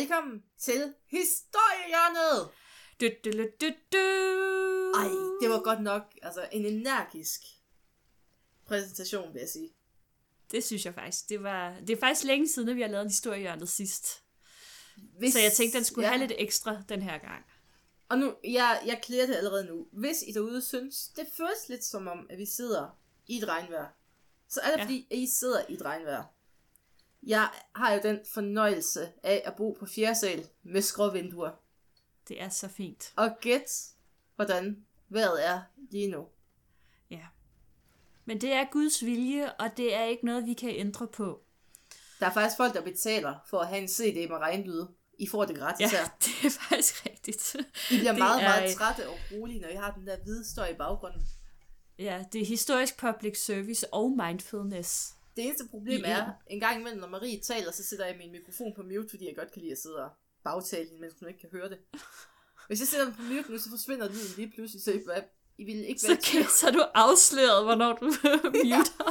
Velkommen 0.00 0.42
til 0.58 0.94
Historiehjørnet! 1.06 2.50
Du, 3.00 3.06
du, 3.24 3.30
du, 3.38 3.48
du, 3.60 3.66
du. 3.92 3.98
Ej, 5.00 5.08
det 5.42 5.50
var 5.50 5.62
godt 5.62 5.82
nok 5.82 6.02
altså, 6.22 6.48
en 6.52 6.64
energisk 6.66 7.40
præsentation, 8.66 9.34
vil 9.34 9.40
jeg 9.40 9.48
sige. 9.48 9.70
Det 10.50 10.64
synes 10.64 10.84
jeg 10.84 10.94
faktisk. 10.94 11.28
Det, 11.28 11.42
var, 11.42 11.76
det 11.80 11.90
er 11.90 12.00
faktisk 12.00 12.26
længe 12.26 12.48
siden, 12.48 12.68
at 12.68 12.76
vi 12.76 12.80
har 12.80 12.88
lavet 12.88 13.02
en 13.02 13.08
historiehjørnet 13.08 13.68
sidst. 13.68 14.24
Hvis, 15.18 15.32
Så 15.32 15.38
jeg 15.40 15.52
tænkte, 15.52 15.78
den 15.78 15.84
skulle 15.84 16.06
ja. 16.06 16.12
have 16.12 16.26
lidt 16.26 16.38
ekstra 16.38 16.82
den 16.88 17.02
her 17.02 17.18
gang. 17.18 17.44
Og 18.08 18.18
nu, 18.18 18.34
jeg, 18.44 18.82
jeg 18.86 19.00
klæder 19.02 19.26
det 19.26 19.34
allerede 19.36 19.64
nu. 19.64 19.86
Hvis 19.92 20.24
I 20.26 20.32
derude 20.32 20.62
synes, 20.62 21.08
det 21.08 21.26
føles 21.36 21.68
lidt 21.68 21.84
som 21.84 22.08
om, 22.08 22.26
at 22.30 22.38
vi 22.38 22.46
sidder 22.46 22.98
i 23.26 23.38
et 23.38 23.48
regnvejr, 23.48 23.88
så 24.48 24.60
er 24.60 24.70
det 24.70 24.78
Ja. 24.78 24.84
fordi, 24.84 25.06
at 25.10 25.16
I 25.16 25.26
sidder 25.26 25.62
i 25.68 25.74
et 25.74 25.82
regnvejr. 25.82 26.24
Jeg 27.26 27.48
har 27.74 27.92
jo 27.92 28.00
den 28.02 28.18
fornøjelse 28.34 29.12
af 29.22 29.42
at 29.44 29.54
bo 29.56 29.76
på 29.80 29.86
fjerde 29.86 30.18
sal 30.18 30.46
med 30.62 30.82
skråvinduer. 30.82 31.50
Det 32.28 32.42
er 32.42 32.48
så 32.48 32.68
fint. 32.68 33.12
Og 33.16 33.30
gæt, 33.40 33.70
hvordan 34.36 34.84
vejret 35.08 35.46
er 35.46 35.60
lige 35.90 36.10
nu. 36.10 36.26
Ja. 37.10 37.26
Men 38.24 38.40
det 38.40 38.52
er 38.52 38.64
Guds 38.72 39.04
vilje, 39.04 39.52
og 39.52 39.76
det 39.76 39.94
er 39.94 40.04
ikke 40.04 40.26
noget, 40.26 40.46
vi 40.46 40.54
kan 40.54 40.70
ændre 40.70 41.06
på. 41.06 41.40
Der 42.20 42.26
er 42.26 42.32
faktisk 42.32 42.56
folk, 42.56 42.74
der 42.74 42.82
betaler 42.82 43.34
for 43.46 43.58
at 43.58 43.68
have 43.68 43.82
en 43.82 43.88
CD 43.88 44.28
med 44.30 44.36
regnlyde. 44.36 44.90
I 45.18 45.28
får 45.28 45.44
det 45.44 45.56
gratis 45.58 45.92
Ja, 45.92 45.98
her. 45.98 46.08
det 46.24 46.44
er 46.46 46.50
faktisk 46.50 47.06
rigtigt. 47.06 47.54
I 47.90 47.98
bliver 47.98 48.12
det 48.12 48.18
meget, 48.18 48.42
er- 48.42 48.48
meget 48.48 48.76
trætte 48.76 49.08
og 49.08 49.16
rolige, 49.32 49.60
når 49.60 49.68
I 49.68 49.74
har 49.74 49.92
den 49.92 50.06
der 50.06 50.16
hvide 50.22 50.44
støj 50.50 50.68
i 50.68 50.74
baggrunden. 50.74 51.22
Ja, 51.98 52.24
det 52.32 52.40
er 52.42 52.46
historisk 52.46 52.96
public 52.98 53.44
service 53.44 53.94
og 53.94 54.10
mindfulness. 54.10 55.14
Det 55.40 55.48
eneste 55.48 55.68
problem 55.70 56.02
er, 56.04 56.32
en. 56.46 56.60
gang 56.60 56.80
imellem, 56.80 57.00
når 57.00 57.08
Marie 57.08 57.40
taler, 57.40 57.72
så 57.72 57.84
sætter 57.84 58.06
jeg 58.06 58.16
min 58.16 58.32
mikrofon 58.32 58.74
på 58.76 58.82
mute, 58.82 59.08
fordi 59.10 59.26
jeg 59.26 59.36
godt 59.36 59.52
kan 59.52 59.62
lide 59.62 59.72
at 59.72 59.78
sidde 59.78 60.04
og 60.04 60.10
bagtale 60.44 60.88
hende, 60.88 61.00
mens 61.00 61.14
hun 61.20 61.28
ikke 61.28 61.40
kan 61.40 61.48
høre 61.52 61.68
det. 61.68 61.78
Hvis 62.66 62.80
jeg 62.80 62.88
sætter 62.88 63.06
den 63.06 63.14
på 63.14 63.22
mute 63.22 63.52
nu, 63.52 63.58
så 63.58 63.70
forsvinder 63.70 64.08
lyden 64.08 64.32
lige 64.36 64.52
pludselig, 64.54 64.82
så 64.82 64.92
I, 64.92 65.00
I 65.58 65.64
vil 65.64 65.74
ikke 65.74 66.00
være 66.08 66.20
Så, 66.20 66.30
kan, 66.30 66.44
så 66.60 66.66
er 66.66 66.70
du 66.70 66.84
afsløret, 66.94 67.64
hvornår 67.64 67.92
du 67.92 68.06
muter. 68.64 69.04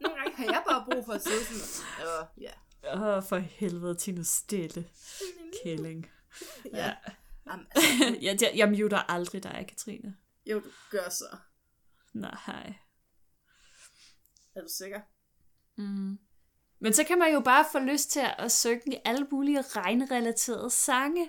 Nogle 0.00 0.16
gange 0.18 0.36
har 0.36 0.44
jeg 0.44 0.62
bare 0.68 0.84
brug 0.90 1.04
for 1.04 1.12
at 1.12 1.22
sidde 1.22 1.44
sådan 1.44 2.06
og... 2.06 2.26
Ja. 2.40 2.52
Åh, 2.94 3.02
oh, 3.02 3.22
for 3.22 3.36
helvede, 3.36 3.94
til 3.94 4.14
nu 4.14 4.24
stille. 4.24 4.88
Kælling. 5.62 6.10
Ja. 6.72 6.94
Jamen, 7.46 7.66
altså, 7.70 7.90
jeg, 8.26 8.38
jeg, 8.40 8.52
jeg 8.56 8.68
muter 8.68 8.98
aldrig 8.98 9.42
dig, 9.42 9.64
Katrine. 9.68 10.16
jo, 10.46 10.60
du 10.60 10.70
gør 10.90 11.08
så. 11.08 11.36
Nej. 12.12 12.74
Er 14.54 14.60
du 14.60 14.68
sikker? 14.68 15.00
Mm. 15.78 16.18
Men 16.80 16.92
så 16.92 17.04
kan 17.04 17.18
man 17.18 17.32
jo 17.32 17.40
bare 17.40 17.64
få 17.72 17.78
lyst 17.78 18.10
til 18.10 18.22
at 18.38 18.52
synge 18.52 19.00
alle 19.04 19.26
mulige 19.32 19.62
regnrelaterede 19.62 20.70
sange. 20.70 21.28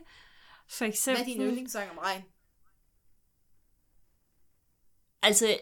For 0.69 0.77
Hvad 0.77 0.87
eksempel... 0.87 1.21
er 1.21 1.25
din 1.25 1.41
yndlingssang 1.41 1.91
om 1.91 1.97
regn? 1.97 2.23
Altså, 5.21 5.57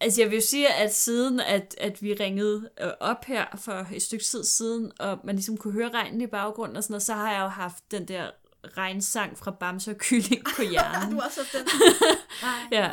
altså 0.00 0.20
jeg 0.22 0.30
vil 0.30 0.36
jo 0.36 0.46
sige, 0.46 0.74
at 0.74 0.94
siden 0.94 1.40
at, 1.40 1.74
at 1.78 2.02
vi 2.02 2.14
ringede 2.14 2.70
øh, 2.80 2.92
op 3.00 3.24
her 3.24 3.56
for 3.56 3.86
et 3.92 4.02
stykke 4.02 4.24
tid 4.24 4.44
siden, 4.44 4.92
og 5.00 5.18
man 5.24 5.34
ligesom 5.34 5.56
kunne 5.56 5.72
høre 5.72 5.90
regnen 5.90 6.20
i 6.20 6.26
baggrunden 6.26 6.76
og 6.76 6.82
sådan 6.82 6.92
noget, 6.92 7.02
så 7.02 7.14
har 7.14 7.32
jeg 7.32 7.40
jo 7.40 7.48
haft 7.48 7.90
den 7.90 8.08
der 8.08 8.30
regnsang 8.64 9.38
fra 9.38 9.50
Bamse 9.50 9.90
og 9.90 9.96
Kylling 9.98 10.44
på 10.44 10.62
du 10.62 10.68
hjernen. 10.68 11.12
har 11.20 11.26
også 11.26 11.40
den. 11.52 11.66
Ja. 12.72 12.90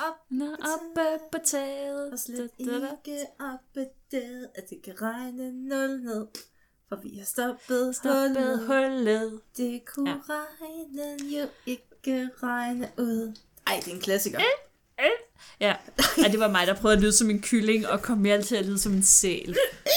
Regner 0.00 0.56
oppe 0.74 1.24
på 1.32 1.38
taget. 1.44 2.12
Og 2.12 2.18
slet 2.18 2.50
ikke 2.58 3.26
opdaget, 3.40 4.48
at 4.54 4.70
det 4.70 4.78
kan 4.84 4.94
regne 5.02 5.52
nul 5.68 6.00
ned. 6.02 6.26
For 6.88 6.96
vi 7.02 7.18
har 7.18 7.24
stoppet, 7.24 7.96
Stoppet 7.96 8.58
hullet. 8.58 8.66
hullet. 8.66 9.40
Det 9.56 9.82
kunne 9.94 10.10
ja. 10.10 10.16
Regnen 10.28 11.28
jo 11.28 11.46
ikke 11.66 12.30
regne 12.42 12.90
ud. 12.98 13.36
Ej, 13.66 13.80
det 13.84 13.90
er 13.90 13.94
en 13.94 14.00
klassiker. 14.00 14.40
Ja, 15.60 15.76
Ej, 16.22 16.28
det 16.30 16.40
var 16.40 16.48
mig, 16.48 16.66
der 16.66 16.74
prøvede 16.74 16.96
at 16.96 17.02
lyde 17.02 17.12
som 17.12 17.30
en 17.30 17.42
kylling, 17.42 17.88
og 17.88 18.02
kom 18.02 18.18
mere 18.18 18.42
til 18.42 18.56
at 18.56 18.66
lyde 18.66 18.78
som 18.78 18.92
en 18.92 19.02
sæl. 19.02 19.56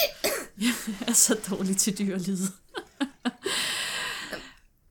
Jeg 0.62 0.74
er 1.08 1.14
så 1.14 1.38
dårlig 1.50 1.78
til 1.78 1.98
dyrelyd. 2.00 2.38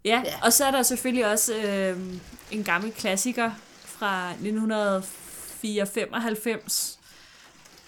Ja, 0.06 0.22
Ja. 0.24 0.34
og 0.42 0.52
så 0.52 0.64
er 0.64 0.70
der 0.70 0.82
selvfølgelig 0.82 1.26
også 1.26 1.54
øh, 1.56 2.00
en 2.50 2.64
gammel 2.64 2.92
klassiker 2.92 3.50
fra 3.84 4.30
1994 4.30 6.98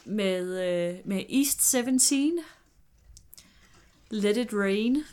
med, 0.04 0.68
øh, 0.68 0.94
med 1.04 1.24
East 1.30 1.68
17. 1.68 2.00
Let 4.10 4.36
It 4.36 4.48
Rain. 4.52 5.04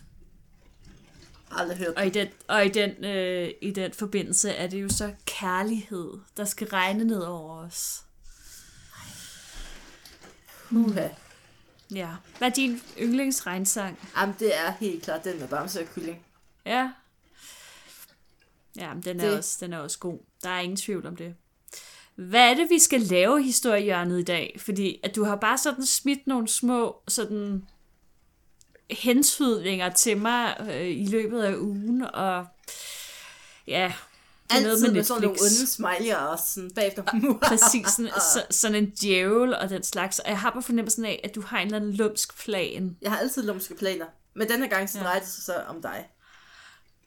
Aldrig 1.52 1.78
hørt. 1.78 1.96
Og 1.98 2.06
i 2.06 2.10
den, 2.10 2.28
og 2.48 2.66
i 2.66 2.70
den, 2.70 3.06
øh, 3.06 3.50
i 3.62 3.72
den 3.72 3.94
forbindelse 3.94 4.52
er 4.52 4.68
det 4.68 4.82
jo 4.82 4.90
så 4.90 5.14
kærlighed, 5.26 6.12
der 6.38 6.46
skal 6.46 6.68
regne 6.68 7.04
ned 7.04 7.22
over 7.22 7.58
os. 7.66 8.02
Uha. 10.72 11.08
Ja. 11.94 12.10
Hvad 12.38 12.48
er 12.50 12.54
din 12.54 12.82
yndlingsregnsang? 13.02 14.00
Jamen, 14.18 14.36
det 14.40 14.58
er 14.58 14.72
helt 14.80 15.04
klart 15.04 15.24
den 15.24 15.40
med 15.40 15.48
Bamse 15.48 15.82
og 15.82 15.88
Kylling. 15.96 16.26
Ja. 16.66 16.92
Ja, 18.78 18.94
men 18.94 19.04
den 19.04 19.20
er, 19.20 19.30
Det- 19.30 19.38
også, 19.38 19.58
den 19.60 19.74
er 19.74 19.78
også 19.78 20.00
god. 20.00 20.20
Der 20.44 20.50
er 20.50 20.60
ingen 20.60 20.78
tvivl 20.78 21.06
om 21.08 21.16
det. 21.16 21.36
Hvad 22.16 22.50
er 22.50 22.54
det, 22.54 22.70
vi 22.70 22.80
skal 22.80 23.02
lave 23.02 23.44
historiehjørnet 23.44 24.20
i 24.20 24.24
dag? 24.24 24.58
Fordi 24.60 25.00
at 25.04 25.16
du 25.16 25.24
har 25.24 25.36
bare 25.36 25.58
sådan 25.58 25.86
smidt 25.86 26.28
nogle 26.28 26.48
små 26.48 27.02
sådan 27.08 27.66
hentydninger 28.92 29.90
til 29.90 30.18
mig 30.18 30.58
øh, 30.72 30.88
i 30.88 31.06
løbet 31.08 31.42
af 31.44 31.56
ugen, 31.58 32.02
og 32.14 32.46
ja, 33.68 33.94
det 34.52 34.58
er 34.58 34.64
noget 34.64 34.82
med 34.82 34.92
med 34.92 35.04
sådan 35.04 35.22
nogle 35.24 35.38
onde 35.42 35.68
smileyer 35.68 36.18
og 36.18 36.40
sådan 36.40 36.72
bagefter. 36.76 37.04
Præcis, 37.44 37.88
sådan, 37.88 38.12
så, 38.34 38.44
sådan 38.50 38.76
en 38.76 38.90
djævel 38.90 39.56
og 39.56 39.70
den 39.70 39.84
slags. 39.84 40.20
Og 40.20 40.30
jeg 40.30 40.40
har 40.40 40.52
på 40.52 40.62
fornemmelsen 40.62 41.06
af, 41.06 41.22
at 41.24 41.36
du 41.36 41.42
har 41.42 41.58
en 41.60 41.66
eller 41.68 41.78
anden 41.80 41.94
lumsk 41.94 42.44
plan. 42.44 42.98
Jeg 43.02 43.12
har 43.12 43.18
altid 43.20 43.44
lumske 43.44 43.76
planer. 43.76 44.06
Men 44.34 44.48
denne 44.50 44.68
gang 44.68 44.90
så 44.90 44.98
Ja. 44.98 45.04
drejer 45.04 45.20
det 45.20 45.28
sig 45.28 45.44
så 45.44 45.54
om 45.68 45.82
dig. 45.82 46.10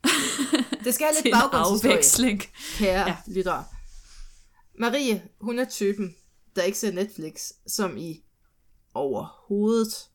Det 0.84 0.94
skal 0.94 1.06
have 1.06 1.22
lidt 1.24 1.34
baggrundshistorie. 1.34 1.94
afveksling. 1.94 2.42
kære 2.78 3.00
ja. 3.00 3.06
Ja. 3.08 3.16
lyttere. 3.26 3.64
Marie, 4.78 5.22
hun 5.40 5.58
er 5.58 5.64
typen, 5.64 6.14
der 6.56 6.62
ikke 6.62 6.78
ser 6.78 6.92
Netflix, 6.92 7.52
som 7.66 7.96
i 7.96 8.22
overhovedet. 8.94 10.08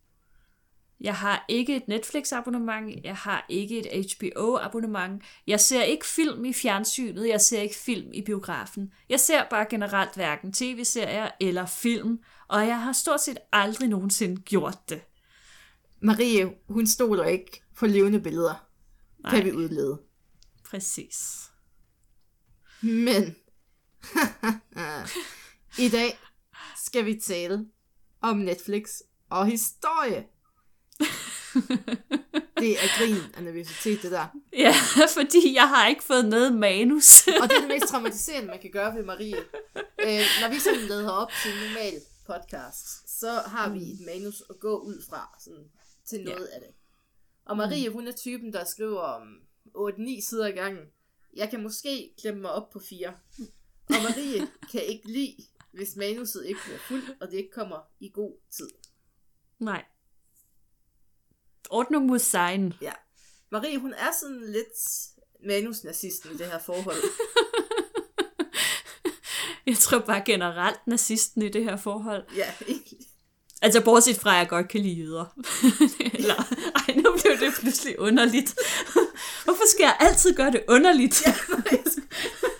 Jeg 1.01 1.15
har 1.15 1.45
ikke 1.49 1.75
et 1.75 1.87
Netflix-abonnement, 1.87 3.05
jeg 3.05 3.15
har 3.15 3.45
ikke 3.49 3.93
et 3.93 4.05
HBO-abonnement. 4.19 5.23
Jeg 5.47 5.59
ser 5.59 5.83
ikke 5.83 6.05
film 6.05 6.45
i 6.45 6.53
fjernsynet, 6.53 7.27
jeg 7.27 7.41
ser 7.41 7.61
ikke 7.61 7.75
film 7.75 8.09
i 8.13 8.21
biografen. 8.21 8.91
Jeg 9.09 9.19
ser 9.19 9.43
bare 9.49 9.65
generelt 9.69 10.15
hverken 10.15 10.53
tv-serier 10.53 11.29
eller 11.41 11.65
film, 11.65 12.19
og 12.47 12.67
jeg 12.67 12.81
har 12.81 12.91
stort 12.91 13.21
set 13.21 13.37
aldrig 13.51 13.89
nogensinde 13.89 14.41
gjort 14.41 14.89
det. 14.89 15.01
Marie, 16.01 16.53
hun 16.69 16.87
stoler 16.87 17.25
ikke 17.25 17.63
på 17.77 17.87
levende 17.87 18.19
billeder, 18.19 18.65
Nej. 19.23 19.35
Kan 19.35 19.45
vi 19.45 19.51
udlede. 19.51 20.01
Præcis. 20.65 21.49
Men 22.81 23.35
i 25.85 25.89
dag 25.89 26.19
skal 26.85 27.05
vi 27.05 27.19
tale 27.19 27.65
om 28.21 28.37
Netflix 28.37 28.89
og 29.29 29.45
historie. 29.45 30.27
Det 32.57 32.71
er 32.71 32.97
grin 32.97 33.35
af 33.37 33.43
nervøsitet, 33.43 34.01
det 34.01 34.11
der. 34.11 34.27
Ja, 34.57 34.73
fordi 35.19 35.53
jeg 35.55 35.69
har 35.69 35.87
ikke 35.87 36.03
fået 36.03 36.25
noget 36.25 36.53
manus. 36.53 37.27
Og 37.27 37.49
det 37.49 37.55
er 37.55 37.59
det 37.59 37.67
mest 37.67 37.87
traumatiserende, 37.87 38.47
man 38.47 38.59
kan 38.59 38.71
gøre 38.71 38.95
ved 38.95 39.03
Marie. 39.03 39.37
Øh, 39.99 40.25
når 40.41 40.49
vi 40.49 40.59
sådan 40.59 40.79
lader 40.79 41.09
op 41.09 41.31
til 41.43 41.51
en 41.51 41.57
normal 41.57 42.01
podcast, 42.25 43.19
så 43.19 43.31
har 43.31 43.69
vi 43.69 43.79
et 43.79 43.99
manus 44.05 44.43
at 44.49 44.59
gå 44.59 44.77
ud 44.77 45.03
fra 45.09 45.35
sådan, 45.39 45.65
til 46.05 46.23
noget 46.23 46.47
ja. 46.51 46.55
af 46.55 46.61
det. 46.61 46.82
Og 47.45 47.57
Marie, 47.57 47.89
hun 47.89 48.07
er 48.07 48.11
typen, 48.11 48.53
der 48.53 48.63
skriver 48.65 48.99
om 49.01 49.41
8-9 49.77 50.21
sider 50.21 50.47
i 50.47 50.51
gangen. 50.51 50.85
Jeg 51.35 51.49
kan 51.49 51.63
måske 51.63 52.13
klemme 52.21 52.41
mig 52.41 52.51
op 52.51 52.69
på 52.69 52.79
fire. 52.79 53.13
Og 53.89 53.95
Marie 54.03 54.47
kan 54.71 54.83
ikke 54.83 55.07
lide, 55.07 55.37
hvis 55.71 55.95
manuset 55.95 56.45
ikke 56.45 56.59
bliver 56.65 56.79
fuldt, 56.79 57.21
og 57.21 57.31
det 57.31 57.37
ikke 57.37 57.51
kommer 57.51 57.79
i 57.99 58.09
god 58.13 58.33
tid. 58.51 58.69
Nej. 59.59 59.85
Ordnung 61.69 62.05
muss 62.05 62.21
sein. 62.21 62.73
Ja. 62.81 62.93
Marie, 63.49 63.79
hun 63.79 63.93
er 63.93 64.11
sådan 64.19 64.51
lidt 64.51 64.77
manusnazisten 65.45 66.31
i 66.31 66.37
det 66.37 66.45
her 66.45 66.59
forhold. 66.59 66.97
Jeg 69.65 69.77
tror 69.77 69.99
bare 69.99 70.23
generelt 70.25 70.87
nazisten 70.87 71.41
i 71.41 71.49
det 71.49 71.63
her 71.63 71.77
forhold. 71.77 72.25
Ja, 72.35 72.53
egentlig. 72.67 73.07
Altså 73.63 73.81
bortset 73.83 74.15
fra, 74.15 74.33
at 74.33 74.37
jeg 74.39 74.47
godt 74.49 74.67
kan 74.69 74.81
lide 74.81 74.93
jøder. 74.93 75.25
Eller, 76.19 76.35
ej, 76.75 76.95
nu 76.95 77.17
blev 77.21 77.37
det 77.39 77.53
pludselig 77.59 77.99
underligt. 77.99 78.55
Hvorfor 79.45 79.63
skal 79.75 79.83
jeg 79.83 79.97
altid 79.99 80.35
gøre 80.35 80.51
det 80.51 80.63
underligt? 80.67 81.25
Ja, 81.25 81.33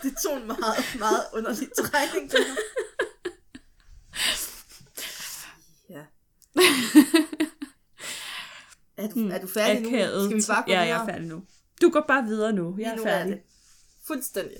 det 0.03 0.13
tog 0.23 0.37
en 0.37 0.47
meget, 0.47 0.95
meget 0.99 1.23
underlig. 1.33 1.69
Det 1.77 1.89
her. 1.93 2.55
Ja. 5.89 6.03
Er 8.97 9.07
du, 9.07 9.29
er 9.29 9.39
du 9.41 9.47
færdig 9.47 9.81
nu? 9.81 9.87
Akavet. 9.87 10.25
Skal 10.25 10.37
vi 10.37 10.43
bare 10.47 10.63
gå 10.65 10.71
Ja, 10.71 10.79
jeg 10.81 11.01
er 11.01 11.05
færdig 11.05 11.27
nu. 11.27 11.43
Du 11.81 11.89
går 11.89 12.05
bare 12.07 12.23
videre 12.23 12.53
nu. 12.53 12.75
Jeg 12.79 12.91
er 12.91 12.95
nu 12.95 13.03
færdig. 13.03 13.33
det. 13.33 13.41
Fuldstændig. 14.07 14.57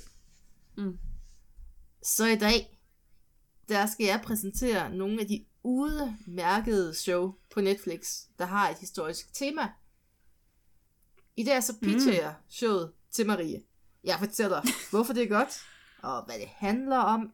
Mm. 0.78 0.98
Så 2.04 2.26
i 2.26 2.36
dag, 2.36 2.80
der 3.70 3.86
skal 3.86 4.06
jeg 4.06 4.22
præsentere 4.24 4.96
nogle 4.96 5.22
af 5.22 5.28
de 5.28 5.46
udmærkede 5.64 6.94
show 6.96 7.34
på 7.54 7.62
Netflix, 7.62 8.22
der 8.40 8.46
har 8.46 8.70
et 8.70 8.78
historisk 8.78 9.34
tema. 9.34 9.72
I 11.36 11.44
dag 11.44 11.64
så 11.64 11.80
pitcher 11.80 12.12
Mm. 12.12 12.18
jeg 12.18 12.36
showet 12.50 12.94
til 13.12 13.28
Marie. 13.28 13.64
Jeg 14.04 14.20
fortæller, 14.20 14.62
hvorfor 14.92 15.14
det 15.14 15.24
er 15.24 15.28
godt, 15.28 15.62
og 16.04 16.26
hvad 16.26 16.40
det 16.40 16.48
handler 16.48 16.98
om. 16.98 17.34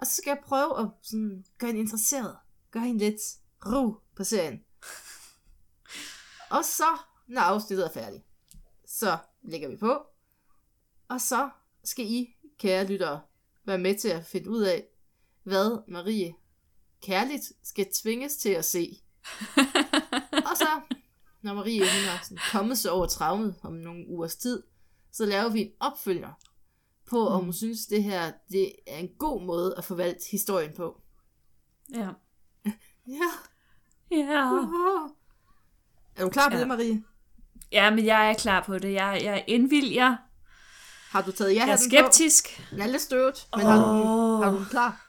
Og 0.00 0.06
så 0.06 0.14
skal 0.14 0.30
jeg 0.30 0.38
prøve 0.44 0.80
at 0.80 0.88
sådan, 1.02 1.44
gøre 1.58 1.68
hende 1.68 1.80
interesseret. 1.80 2.36
Gøre 2.70 2.82
hende 2.82 2.98
lidt 3.04 3.20
ro 3.66 3.94
på 4.16 4.24
serien. 4.24 4.64
Og 6.50 6.64
så, 6.64 6.98
når 7.26 7.40
afsnittet 7.40 7.86
er 7.86 7.90
færdigt, 7.92 8.24
så 8.86 9.18
lægger 9.42 9.68
vi 9.68 9.76
på. 9.76 10.02
Og 11.08 11.20
så 11.20 11.50
skal 11.84 12.04
I, 12.04 12.36
kære 12.58 12.86
lyttere, 12.86 13.20
være 13.64 13.78
med 13.78 13.98
til 13.98 14.08
at 14.08 14.26
finde 14.26 14.50
ud 14.50 14.62
af, 14.62 14.86
hvad 15.42 15.82
Marie 15.88 16.34
kærligt 17.02 17.42
skal 17.64 17.86
tvinges 18.02 18.36
til 18.36 18.48
at 18.50 18.64
se. 18.64 19.00
og 20.32 20.56
så, 20.56 20.68
når 21.42 21.54
Marie 21.54 21.80
hun 21.80 22.08
har 22.08 22.20
sådan 22.24 22.38
kommet 22.52 22.78
sig 22.78 22.90
over 22.90 23.06
traumet 23.06 23.54
om 23.62 23.72
nogle 23.72 24.04
ugers 24.08 24.36
tid, 24.36 24.62
så 25.12 25.26
laver 25.26 25.48
vi 25.48 25.60
en 25.60 25.70
opfølger 25.80 26.32
på, 27.10 27.26
om 27.28 27.44
hun 27.44 27.52
synes, 27.52 27.86
det 27.86 28.02
her 28.02 28.32
det 28.50 28.72
er 28.86 28.96
en 28.98 29.08
god 29.18 29.42
måde 29.42 29.74
at 29.78 29.84
forvalte 29.84 30.20
historien 30.30 30.72
på. 30.76 31.00
Ja. 31.94 32.08
Ja. 33.08 33.30
Ja. 34.10 34.42
Er 36.16 36.24
du 36.24 36.28
klar 36.30 36.48
på 36.48 36.54
Ja. 36.54 36.60
det, 36.60 36.68
Marie? 36.68 37.02
ja, 37.72 37.90
men 37.90 38.04
jeg 38.06 38.30
er 38.30 38.34
klar 38.34 38.62
på 38.64 38.78
det. 38.78 38.92
Jeg, 38.92 39.20
jeg 39.24 39.44
indvilger. 39.46 40.16
Har 41.10 41.22
du 41.22 41.32
taget 41.32 41.54
ja 41.54 41.64
Jeg 41.64 41.72
er 41.72 41.76
skeptisk. 41.76 42.56
på? 42.56 42.62
Den 42.70 42.80
er 42.80 42.86
lidt 42.86 43.02
støvet, 43.02 43.48
men 43.56 43.66
har, 43.66 43.76
du, 43.76 44.42
har 44.42 44.50
du 44.50 44.56
den 44.56 44.66
klar? 44.66 45.07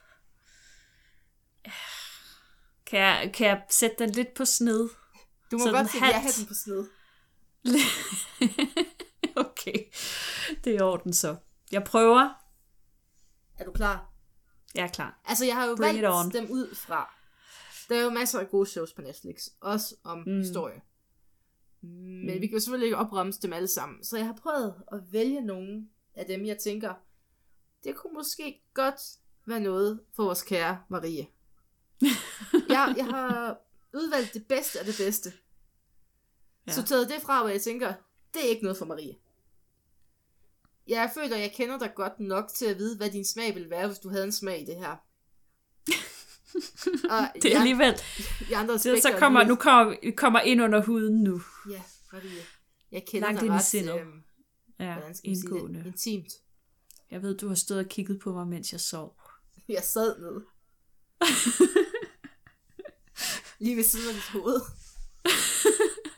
Kan 2.90 2.98
jeg, 2.98 3.30
kan 3.34 3.46
jeg 3.46 3.62
sætte 3.68 3.96
den 3.98 4.10
lidt 4.10 4.34
på 4.34 4.44
sned? 4.44 4.88
Du 5.50 5.58
må 5.58 5.64
Sådan 5.64 5.84
godt 5.84 5.92
halvt. 5.92 6.36
den 6.36 6.46
på 6.46 6.54
sned. 6.54 6.86
okay. 9.46 9.84
Det 10.64 10.74
er 10.74 10.78
i 10.78 10.80
orden 10.80 11.12
så. 11.12 11.36
Jeg 11.72 11.84
prøver. 11.84 12.34
Er 13.58 13.64
du 13.64 13.72
klar? 13.72 14.12
Jeg 14.74 14.84
er 14.84 14.88
klar. 14.88 15.20
Altså, 15.24 15.44
jeg 15.44 15.56
har 15.56 15.66
jo 15.66 15.76
Bring 15.76 16.02
valgt 16.02 16.34
dem 16.34 16.50
ud 16.50 16.74
fra. 16.74 17.14
Der 17.88 17.96
er 17.96 18.02
jo 18.02 18.10
masser 18.10 18.40
af 18.40 18.48
gode 18.48 18.66
shows 18.66 18.92
på 18.92 19.02
Netflix, 19.02 19.46
også 19.60 19.94
om 20.04 20.18
mm. 20.26 20.38
historie. 20.38 20.82
Men 22.26 22.40
vi 22.40 22.46
kan 22.46 22.54
jo 22.56 22.60
selvfølgelig 22.60 22.86
ikke 22.86 22.96
opremse 22.96 23.42
dem 23.42 23.52
alle 23.52 23.68
sammen. 23.68 24.04
Så 24.04 24.16
jeg 24.16 24.26
har 24.26 24.38
prøvet 24.42 24.74
at 24.92 25.00
vælge 25.12 25.40
nogle 25.40 25.88
af 26.14 26.26
dem, 26.26 26.46
jeg 26.46 26.58
tænker, 26.58 26.94
det 27.84 27.96
kunne 27.96 28.12
måske 28.12 28.62
godt 28.74 29.00
være 29.46 29.60
noget 29.60 30.00
for 30.16 30.24
vores 30.24 30.42
kære 30.42 30.78
Marie. 30.88 31.26
jeg, 32.86 32.94
jeg 32.96 33.06
har 33.06 33.58
udvalgt 33.94 34.34
det 34.34 34.46
bedste 34.46 34.78
af 34.78 34.84
det 34.84 34.94
bedste. 34.98 35.32
Ja. 36.66 36.72
Taget 36.72 37.08
det 37.08 37.22
fra, 37.22 37.40
hvor 37.42 37.48
jeg 37.50 37.62
tænker, 37.62 37.92
det 38.34 38.44
er 38.44 38.48
ikke 38.48 38.62
noget 38.62 38.78
for 38.78 38.84
Marie. 38.86 39.16
Jeg 40.86 41.10
føler, 41.14 41.36
at 41.36 41.42
jeg 41.42 41.52
kender 41.54 41.78
dig 41.78 41.92
godt 41.94 42.20
nok 42.20 42.48
til 42.56 42.66
at 42.66 42.78
vide, 42.78 42.96
hvad 42.96 43.10
din 43.10 43.24
smag 43.24 43.54
ville 43.54 43.70
være, 43.70 43.86
hvis 43.86 43.98
du 43.98 44.08
havde 44.08 44.24
en 44.24 44.32
smag 44.32 44.62
i 44.62 44.64
det 44.64 44.76
her. 44.76 44.90
Og 47.10 47.28
Det 47.34 47.44
er 47.44 47.50
jeg- 47.50 47.56
alligevel... 47.60 47.94
de 48.48 48.56
andre 48.56 48.74
Det, 48.74 49.02
så 49.02 49.08
er 49.14 49.18
kommer, 49.18 49.44
nu 49.44 49.56
kommer, 49.56 49.94
kommer 50.16 50.40
ind 50.40 50.62
under 50.62 50.82
huden 50.82 51.22
nu. 51.22 51.42
Ja, 51.70 51.82
Marie. 52.12 52.30
Jeg 52.92 53.04
kender 53.06 53.28
Langt 53.28 53.40
dig 53.40 53.50
ret, 53.50 54.00
øhm, 54.00 54.22
Ja, 54.78 54.96
indgående. 55.24 55.82
Intimt. 55.86 56.32
Jeg 57.10 57.22
ved, 57.22 57.36
du 57.38 57.48
har 57.48 57.54
stået 57.54 57.80
og 57.80 57.86
kigget 57.86 58.20
på 58.20 58.32
mig, 58.32 58.46
mens 58.46 58.72
jeg 58.72 58.80
sov. 58.80 59.20
Jeg 59.68 59.82
sad 59.84 60.18
ned. 60.20 60.40
Lige 63.60 63.76
ved 63.76 63.84
siden 63.84 64.08
af 64.08 64.14
dit 64.14 64.22
hoved. 64.22 64.60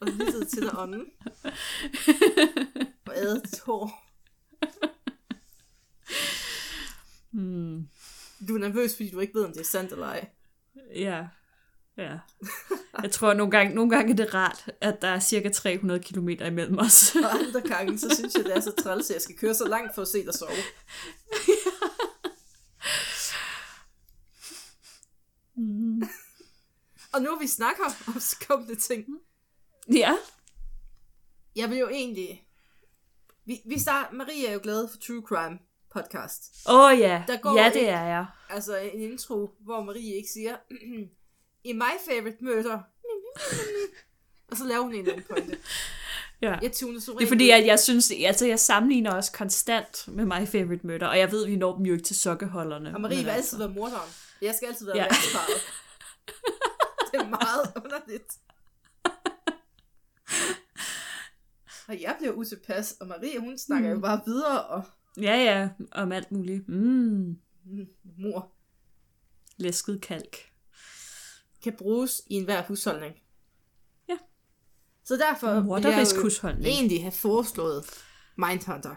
og 0.00 0.06
lyttede 0.08 0.44
til 0.44 0.62
dig 0.62 0.78
ånden. 0.78 1.06
Og 3.06 3.14
æde 3.16 3.42
dit 3.44 3.60
hår. 3.60 4.08
Hmm. 7.30 7.88
Du 8.48 8.54
er 8.54 8.58
nervøs, 8.58 8.96
fordi 8.96 9.10
du 9.10 9.20
ikke 9.20 9.34
ved, 9.34 9.44
om 9.44 9.52
det 9.52 9.60
er 9.60 9.64
sandt 9.64 9.92
eller 9.92 10.06
ej. 10.06 10.28
Ja. 10.94 11.26
Ja. 11.96 12.18
Jeg 13.02 13.10
tror, 13.10 13.34
nogle 13.34 13.50
gange, 13.50 13.74
nogle 13.74 13.90
gange 13.90 14.12
er 14.12 14.16
det 14.16 14.34
rart, 14.34 14.70
at 14.80 15.02
der 15.02 15.08
er 15.08 15.20
cirka 15.20 15.48
300 15.48 16.00
km 16.00 16.28
imellem 16.28 16.78
os. 16.78 17.16
Og 17.16 17.34
andre 17.34 17.60
gange, 17.60 17.98
så 17.98 18.14
synes 18.14 18.34
jeg, 18.34 18.44
det 18.44 18.56
er 18.56 18.60
så 18.60 18.72
træls, 18.82 19.10
at 19.10 19.14
jeg 19.14 19.22
skal 19.22 19.36
køre 19.36 19.54
så 19.54 19.68
langt 19.68 19.94
for 19.94 20.02
at 20.02 20.08
se 20.08 20.24
dig 20.24 20.34
sove. 20.34 20.52
Og 27.12 27.22
nu 27.22 27.38
vi 27.38 27.46
snakker 27.46 27.84
om 28.06 28.20
skumle 28.20 28.76
ting. 28.76 29.06
Ja. 29.92 30.16
Jeg 31.56 31.70
vil 31.70 31.78
jo 31.78 31.88
egentlig... 31.88 32.46
Vi, 33.44 33.60
vi 33.64 33.78
start... 33.78 34.12
Marie 34.12 34.46
er 34.46 34.52
jo 34.52 34.60
glad 34.62 34.88
for 34.88 34.98
True 34.98 35.22
Crime 35.26 35.58
podcast. 35.90 36.68
Åh 36.68 36.80
oh, 36.80 36.98
ja. 36.98 37.24
Der 37.28 37.36
går 37.36 37.58
ja, 37.58 37.70
det 37.74 37.88
er 37.88 38.04
jeg. 38.04 38.26
Altså 38.50 38.76
en 38.76 39.00
intro, 39.00 39.50
hvor 39.60 39.82
Marie 39.82 40.16
ikke 40.16 40.28
siger, 40.28 40.56
i 41.70 41.72
my 41.72 41.94
favorite 42.08 42.36
murder. 42.40 42.78
Og 44.50 44.56
så 44.56 44.64
laver 44.64 44.82
hun 44.82 44.92
en 44.92 45.00
eller 45.00 45.12
anden 45.12 45.26
pointe. 45.30 45.58
Ja. 46.42 46.58
Jeg 46.62 46.72
tuner 46.72 47.00
så 47.00 47.12
Det 47.18 47.24
er 47.24 47.28
fordi, 47.28 47.50
at 47.50 47.66
jeg 47.66 47.78
synes, 47.78 48.12
altså 48.26 48.46
jeg 48.46 48.58
sammenligner 48.58 49.14
os 49.14 49.30
konstant 49.30 50.08
med 50.08 50.24
My 50.24 50.46
Favorite 50.46 50.86
Murder, 50.86 51.06
og 51.06 51.18
jeg 51.18 51.32
ved, 51.32 51.46
vi 51.46 51.56
når 51.56 51.76
dem 51.76 51.86
jo 51.86 51.92
ikke 51.92 52.04
til 52.04 52.16
sokkeholderne. 52.16 52.94
Og 52.94 53.00
Marie 53.00 53.16
vil 53.16 53.28
altså. 53.28 53.56
altid 53.56 53.58
være 53.58 53.68
morderen. 53.68 54.10
Jeg 54.42 54.54
skal 54.54 54.68
altid 54.68 54.86
være 54.86 54.96
Ja. 54.96 55.06
meget 57.40 57.72
underligt. 57.84 58.32
Og 61.88 62.00
jeg 62.00 62.16
bliver 62.18 62.32
utilpas, 62.32 62.92
og 63.00 63.06
Marie, 63.06 63.40
hun 63.40 63.58
snakker 63.58 63.88
mm. 63.88 63.94
jo 63.94 64.00
bare 64.00 64.20
videre, 64.26 64.64
og 64.64 64.84
Ja, 65.16 65.36
ja, 65.36 65.68
om 65.92 66.12
alt 66.12 66.32
muligt. 66.32 66.68
Mm, 66.68 67.36
mm, 67.64 67.86
mor 68.18 68.52
læsket 69.56 70.00
kalk. 70.00 70.36
kan 71.62 71.72
bruges 71.78 72.22
i 72.26 72.34
enhver 72.34 72.62
husholdning. 72.62 73.14
Ja. 74.08 74.16
Så 75.04 75.16
derfor 75.16 75.60
vil 75.60 75.82
jeg 75.82 76.06
husholdning. 76.22 76.66
egentlig 76.66 77.02
have 77.02 77.12
foreslået 77.12 77.84
Mindhunter. 78.36 78.94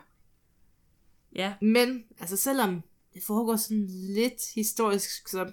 Ja, 1.35 1.55
Men, 1.61 2.03
altså 2.19 2.37
selvom 2.37 2.81
det 3.13 3.23
foregår 3.23 3.55
sådan 3.55 3.85
lidt 3.89 4.53
historisk, 4.55 5.27
så, 5.27 5.51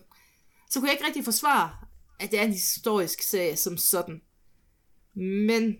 så 0.71 0.81
kunne 0.81 0.89
jeg 0.89 0.95
ikke 0.95 1.07
rigtig 1.07 1.25
forsvare, 1.25 1.77
at 2.23 2.31
det 2.31 2.39
er 2.39 2.45
en 2.45 2.53
historisk 2.53 3.23
serie 3.23 3.57
som 3.57 3.77
sådan. 3.77 4.23
Men 5.15 5.79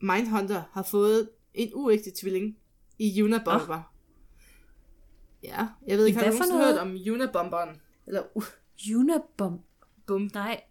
Mindhunter 0.00 0.62
har 0.72 0.82
fået 0.82 1.30
en 1.54 1.70
uægte 1.74 2.12
tvilling 2.16 2.58
i 2.98 3.22
Unabomber. 3.22 3.76
Oh. 3.76 3.94
Ja, 5.42 5.68
jeg 5.86 5.98
ved 5.98 6.06
ikke, 6.06 6.18
har 6.18 6.26
du 6.26 6.32
nogensinde 6.32 6.64
hørt 6.64 6.78
om 6.78 6.96
Unabomberen? 7.10 7.80
Eller 8.06 8.22
uh, 8.34 8.44
Unabomb. 8.96 9.62
bum. 10.06 10.30
Nej. 10.34 10.62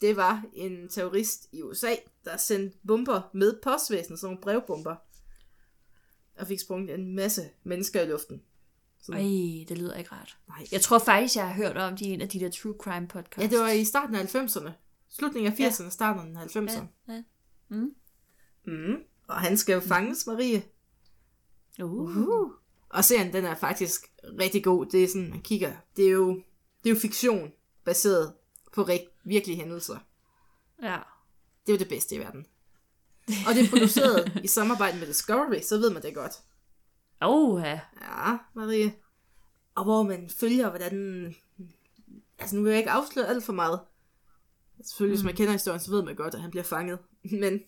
Det 0.00 0.16
var 0.16 0.44
en 0.54 0.88
terrorist 0.88 1.48
i 1.52 1.62
USA, 1.62 1.94
der 2.24 2.36
sendte 2.36 2.78
bomber 2.86 3.30
med 3.32 3.60
postvæsen, 3.62 4.16
sådan 4.16 4.26
nogle 4.26 4.42
brevbomber. 4.42 4.96
Og 6.38 6.46
fik 6.46 6.60
sprunget 6.60 6.94
en 6.94 7.14
masse 7.14 7.42
mennesker 7.64 8.02
i 8.02 8.06
luften. 8.06 8.42
Ej, 9.08 9.64
det 9.68 9.78
lyder 9.78 9.94
ikke 9.94 10.12
rart. 10.12 10.38
Nej. 10.48 10.66
Jeg 10.72 10.80
tror 10.80 10.98
faktisk, 10.98 11.36
jeg 11.36 11.46
har 11.46 11.54
hørt 11.54 11.76
om 11.76 11.96
de 11.96 12.04
en 12.04 12.20
af 12.20 12.28
de 12.28 12.40
der 12.40 12.50
true 12.50 12.74
crime 12.78 13.08
podcasts. 13.08 13.38
Ja, 13.38 13.46
det 13.46 13.58
var 13.58 13.68
i 13.68 13.84
starten 13.84 14.14
af 14.14 14.34
90'erne. 14.34 14.70
Slutningen 15.10 15.52
af 15.52 15.56
80'erne, 15.56 15.84
ja. 15.84 15.90
starten 15.90 16.36
af 16.36 16.46
90'erne. 16.46 16.86
Ja, 17.08 17.14
ja. 17.14 17.22
Mm. 17.68 17.94
Mm. 18.66 18.96
Og 19.28 19.34
han 19.34 19.56
skal 19.56 19.72
jo 19.72 19.80
fanges, 19.80 20.26
Marie. 20.26 20.62
Uh. 21.82 22.16
Uh. 22.16 22.50
Og 22.88 23.04
serien, 23.04 23.32
den 23.32 23.44
er 23.44 23.54
faktisk 23.54 24.12
rigtig 24.40 24.64
god. 24.64 24.86
Det 24.86 25.04
er 25.04 25.08
sådan, 25.08 25.30
man 25.30 25.40
kigger. 25.40 25.72
Det 25.96 26.06
er 26.06 26.10
jo, 26.10 26.34
det 26.84 26.90
er 26.90 26.94
jo 26.94 27.00
fiktion, 27.00 27.52
baseret 27.84 28.32
på 28.72 28.82
rigt, 28.82 29.04
virkelige 29.24 29.56
hændelser. 29.56 29.98
Ja. 30.82 30.98
Det 31.66 31.72
er 31.72 31.76
jo 31.76 31.78
det 31.78 31.88
bedste 31.88 32.14
i 32.14 32.18
verden. 32.18 32.46
Og 33.46 33.54
det 33.54 33.64
er 33.64 33.70
produceret 33.70 34.40
i 34.44 34.46
samarbejde 34.46 34.98
med 34.98 35.06
Discovery, 35.06 35.60
så 35.62 35.78
ved 35.78 35.90
man 35.90 36.02
det 36.02 36.14
godt. 36.14 36.32
Oh, 37.22 37.62
ja. 37.62 37.80
Marie. 38.54 38.94
Og 39.74 39.84
hvor 39.84 40.02
man 40.02 40.30
følger, 40.30 40.68
hvordan... 40.68 41.34
Altså, 42.38 42.56
nu 42.56 42.62
vil 42.62 42.70
jeg 42.70 42.78
ikke 42.78 42.90
afsløre 42.90 43.26
alt 43.26 43.44
for 43.44 43.52
meget. 43.52 43.80
Selvfølgelig, 44.82 45.16
hvis 45.16 45.24
man 45.24 45.34
kender 45.34 45.52
historien, 45.52 45.80
så 45.80 45.90
ved 45.90 46.02
man 46.02 46.14
godt, 46.14 46.34
at 46.34 46.40
han 46.40 46.50
bliver 46.50 46.64
fanget. 46.64 46.98
Men 47.40 47.60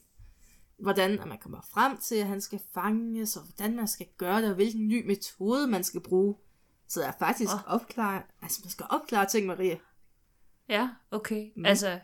hvordan 0.79 1.19
at 1.19 1.27
man 1.27 1.39
kommer 1.39 1.61
frem 1.75 1.97
til, 1.99 2.15
at 2.15 2.27
han 2.27 2.41
skal 2.41 2.61
fanges, 2.75 3.37
og 3.37 3.43
hvordan 3.43 3.77
man 3.77 3.89
skal 3.89 4.07
gøre 4.17 4.43
det, 4.43 4.49
og 4.49 4.55
hvilken 4.55 4.89
ny 4.89 5.07
metode 5.07 5.67
man 5.67 5.85
skal 5.85 6.01
bruge. 6.01 6.37
Så 6.89 7.03
er 7.03 7.13
faktisk 7.19 7.53
oh. 7.55 7.75
opklare... 7.75 8.23
Altså, 8.43 8.61
man 8.65 8.71
skal 8.71 8.87
opklare 8.91 9.27
ting, 9.27 9.47
Marie. 9.47 9.81
Ja, 10.69 10.91
okay. 11.11 11.45
Mm. 11.45 11.53
Mm. 11.57 11.67
Altså, 11.67 12.01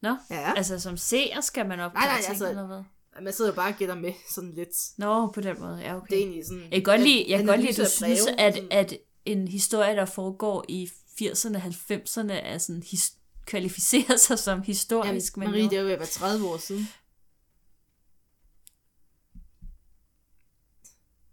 Nå, 0.00 0.16
Ja. 0.30 0.52
altså 0.56 0.80
som 0.80 0.96
seer 0.96 1.40
skal 1.40 1.68
man 1.68 1.80
opdage 1.80 2.04
Nej, 2.04 2.12
nej, 2.12 2.20
ting, 2.20 2.30
altså- 2.30 2.48
eller 2.48 2.66
hvad? 2.66 2.82
Man 3.22 3.32
sidder 3.32 3.50
jo 3.50 3.54
bare 3.54 3.72
og 3.72 3.78
gætter 3.78 3.94
med 3.94 4.12
sådan 4.30 4.50
lidt. 4.50 4.98
Nå, 4.98 5.26
på 5.26 5.40
den 5.40 5.60
måde, 5.60 5.76
ja, 5.76 5.96
okay. 5.96 6.06
Det 6.10 6.18
er 6.18 6.22
egentlig 6.22 6.46
sådan... 6.46 6.62
Jeg 6.62 6.70
kan 6.72 6.82
godt 6.82 7.00
lide, 7.00 7.24
jeg 7.28 7.38
kan 7.38 7.46
godt 7.46 7.60
lide 7.60 7.70
at 7.70 7.76
du 7.76 7.90
synes, 7.90 8.26
at, 8.38 8.60
at 8.70 8.98
en 9.24 9.48
historie, 9.48 9.96
der 9.96 10.04
foregår 10.04 10.64
i 10.68 10.90
80'erne, 11.22 11.56
90'erne, 11.56 12.32
er 12.32 12.58
sådan, 12.58 12.82
his, 12.90 13.12
kvalificerer 13.46 14.16
sig 14.16 14.38
som 14.38 14.62
historisk. 14.62 15.36
Jamen, 15.36 15.48
men 15.48 15.50
Marie, 15.50 15.64
jo. 15.64 15.70
det 15.70 15.76
er 15.76 15.80
jo 15.80 15.86
ved 15.86 15.92
at 15.92 15.98
være 15.98 16.08
30 16.08 16.48
år 16.48 16.56
siden. 16.56 16.88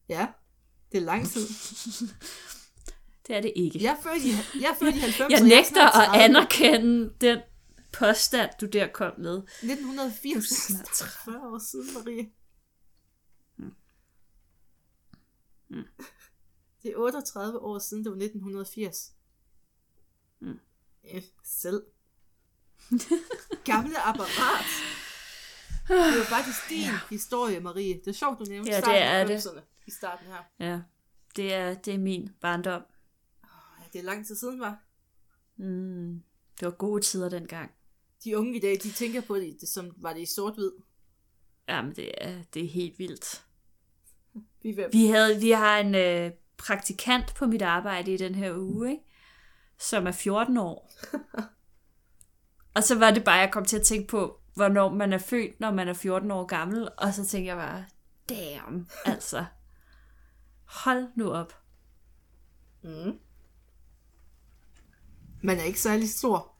Ja, 0.09 0.27
det 0.91 0.97
er 0.97 1.01
lang 1.01 1.29
tid. 1.29 1.47
det 3.27 3.35
er 3.35 3.41
det 3.41 3.53
ikke. 3.55 3.83
Jeg 3.83 3.97
er 3.99 4.03
født 4.03 4.23
i, 4.23 4.59
jeg 4.61 4.69
er 4.69 4.75
født 4.79 4.95
i 4.95 4.99
90. 5.09 5.31
Jeg 5.31 5.39
er 5.39 5.43
nægter 5.43 5.71
snart 5.73 6.03
at 6.03 6.07
30. 6.09 6.23
anerkende 6.23 7.13
den 7.21 7.39
påstand, 7.99 8.49
du 8.61 8.65
der 8.65 8.87
kom 8.93 9.19
med. 9.19 9.37
1980. 9.37 10.47
Snart 10.47 11.09
40 11.25 11.53
år 11.53 11.59
siden, 11.59 11.93
Marie. 11.93 12.31
Det 16.83 16.91
er 16.91 16.97
38 16.97 17.59
år 17.59 17.79
siden, 17.79 18.03
det 18.03 18.11
var 18.11 18.17
1980. 18.17 19.13
Mm. 20.39 20.59
Ja, 21.03 21.21
selv. 21.43 21.83
Gamle 23.65 24.01
apparat. 24.01 24.65
Det 25.87 26.17
jo 26.17 26.23
faktisk 26.23 26.69
din 26.69 26.91
historie, 27.09 27.59
Marie. 27.59 27.93
Det 27.93 28.07
er 28.07 28.11
sjovt, 28.11 28.39
du 28.39 28.43
nævnte 28.43 28.71
Ja, 28.71 28.79
starten 28.79 29.01
af 29.01 29.27
det. 29.27 29.37
90'erne 29.37 29.61
i 29.87 29.91
starten 29.91 30.27
her. 30.27 30.43
Ja, 30.59 30.81
det 31.35 31.53
er, 31.53 31.73
det 31.73 31.93
er 31.93 31.97
min 31.97 32.29
barndom. 32.41 32.81
Ja, 33.43 33.83
det 33.93 33.99
er 33.99 34.03
lang 34.03 34.27
tid 34.27 34.35
siden, 34.35 34.59
var. 34.59 34.83
Mm, 35.55 36.23
det 36.59 36.65
var 36.65 36.71
gode 36.71 37.01
tider 37.01 37.29
dengang. 37.29 37.71
De 38.25 38.37
unge 38.37 38.55
i 38.55 38.59
dag, 38.59 38.79
de 38.83 38.91
tænker 38.91 39.21
på 39.21 39.35
det, 39.35 39.69
som 39.69 39.91
var 39.97 40.13
det 40.13 40.21
i 40.21 40.25
sort-hvid. 40.25 40.71
Jamen, 41.69 41.95
det 41.95 42.11
er, 42.17 42.43
det 42.53 42.63
er 42.63 42.69
helt 42.69 42.99
vildt. 42.99 43.45
Vi 44.61 44.69
er 44.69 44.89
Vi, 44.91 45.07
havde, 45.07 45.39
vi 45.39 45.51
har 45.51 45.79
en 45.79 45.95
øh, 45.95 46.31
praktikant 46.57 47.33
på 47.35 47.45
mit 47.45 47.61
arbejde 47.61 48.13
i 48.13 48.17
den 48.17 48.35
her 48.35 48.53
uge, 48.57 48.91
ikke? 48.91 49.03
som 49.79 50.07
er 50.07 50.11
14 50.11 50.57
år. 50.57 50.91
og 52.75 52.83
så 52.83 52.99
var 52.99 53.11
det 53.11 53.23
bare, 53.23 53.35
jeg 53.35 53.51
kom 53.51 53.65
til 53.65 53.77
at 53.77 53.85
tænke 53.85 54.07
på, 54.07 54.39
hvornår 54.53 54.93
man 54.93 55.13
er 55.13 55.17
født, 55.17 55.59
når 55.59 55.71
man 55.71 55.87
er 55.87 55.93
14 55.93 56.31
år 56.31 56.45
gammel. 56.45 56.89
Og 56.97 57.13
så 57.13 57.25
tænkte 57.25 57.47
jeg 57.47 57.57
bare, 57.57 57.85
damn, 58.29 58.87
altså. 59.05 59.45
Hold 60.65 61.07
nu 61.15 61.31
op. 61.31 61.53
Mm. 62.83 63.19
Man 65.43 65.57
er 65.57 65.63
ikke 65.63 65.79
særlig 65.79 66.09
stor. 66.09 66.54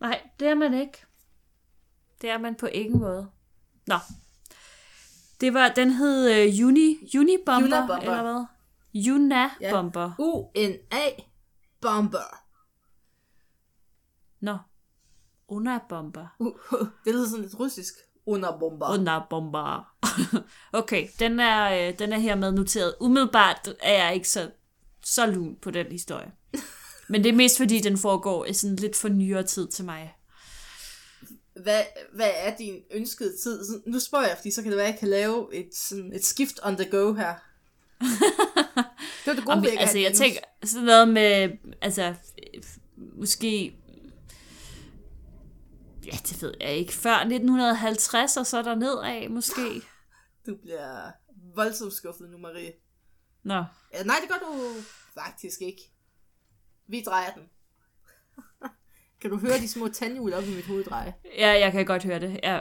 Nej, 0.00 0.28
det 0.40 0.48
er 0.48 0.54
man 0.54 0.74
ikke. 0.74 1.06
Det 2.20 2.30
er 2.30 2.38
man 2.38 2.54
på 2.54 2.66
ingen 2.66 3.00
måde. 3.00 3.30
Nå. 3.86 3.94
Det 5.40 5.54
var, 5.54 5.68
den 5.68 5.90
hed 5.90 6.30
øh, 6.30 6.66
Uni, 6.66 6.96
Unibomber, 7.18 7.66
Unabomber. 7.66 7.96
eller 7.96 8.22
hvad? 8.22 8.44
Unabomber. 9.14 10.02
Ja. 10.18 10.24
U-N-A 10.24 11.10
Bomber. 11.80 12.44
Nå. 14.40 14.58
Unabomber. 15.48 16.26
Uh, 16.38 16.52
det 17.04 17.14
lyder 17.14 17.28
sådan 17.28 17.44
lidt 17.44 17.58
russisk. 17.60 17.94
Underbomber. 18.26 18.94
Unabomber. 18.94 19.94
okay, 20.80 21.08
den 21.18 21.40
er, 21.40 21.88
øh, 21.88 21.98
den 21.98 22.12
er 22.12 22.18
hermed 22.18 22.52
noteret. 22.52 22.94
Umiddelbart 23.00 23.68
er 23.80 24.04
jeg 24.04 24.14
ikke 24.14 24.28
så, 24.28 24.50
så 25.04 25.26
lun 25.26 25.56
på 25.56 25.70
den 25.70 25.86
historie. 25.86 26.32
Men 27.08 27.24
det 27.24 27.28
er 27.30 27.36
mest 27.36 27.56
fordi, 27.56 27.80
den 27.80 27.98
foregår 27.98 28.44
i 28.44 28.52
sådan 28.52 28.76
lidt 28.76 28.96
for 28.96 29.08
nyere 29.08 29.42
tid 29.42 29.68
til 29.68 29.84
mig. 29.84 30.14
Hvad, 31.62 31.82
hvad 32.14 32.30
er 32.34 32.56
din 32.56 32.82
ønskede 32.90 33.36
tid? 33.42 33.82
Nu 33.86 34.00
spørger 34.00 34.26
jeg, 34.26 34.36
fordi 34.36 34.50
så 34.50 34.62
kan 34.62 34.70
det 34.70 34.76
være, 34.76 34.86
at 34.86 34.92
jeg 34.92 34.98
kan 35.00 35.08
lave 35.08 35.54
et, 35.54 35.74
sådan, 35.74 36.12
et 36.12 36.24
skift 36.24 36.60
on 36.62 36.76
the 36.76 36.90
go 36.90 37.12
her. 37.12 37.34
det 39.24 39.26
var 39.26 39.32
det 39.32 39.44
gode 39.44 39.56
Om, 39.56 39.64
altså, 39.78 39.98
jeg 39.98 40.14
tænker 40.14 40.40
sådan 40.64 40.86
noget 40.86 41.08
med, 41.08 41.50
altså, 41.80 42.14
måske, 42.96 43.76
ja, 46.06 46.18
det 46.28 46.42
ved 46.42 46.54
jeg 46.60 46.76
ikke, 46.76 46.92
før 46.92 47.14
1950 47.14 48.36
og 48.36 48.46
så 48.46 48.62
der 48.62 48.74
nedad, 48.74 49.28
måske. 49.28 49.62
Du 50.46 50.56
bliver 50.62 51.10
voldsomt 51.54 51.92
skuffet 51.92 52.30
nu, 52.30 52.38
Marie. 52.38 52.72
Nå, 53.44 53.64
Ja, 53.94 54.02
nej, 54.02 54.16
det 54.20 54.28
gør 54.28 54.46
du 54.46 54.74
faktisk 55.14 55.60
ikke. 55.60 55.82
Vi 56.88 57.02
drejer 57.06 57.30
den. 57.32 57.42
kan 59.20 59.30
du 59.30 59.36
høre 59.36 59.58
de 59.58 59.68
små 59.68 59.88
tandhjul 59.88 60.32
op 60.32 60.44
i 60.44 60.54
mit 60.54 60.66
hoved 60.66 60.84
dreje? 60.84 61.14
ja, 61.38 61.50
jeg 61.50 61.72
kan 61.72 61.86
godt 61.86 62.04
høre 62.04 62.20
det, 62.20 62.40
ja. 62.42 62.60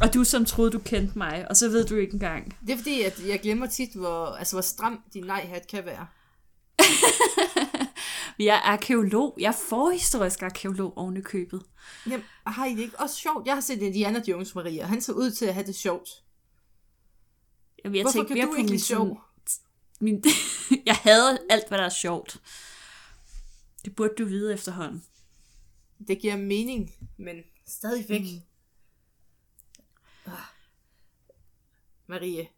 Og 0.00 0.14
du 0.14 0.24
som 0.24 0.44
troede, 0.44 0.70
du 0.70 0.78
kendte 0.78 1.18
mig, 1.18 1.46
og 1.48 1.56
så 1.56 1.68
ved 1.68 1.86
du 1.86 1.96
ikke 1.96 2.12
engang. 2.12 2.58
Det 2.66 2.72
er 2.72 2.76
fordi, 2.76 3.02
at 3.02 3.26
jeg 3.26 3.40
glemmer 3.40 3.66
tit, 3.66 3.94
hvor, 3.94 4.26
altså, 4.26 4.54
hvor 4.56 4.62
stram 4.62 5.02
din 5.14 5.24
nej-hat 5.24 5.66
kan 5.66 5.84
være. 5.84 6.06
Jeg 8.38 8.56
er 8.56 8.60
arkeolog. 8.60 9.36
Jeg 9.40 9.48
er 9.48 9.56
forhistorisk 9.68 10.42
arkeolog 10.42 10.98
oven 10.98 11.16
i 11.16 11.20
købet. 11.20 11.62
Jamen, 12.06 12.24
har 12.46 12.66
I 12.66 12.74
det 12.74 12.78
ikke 12.78 13.00
også 13.00 13.16
sjovt? 13.16 13.46
Jeg 13.46 13.54
har 13.54 13.60
set 13.60 13.82
Indiana 13.82 14.22
Jones, 14.28 14.54
Maria. 14.54 14.84
Han 14.84 15.00
ser 15.00 15.12
ud 15.12 15.30
til 15.30 15.46
at 15.46 15.54
have 15.54 15.66
det 15.66 15.74
sjovt. 15.74 16.08
Jamen, 17.84 17.96
jeg 17.96 18.02
Hvorfor 18.02 18.18
tænkte 18.18 18.34
kan 18.34 18.36
mere 18.36 18.46
du 18.46 18.52
på 18.52 18.56
ikke 18.56 18.62
min 18.62 18.70
lide 18.70 18.84
sjov? 18.84 19.20
Min, 20.00 20.24
jeg 20.86 20.94
hader 20.94 21.36
alt, 21.50 21.68
hvad 21.68 21.78
der 21.78 21.84
er 21.84 21.88
sjovt. 21.88 22.40
Det 23.84 23.96
burde 23.96 24.14
du 24.18 24.24
vide 24.24 24.54
efterhånden. 24.54 25.04
Det 26.08 26.20
giver 26.20 26.36
mening, 26.36 26.90
men 27.16 27.36
stadigvæk. 27.66 28.20
Mm. 28.20 28.42
Ah. 30.32 30.38
Marie, 32.06 32.48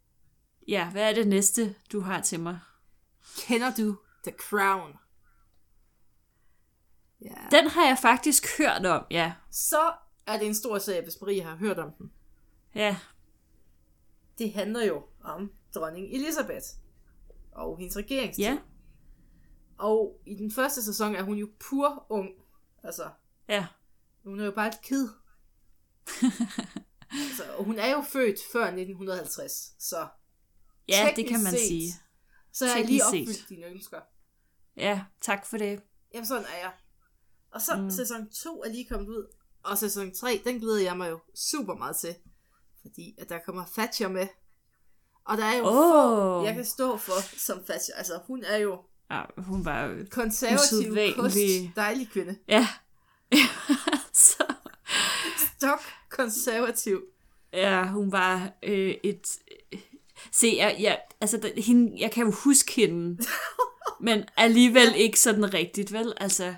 Ja, 0.69 0.91
hvad 0.91 1.11
er 1.11 1.15
det 1.15 1.29
næste, 1.29 1.75
du 1.93 2.01
har 2.01 2.21
til 2.21 2.41
mig? 2.41 2.59
kender 3.39 3.73
du 3.79 3.97
The 4.25 4.33
Crown? 4.39 4.93
Ja. 7.21 7.35
Den 7.51 7.67
har 7.71 7.87
jeg 7.87 7.99
faktisk 8.03 8.45
hørt 8.59 8.87
om, 8.87 9.05
ja. 9.11 9.33
Så 9.51 9.93
er 10.27 10.39
det 10.39 10.47
en 10.47 10.55
stor 10.55 10.79
serie, 10.79 11.03
hvis 11.03 11.21
Marie 11.21 11.43
har 11.43 11.57
hørt 11.57 11.79
om 11.79 11.91
den. 11.99 12.13
Ja, 12.75 12.97
Det 14.39 14.53
handler 14.53 14.85
jo 14.85 15.03
om 15.25 15.53
dronning 15.75 16.15
Elisabeth 16.15 16.67
og 17.53 17.79
hendes 17.79 17.97
regeringstid. 17.97 18.45
ja, 18.45 18.59
Og 19.81 20.21
i 20.27 20.35
den 20.35 20.53
første 20.53 20.83
sæson 20.83 21.15
er 21.15 21.23
hun 21.23 21.37
jo 21.37 21.49
pur 21.61 22.07
ung. 22.09 22.29
Altså, 22.85 23.11
ja. 23.49 23.67
hun 24.25 24.41
er 24.41 24.45
jo 24.45 24.51
bare 24.51 24.69
et 24.69 24.81
kid. 24.83 25.09
altså, 27.29 27.45
og 27.59 27.65
hun 27.65 27.79
er 27.79 27.91
jo 27.91 28.03
født 28.03 28.39
før 28.53 28.65
1950, 28.65 29.53
så 29.79 30.09
Ja, 30.89 31.13
det 31.17 31.29
kan 31.29 31.43
man 31.43 31.53
set, 31.53 31.61
sige. 31.69 31.93
Så 32.53 32.67
har 32.67 32.77
jeg 32.77 32.87
lige 32.87 33.05
opfyldt 33.05 33.37
set. 33.37 33.49
dine 33.49 33.67
ønsker. 33.67 34.01
Ja, 34.77 35.05
tak 35.21 35.47
for 35.47 35.57
det. 35.59 35.83
Jamen, 36.15 36.27
sådan 36.27 36.45
er 36.45 36.59
jeg. 36.63 36.73
Og 37.51 37.61
så 37.61 37.77
Mm. 37.77 37.91
sæson 37.91 38.31
2 38.31 38.63
er 38.63 38.69
lige 38.69 38.87
kommet 38.89 39.09
ud. 39.09 39.27
Og 39.63 39.79
sæson 39.79 40.15
3, 40.15 40.43
den 40.45 40.59
glæder 40.61 40.81
jeg 40.83 40.97
mig 40.97 41.11
jo 41.11 41.21
super 41.35 41.75
meget 41.75 41.97
til. 41.97 42.15
Fordi 42.83 43.15
at 43.19 43.29
der 43.29 43.39
kommer 43.47 43.65
Thatcher 43.73 44.09
med. 44.09 44.27
Og 45.25 45.37
der 45.37 45.45
er 45.45 45.57
jo 45.57 45.65
Åh. 45.65 45.73
få, 45.73 46.45
jeg 46.45 46.55
kan 46.55 46.65
stå 46.65 46.97
for 46.97 47.39
som 47.39 47.65
Thatcher. 47.65 47.95
Altså, 47.97 48.21
hun 48.27 48.45
er 48.45 48.57
jo 48.57 48.85
Ja, 49.11 49.23
hun 49.37 49.65
var 49.65 49.97
konservativ, 50.11 50.97
kost, 51.17 51.37
dejlig 51.77 52.09
kvinde. 52.11 52.37
Ja. 52.49 52.69
så, 54.13 54.45
Stok 55.57 55.81
konservativ. 56.09 57.03
ja, 57.53 57.87
hun 57.87 58.13
var 58.13 58.53
øh, 58.63 58.95
et... 59.05 59.39
Se, 60.33 60.55
jeg, 60.57 60.77
jeg, 60.81 61.01
altså, 61.21 61.37
der- 61.37 61.63
hende, 61.63 62.01
jeg 62.01 62.11
kan 62.13 62.25
jo 62.25 62.31
huske 62.31 62.73
hende, 62.73 63.25
men 64.07 64.25
alligevel 64.37 64.95
ikke 64.97 65.21
sådan 65.21 65.55
rigtigt, 65.55 65.93
vel? 65.93 66.13
Altså, 66.17 66.55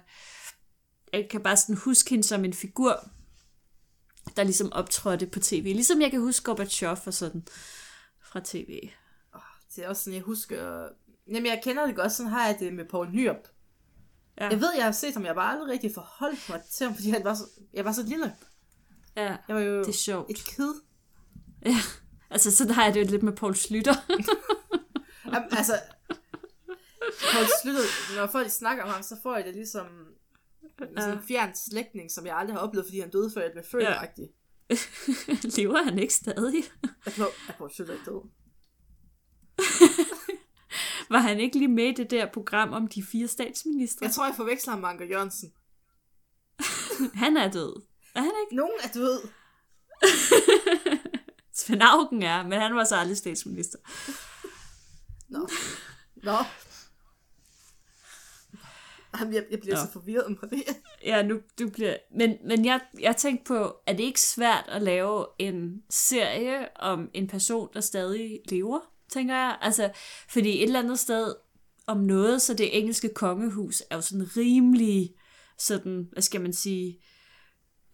jeg 1.13 1.29
kan 1.31 1.43
bare 1.43 1.57
sådan 1.57 1.77
huske 1.77 2.11
hende 2.11 2.25
som 2.25 2.45
en 2.45 2.55
figur, 2.55 3.09
der 4.37 4.43
ligesom 4.43 4.73
optrådte 4.73 5.27
på 5.27 5.41
tv. 5.41 5.63
Ligesom 5.65 6.01
jeg 6.01 6.11
kan 6.11 6.21
huske 6.21 6.45
Gorbachev 6.45 6.97
og 7.07 7.15
sådan 7.15 7.43
fra 8.23 8.41
tv. 8.45 8.81
Det 9.77 9.85
er 9.85 9.89
også 9.89 10.05
sådan, 10.05 10.15
jeg 10.15 10.23
husker... 10.23 10.89
Jamen, 11.29 11.47
jeg 11.47 11.61
kender 11.65 11.87
det 11.87 11.97
godt, 11.97 12.13
sådan 12.13 12.33
har 12.33 12.47
jeg 12.47 12.57
det 12.61 12.75
med 12.75 12.85
Poul 12.91 13.11
Nyrup. 13.11 13.49
Ja. 14.41 14.49
Jeg 14.49 14.61
ved, 14.61 14.69
jeg 14.77 14.85
har 14.85 14.93
set 14.93 15.15
ham, 15.15 15.23
jeg 15.23 15.29
har 15.31 15.35
bare 15.35 15.53
aldrig 15.53 15.69
rigtig 15.73 15.91
forholdt 15.95 16.49
mig 16.49 16.63
til 16.71 16.87
ham, 16.87 16.95
fordi 16.97 17.11
han 17.11 17.25
var 17.25 17.35
så, 17.35 17.45
jeg 17.73 17.85
var 17.85 17.93
så 17.93 18.03
lille. 18.03 18.35
Ja, 19.17 19.37
Jeg 19.49 19.57
var 19.57 19.61
jo 19.63 19.79
det 19.79 19.89
er 19.89 19.93
sjovt. 19.93 20.31
et 20.31 20.37
kid. 20.37 20.73
Ja. 21.67 21.77
Altså, 22.31 22.51
sådan 22.57 22.73
har 22.75 22.85
jeg 22.85 22.95
det 22.95 23.01
jo 23.01 23.11
lidt 23.11 23.23
med 23.23 23.33
Paul 23.33 23.55
Slytter. 23.57 23.95
Jamen, 25.35 25.49
altså, 25.53 25.81
Poul 27.33 27.47
Slytter, 27.63 28.17
når 28.17 28.27
folk 28.27 28.51
snakker 28.51 28.85
om 28.85 28.91
ham, 28.91 29.03
så 29.03 29.17
får 29.23 29.37
jeg 29.37 29.45
det 29.45 29.55
ligesom 29.55 29.87
en 30.81 30.87
sådan 30.99 31.17
en 31.19 31.23
fjern 31.29 31.55
slægtning, 31.55 32.11
som 32.11 32.27
jeg 32.27 32.37
aldrig 32.37 32.57
har 32.57 32.61
oplevet, 32.67 32.87
fordi 32.87 33.01
han 33.01 33.11
døde 33.11 33.31
før 33.35 33.43
jeg 33.43 33.53
blev 33.53 33.65
født. 33.71 33.83
Ja. 33.83 34.03
Ja. 34.71 34.77
Lever 35.57 35.83
han 35.85 35.99
ikke 35.99 36.15
stadig? 36.15 36.63
Er 37.07 37.11
Poul- 37.11 37.49
er 37.49 37.53
Poul 37.59 37.71
Slytter 37.75 37.93
ikke 37.95 38.05
død? 38.11 38.23
Var 41.13 41.19
han 41.19 41.41
ikke 41.41 41.59
lige 41.59 41.69
med 41.69 41.85
i 41.85 41.93
det 41.93 42.11
der 42.11 42.27
program 42.33 42.73
om 42.73 42.87
de 42.87 43.03
fire 43.03 43.29
statsministre? 43.29 44.07
Jeg 44.07 44.15
tror, 44.15 44.27
jeg 44.27 44.35
forveksler 44.37 44.73
ham 44.73 44.81
med 44.81 44.89
Anker 44.89 45.05
Jørgensen. 45.05 45.53
Han 47.23 47.37
er 47.37 47.51
død. 47.51 47.83
Er 48.15 48.21
han 48.21 48.33
ikke? 48.45 48.57
Nogen 48.57 48.73
er 48.83 48.89
død. 48.89 49.29
Svend 51.59 51.83
Auken 51.83 52.23
er, 52.23 52.43
men 52.43 52.61
han 52.61 52.75
var 52.75 52.85
så 52.85 52.97
aldrig 52.97 53.17
statsminister. 53.17 53.79
Nå. 55.29 55.49
Nå. 56.17 56.37
Jamen, 59.19 59.35
jeg, 59.35 59.45
jeg 59.51 59.61
bliver 59.61 59.77
Nå. 59.77 59.83
så 59.87 59.93
forvirret, 59.93 60.37
Maria. 60.43 60.75
Ja, 61.05 61.23
nu 61.23 61.41
du 61.59 61.71
bliver... 61.71 61.97
Men, 62.17 62.39
men 62.45 62.65
jeg, 62.65 62.81
jeg 63.01 63.17
tænkte 63.17 63.45
på, 63.45 63.77
er 63.87 63.93
det 63.93 64.05
ikke 64.05 64.21
svært 64.21 64.65
at 64.69 64.83
lave 64.83 65.27
en 65.39 65.83
serie 65.91 66.77
om 66.81 67.11
en 67.15 67.29
person, 67.29 67.69
der 67.75 67.81
stadig 67.81 68.41
lever, 68.49 68.81
tænker 69.13 69.35
jeg? 69.35 69.59
Altså, 69.61 69.91
fordi 70.29 70.57
et 70.59 70.63
eller 70.63 70.79
andet 70.81 70.99
sted 70.99 71.35
om 71.87 71.97
noget, 72.01 72.43
så 72.43 72.55
det 72.55 72.79
engelske 72.79 73.09
kongehus 73.15 73.83
er 73.91 73.97
jo 73.97 74.01
sådan 74.03 74.37
rimelig, 74.37 75.15
sådan, 75.59 76.09
hvad 76.13 76.23
skal 76.23 76.41
man 76.41 76.53
sige, 76.53 76.99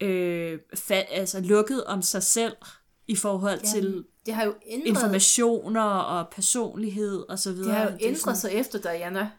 øh, 0.01 0.59
fa- 0.75 1.13
altså 1.13 1.39
lukket 1.41 1.83
om 1.85 2.01
sig 2.01 2.23
selv 2.23 2.55
i 3.07 3.15
forhold 3.15 3.59
ja. 3.63 3.67
til 3.69 4.05
Det 4.25 4.33
har 4.33 4.45
jo 4.45 4.55
ændret, 4.65 4.87
informationer 4.87 5.81
og 5.81 6.29
personlighed 6.31 7.25
og 7.29 7.39
så 7.39 7.53
videre. 7.53 7.67
det 7.69 7.75
har 7.77 7.85
jo 7.91 7.97
Det 7.97 8.05
ændret 8.05 8.19
sådan- 8.21 8.35
sig 8.35 8.51
efter 8.51 8.79
Diana. 8.79 9.31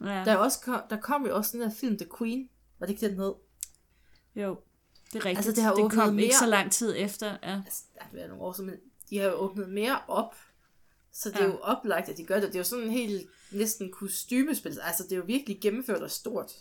Ja, 0.00 0.06
Der, 0.06 0.32
er 0.32 0.36
også 0.36 0.60
kom, 0.60 0.80
der 0.90 0.96
kom 1.00 1.26
jo 1.26 1.36
også 1.36 1.50
den 1.52 1.60
der 1.60 1.70
film, 1.70 1.98
The 1.98 2.06
Queen. 2.18 2.48
Var 2.78 2.86
det 2.86 2.94
ikke 2.94 3.08
den 3.08 3.16
hed? 3.18 3.32
jo, 4.36 4.58
det 5.12 5.18
er 5.20 5.24
rigtigt. 5.24 5.36
Altså, 5.36 5.52
det 5.52 5.62
har 5.62 5.74
det 5.74 5.92
kom 5.92 6.18
ikke 6.18 6.26
mere- 6.28 6.38
så 6.38 6.46
lang 6.46 6.72
tid 6.72 6.94
efter. 6.98 7.26
Ja. 7.42 7.60
Altså, 7.66 7.82
der 7.94 8.00
har 8.04 8.10
været 8.12 8.28
nogle 8.28 8.44
år, 8.44 8.62
men 8.62 8.74
de 9.10 9.18
har 9.18 9.24
jo 9.26 9.32
åbnet 9.34 9.68
mere 9.68 9.98
op. 10.08 10.34
Så 11.14 11.30
det 11.30 11.36
er 11.40 11.44
Ja. 11.44 11.50
jo 11.50 11.58
oplagt, 11.62 12.08
at 12.08 12.16
de 12.16 12.24
gør 12.24 12.34
det. 12.40 12.48
Det 12.48 12.54
er 12.54 12.58
jo 12.60 12.64
sådan 12.64 12.84
en 12.84 12.90
helt 12.90 13.28
næsten 13.52 13.92
kostymespil. 13.92 14.78
Altså, 14.82 15.02
det 15.02 15.12
er 15.12 15.16
jo 15.16 15.22
virkelig 15.26 15.58
gennemført 15.60 16.02
og 16.02 16.10
stort. 16.10 16.52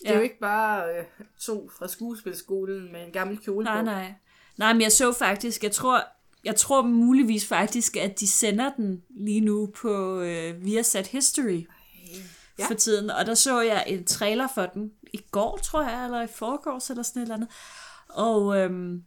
Det 0.00 0.06
er 0.08 0.12
Ja. 0.12 0.16
jo 0.16 0.22
ikke 0.22 0.38
bare 0.40 0.98
øh, 0.98 1.04
to 1.40 1.70
fra 1.78 1.88
skuespilskolen 1.88 2.92
med 2.92 3.06
en 3.06 3.12
gammel 3.12 3.38
kjole 3.38 3.64
Nej, 3.64 3.78
på. 3.78 3.84
nej. 3.84 4.14
Nej, 4.56 4.72
men 4.72 4.82
jeg 4.82 4.92
så 4.92 5.12
faktisk, 5.12 5.62
jeg 5.64 5.72
tror, 5.72 6.04
jeg 6.44 6.56
tror 6.56 6.82
muligvis 6.82 7.46
faktisk, 7.46 7.96
at 7.96 8.20
de 8.20 8.28
sender 8.28 8.72
den 8.76 9.02
lige 9.10 9.40
nu 9.40 9.66
på 9.76 10.20
øh, 10.20 10.64
Viasat 10.64 11.06
History 11.06 11.66
ja. 12.58 12.66
for 12.66 12.74
tiden. 12.74 13.10
Og 13.10 13.26
der 13.26 13.34
så 13.34 13.60
jeg 13.60 13.84
en 13.86 14.04
trailer 14.04 14.48
for 14.54 14.66
den 14.66 14.92
i 15.12 15.18
går, 15.30 15.56
tror 15.64 15.82
jeg, 15.82 16.04
eller 16.04 16.22
i 16.22 16.26
forgårs, 16.26 16.90
eller 16.90 17.02
sådan 17.02 17.22
et 17.22 17.24
eller 17.24 17.34
andet. 17.34 17.48
Og, 18.08 18.56
øhm, 18.58 19.04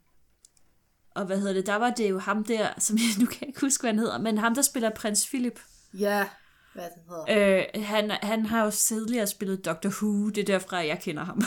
og 1.16 1.26
hvad 1.26 1.40
hedder 1.40 1.54
det, 1.54 1.66
der 1.66 1.76
var 1.76 1.90
det 1.90 2.10
jo 2.10 2.20
ham 2.20 2.44
der, 2.44 2.70
som 2.78 2.98
jeg 2.98 3.06
nu 3.20 3.26
kan 3.26 3.38
jeg 3.42 3.48
ikke 3.48 3.62
huske, 3.62 3.82
hvad 3.82 3.92
han 3.92 4.00
hedder, 4.00 4.18
men 4.18 4.38
ham, 4.38 4.56
der 4.56 4.62
spiller 4.62 4.90
prins 4.90 5.28
Philip. 5.28 5.60
Ja, 5.94 6.28
hvad 6.74 6.84
den 6.84 7.02
hedder. 7.10 7.66
Øh, 7.76 7.84
han, 7.84 8.12
han 8.12 8.46
har 8.46 8.64
jo 8.64 8.72
tidligere 8.72 9.28
spillet 9.28 9.66
Doctor 9.66 9.90
Who, 9.90 10.30
det 10.30 10.42
er 10.42 10.46
derfra, 10.46 10.78
jeg 10.78 11.00
kender 11.02 11.24
ham. 11.24 11.42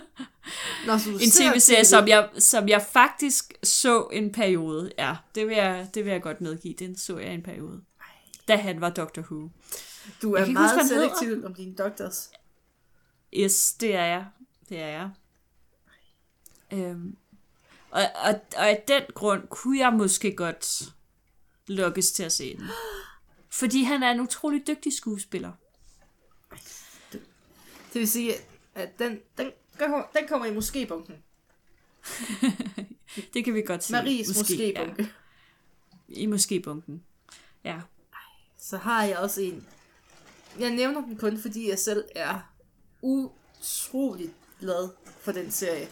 Nå, 0.86 0.98
så 0.98 1.10
En 1.10 1.30
ser 1.30 1.52
tv-serie, 1.52 1.84
TV. 1.84 1.84
som 1.84 2.08
jeg, 2.08 2.28
som 2.38 2.68
jeg 2.68 2.82
faktisk 2.82 3.52
så 3.62 4.08
en 4.12 4.32
periode. 4.32 4.92
Ja, 4.98 5.16
det 5.34 5.48
vil 5.48 5.56
jeg, 5.56 5.88
det 5.94 6.04
vil 6.04 6.10
jeg 6.10 6.22
godt 6.22 6.40
medgive. 6.40 6.74
Den 6.78 6.96
så 6.96 7.18
jeg 7.18 7.34
en 7.34 7.42
periode. 7.42 7.80
Da 8.48 8.56
han 8.56 8.80
var 8.80 8.90
Doctor 8.90 9.22
Who. 9.22 9.50
Du 10.22 10.32
er 10.34 10.40
huske, 10.40 10.52
meget 10.52 10.74
hvad 10.74 10.84
han 10.84 10.88
hedder. 10.94 11.14
selektiv 11.18 11.44
om 11.44 11.54
dine 11.54 11.74
doktors. 11.74 12.30
Yes, 13.34 13.72
det 13.80 13.94
er 13.94 14.04
jeg. 14.04 14.26
Det 14.68 14.80
er 14.80 14.86
jeg. 14.86 15.10
Øhm, 16.72 17.16
og, 17.90 18.02
og, 18.24 18.40
og 18.56 18.68
af 18.68 18.84
den 18.88 19.02
grund 19.14 19.48
kunne 19.48 19.78
jeg 19.78 19.92
måske 19.92 20.36
godt 20.36 20.82
lukkes 21.66 22.12
til 22.12 22.22
at 22.22 22.32
se 22.32 22.56
den. 22.56 22.66
Fordi 23.50 23.82
han 23.82 24.02
er 24.02 24.10
en 24.10 24.20
utrolig 24.20 24.66
dygtig 24.66 24.92
skuespiller. 24.96 25.52
Det 27.92 28.00
vil 28.00 28.08
sige, 28.08 28.34
at 28.74 28.98
den, 28.98 29.20
den, 29.38 29.50
den 30.18 30.28
kommer 30.28 30.46
i 30.46 30.54
måske-bunken. 30.54 31.14
Det 33.34 33.44
kan 33.44 33.54
vi 33.54 33.62
godt 33.62 33.84
sige. 33.84 33.96
Maries 33.96 34.28
måske-bunke. 34.38 35.02
Ja, 36.08 36.14
I 36.14 36.26
måske-bunken. 36.26 37.02
Ja. 37.64 37.80
Så 38.58 38.76
har 38.76 39.04
jeg 39.04 39.18
også 39.18 39.40
en. 39.40 39.66
Jeg 40.58 40.70
nævner 40.70 41.00
den 41.00 41.16
kun, 41.16 41.38
fordi 41.38 41.68
jeg 41.68 41.78
selv 41.78 42.04
er 42.14 42.52
utroligt 43.02 44.32
glad 44.60 44.88
for 45.20 45.32
den 45.32 45.50
serie. 45.50 45.88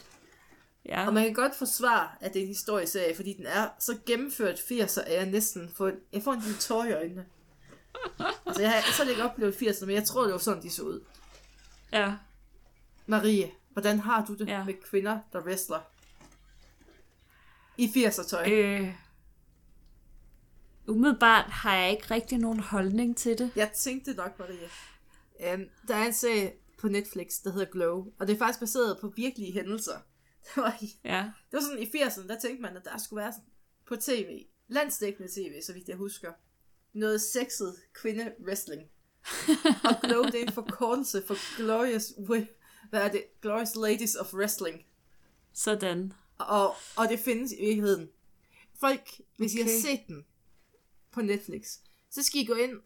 Ja. 0.88 1.07
Og 1.07 1.14
man 1.14 1.25
kan 1.25 1.35
godt 1.35 1.55
forsvare, 1.55 2.09
at 2.20 2.33
det 2.35 2.38
er 2.38 2.42
en 2.42 2.49
historieserie, 2.49 3.16
fordi 3.16 3.33
den 3.33 3.46
er 3.46 3.68
så 3.79 3.99
gennemført 4.07 4.59
80'er, 4.59 5.01
at 5.01 5.14
jeg 5.14 5.27
næsten 5.27 5.70
får, 5.77 5.92
jeg 6.12 6.22
får 6.22 6.33
en 6.33 6.40
lille 6.40 6.59
tår 6.59 6.85
i 6.85 6.92
øjnene. 6.92 7.27
Altså, 8.46 8.62
jeg 8.62 8.70
har 8.72 8.92
så 8.92 9.11
ikke 9.11 9.25
oplevet 9.25 9.55
80'erne, 9.55 9.87
men 9.87 9.94
jeg 9.94 10.05
tror, 10.05 10.22
det 10.25 10.33
var 10.33 10.38
sådan, 10.38 10.62
de 10.62 10.70
så 10.70 10.83
ud. 10.83 11.01
ja. 11.92 12.14
Marie, 13.07 13.51
hvordan 13.72 14.01
har 14.01 14.25
du 14.25 14.35
det 14.35 14.49
Ja. 14.49 14.64
med 14.64 14.75
kvinder, 14.90 15.18
der 15.33 15.40
wrestler? 15.40 15.81
I 17.77 17.87
80'er 17.87 18.29
tøj. 18.29 18.51
Øh, 18.51 18.94
umiddelbart 20.87 21.44
har 21.51 21.77
jeg 21.77 21.90
ikke 21.90 22.11
rigtig 22.11 22.38
nogen 22.38 22.61
holdning 22.61 23.16
til 23.16 23.38
det. 23.38 23.51
Jeg 23.57 23.70
tænkte 23.72 24.14
nok, 24.14 24.38
Marie. 24.38 24.68
Um, 25.55 25.64
der 25.88 25.96
er 25.96 26.07
en 26.07 26.12
serie 26.14 26.53
på 26.79 26.88
Netflix, 26.88 27.33
der 27.44 27.51
hedder 27.53 27.66
Glow, 27.72 28.07
og 28.18 28.27
det 28.27 28.35
er 28.35 28.38
faktisk 28.38 28.61
baseret 28.61 28.99
på 29.01 29.12
virkelige 29.16 29.53
hændelser. 29.53 29.99
Det 30.54 30.62
var, 30.62 30.78
i, 30.80 30.98
Ja. 31.04 31.30
det 31.50 31.52
var 31.52 31.61
sådan 31.61 31.78
i 31.78 31.87
80'erne, 31.87 32.28
der 32.28 32.38
tænkte 32.40 32.62
man, 32.62 32.76
at 32.76 32.85
der 32.85 32.98
skulle 32.98 33.22
være 33.22 33.32
sådan 33.32 33.48
på 33.87 33.96
tv, 33.96 34.44
landsdækkende 34.68 35.28
tv, 35.32 35.62
så 35.62 35.72
vidt 35.72 35.88
jeg 35.88 35.96
husker, 35.96 36.32
noget 36.92 37.20
sexet 37.20 37.76
kvinde-wrestling. 37.94 38.82
og 39.85 40.00
Glow, 40.02 40.22
det 40.24 40.35
er 40.35 40.42
en 40.46 40.52
forkortelse 40.52 41.22
for 41.26 41.56
Glorious, 41.56 42.12
hvad 42.90 43.00
er 43.02 43.09
det? 43.09 43.24
Glorious 43.40 43.74
Ladies 43.74 44.14
of 44.14 44.35
Wrestling. 44.35 44.87
Sådan. 45.52 46.12
Og, 46.38 46.74
og 46.96 47.09
det 47.09 47.18
findes 47.18 47.52
i 47.52 47.61
virkeligheden. 47.61 48.09
Folk, 48.80 49.20
hvis 49.37 49.54
okay. 49.54 49.61
I 49.61 49.62
har 49.62 49.80
set 49.80 50.06
den 50.06 50.26
på 51.11 51.20
Netflix, 51.22 51.78
så 52.11 52.22
skal 52.22 52.40
I 52.40 52.44
gå 52.44 52.54
ind 52.54 52.80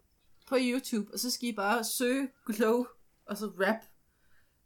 på 0.48 0.56
YouTube, 0.60 1.12
og 1.12 1.18
så 1.18 1.30
skal 1.30 1.48
I 1.48 1.52
bare 1.52 1.84
søge 1.84 2.28
Glow, 2.46 2.86
og 3.26 3.36
så 3.38 3.46
rap. 3.46 3.76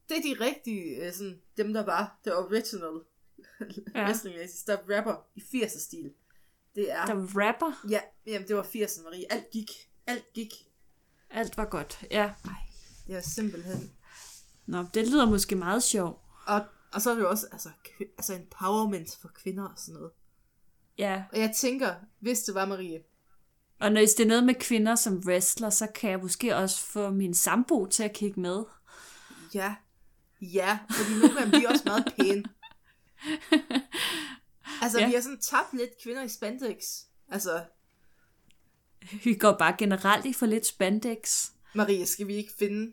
Det 0.08 0.16
er 0.16 0.22
de 0.22 0.44
rigtige, 0.44 1.06
øh, 1.06 1.12
sådan, 1.12 1.40
dem 1.56 1.72
der 1.72 1.84
var, 1.84 2.18
the 2.24 2.36
original 2.36 3.00
ja. 3.94 4.04
Wrestling 4.06 4.36
der 4.66 4.76
rapper 4.96 5.14
i 5.34 5.40
80'er 5.40 5.80
stil. 5.80 6.12
Det 6.74 6.92
er, 6.92 7.06
Der 7.06 7.14
rapper. 7.14 7.86
ja, 7.90 8.00
jamen 8.26 8.48
det 8.48 8.56
var 8.56 8.62
80'erne, 8.62 9.04
Marie. 9.04 9.32
Alt 9.32 9.50
gik. 9.50 9.70
Alt 10.06 10.32
gik. 10.34 10.52
Alt 11.30 11.56
var 11.56 11.64
godt. 11.64 12.04
Ja. 12.10 12.32
Det 13.06 13.14
var 13.14 13.20
simpelthen. 13.20 13.92
Nå, 14.66 14.86
det 14.94 15.08
lyder 15.08 15.26
måske 15.26 15.56
meget 15.56 15.82
sjovt. 15.82 16.20
Og, 16.46 16.64
og 16.92 17.02
så 17.02 17.10
er 17.10 17.14
det 17.14 17.22
jo 17.22 17.30
også, 17.30 17.46
altså, 17.52 17.68
altså 18.18 18.34
empowerment 18.34 19.16
for 19.20 19.28
kvinder 19.28 19.68
og 19.68 19.78
sådan 19.78 19.94
noget. 19.94 20.12
Ja. 20.98 21.24
Og 21.32 21.38
jeg 21.38 21.54
tænker, 21.56 21.94
hvis 22.20 22.42
det 22.42 22.54
var 22.54 22.66
Marie, 22.66 23.02
Og 23.80 23.92
når 23.92 24.00
det 24.00 24.20
er 24.20 24.26
noget 24.26 24.44
med 24.44 24.54
kvinder 24.54 24.94
som 24.94 25.22
wrestler, 25.26 25.70
så 25.70 25.86
kan 25.94 26.10
jeg 26.10 26.20
måske 26.20 26.56
også 26.56 26.80
få 26.80 27.10
min 27.10 27.34
sambo 27.34 27.86
til 27.86 28.02
at 28.02 28.12
kigge 28.12 28.40
med. 28.40 28.64
Ja. 29.54 29.74
Ja, 30.52 30.78
fordi 30.90 31.14
nogle 31.14 31.40
af 31.40 31.46
dem 31.46 31.60
de 31.60 31.64
er 31.66 31.70
også 31.70 31.82
meget 31.86 32.12
pæne. 32.18 32.44
Altså, 34.82 35.00
ja. 35.00 35.06
Vi 35.06 35.14
har 35.14 35.20
sådan 35.20 35.40
tabt 35.40 35.72
lidt 35.74 35.90
kvinder 36.02 36.22
i 36.22 36.28
spandex. 36.28 36.76
Altså, 37.30 37.64
Vi 39.24 39.34
går 39.34 39.52
bare 39.52 39.74
generelt 39.78 40.26
i 40.26 40.32
for 40.32 40.46
lidt 40.46 40.66
spandex. 40.66 41.50
Marie, 41.74 42.06
skal 42.06 42.26
vi 42.26 42.34
ikke 42.34 42.52
finde... 42.58 42.92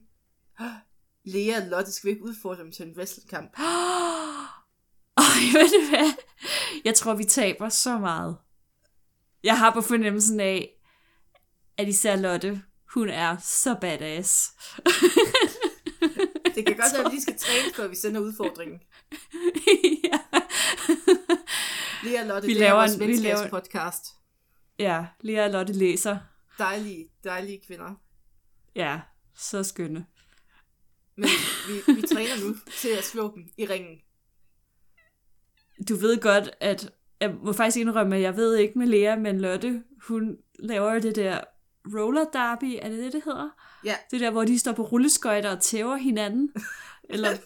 Lea 1.24 1.62
og 1.62 1.68
Lotte, 1.68 1.92
skal 1.92 2.08
vi 2.08 2.12
ikke 2.12 2.24
udfordre 2.24 2.64
dem 2.64 2.72
til 2.72 2.88
en 2.88 2.98
wrestlingkamp? 2.98 3.52
Ej, 5.18 5.42
ved 5.54 5.82
du 5.82 5.90
hvad? 5.90 6.14
Jeg 6.86 6.96
tror, 6.96 7.14
vi 7.14 7.24
taber 7.24 7.70
så 7.70 7.98
meget. 7.98 8.38
Jeg 9.44 9.58
har 9.60 9.74
på 9.74 9.82
fornemmelsen 9.82 10.40
af, 10.40 10.70
at 11.78 11.88
især 11.88 12.16
Lotte, 12.16 12.62
hun 12.94 13.10
er 13.10 13.38
så 13.38 13.76
badass. 13.82 14.52
Det 16.68 16.76
kan 16.76 16.84
godt 16.84 16.94
være, 16.98 17.06
at 17.06 17.12
vi 17.12 17.20
skal 17.22 17.38
træne, 17.46 17.74
før 17.76 17.88
vi 17.88 17.96
sender 17.96 18.22
udfordringen. 18.22 18.80
ja. 20.04 20.20
Lea 22.04 22.24
Lotte, 22.28 22.48
Vi 22.48 22.54
laver 22.54 22.82
er 22.82 22.88
en- 22.94 23.00
vi 23.08 23.14
laver- 23.16 23.50
podcast. 23.50 24.06
ja, 24.80 25.06
Lea 25.22 25.46
og 25.46 25.52
Lotte 25.52 25.74
læser. 25.74 26.18
Dejlige, 26.58 27.08
dejlige 27.24 27.62
kvinder. 27.68 27.94
Ja, 28.76 29.00
så 29.36 29.64
skønne. 29.64 30.06
Men 31.16 31.30
vi, 31.68 31.94
vi 31.96 32.02
træner 32.02 32.48
nu 32.48 32.56
til 32.82 32.90
at 32.90 33.04
slå 33.04 33.36
dem 33.36 33.44
i 33.58 33.66
ringen. 33.66 33.98
Du 35.90 35.96
ved 35.96 36.22
godt, 36.22 36.50
at 36.60 36.92
jeg 37.22 37.36
må 37.44 37.54
faktisk 37.54 37.78
indrømme, 37.78 38.16
at 38.16 38.22
jeg 38.22 38.36
ved 38.36 38.56
ikke 38.56 38.80
med 38.80 38.88
Lea, 38.88 39.16
men 39.16 39.42
Lotte, 39.42 39.84
hun 40.08 40.38
laver 40.60 41.00
det 41.00 41.16
der 41.16 41.42
roller 41.96 42.26
derby, 42.34 42.80
er 42.82 42.90
det 42.90 42.98
det, 42.98 43.14
det 43.14 43.22
hedder? 43.26 43.50
Ja. 43.86 43.96
Det 44.12 44.20
der, 44.20 44.32
hvor 44.32 44.46
de 44.46 44.60
står 44.60 44.72
på 44.72 44.84
rulleskøjter 44.84 45.50
og 45.56 45.62
tæver 45.62 45.96
hinanden. 45.96 46.52
Eller. 47.10 47.38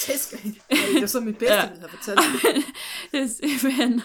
Tæsker 0.00 0.36
Det 0.70 1.00
var 1.00 1.06
så 1.16 1.20
mit 1.20 1.38
bedste, 1.38 1.54
Ja. 1.54 1.60
have 1.60 1.88
fortalt. 1.88 2.20
men, 3.78 4.02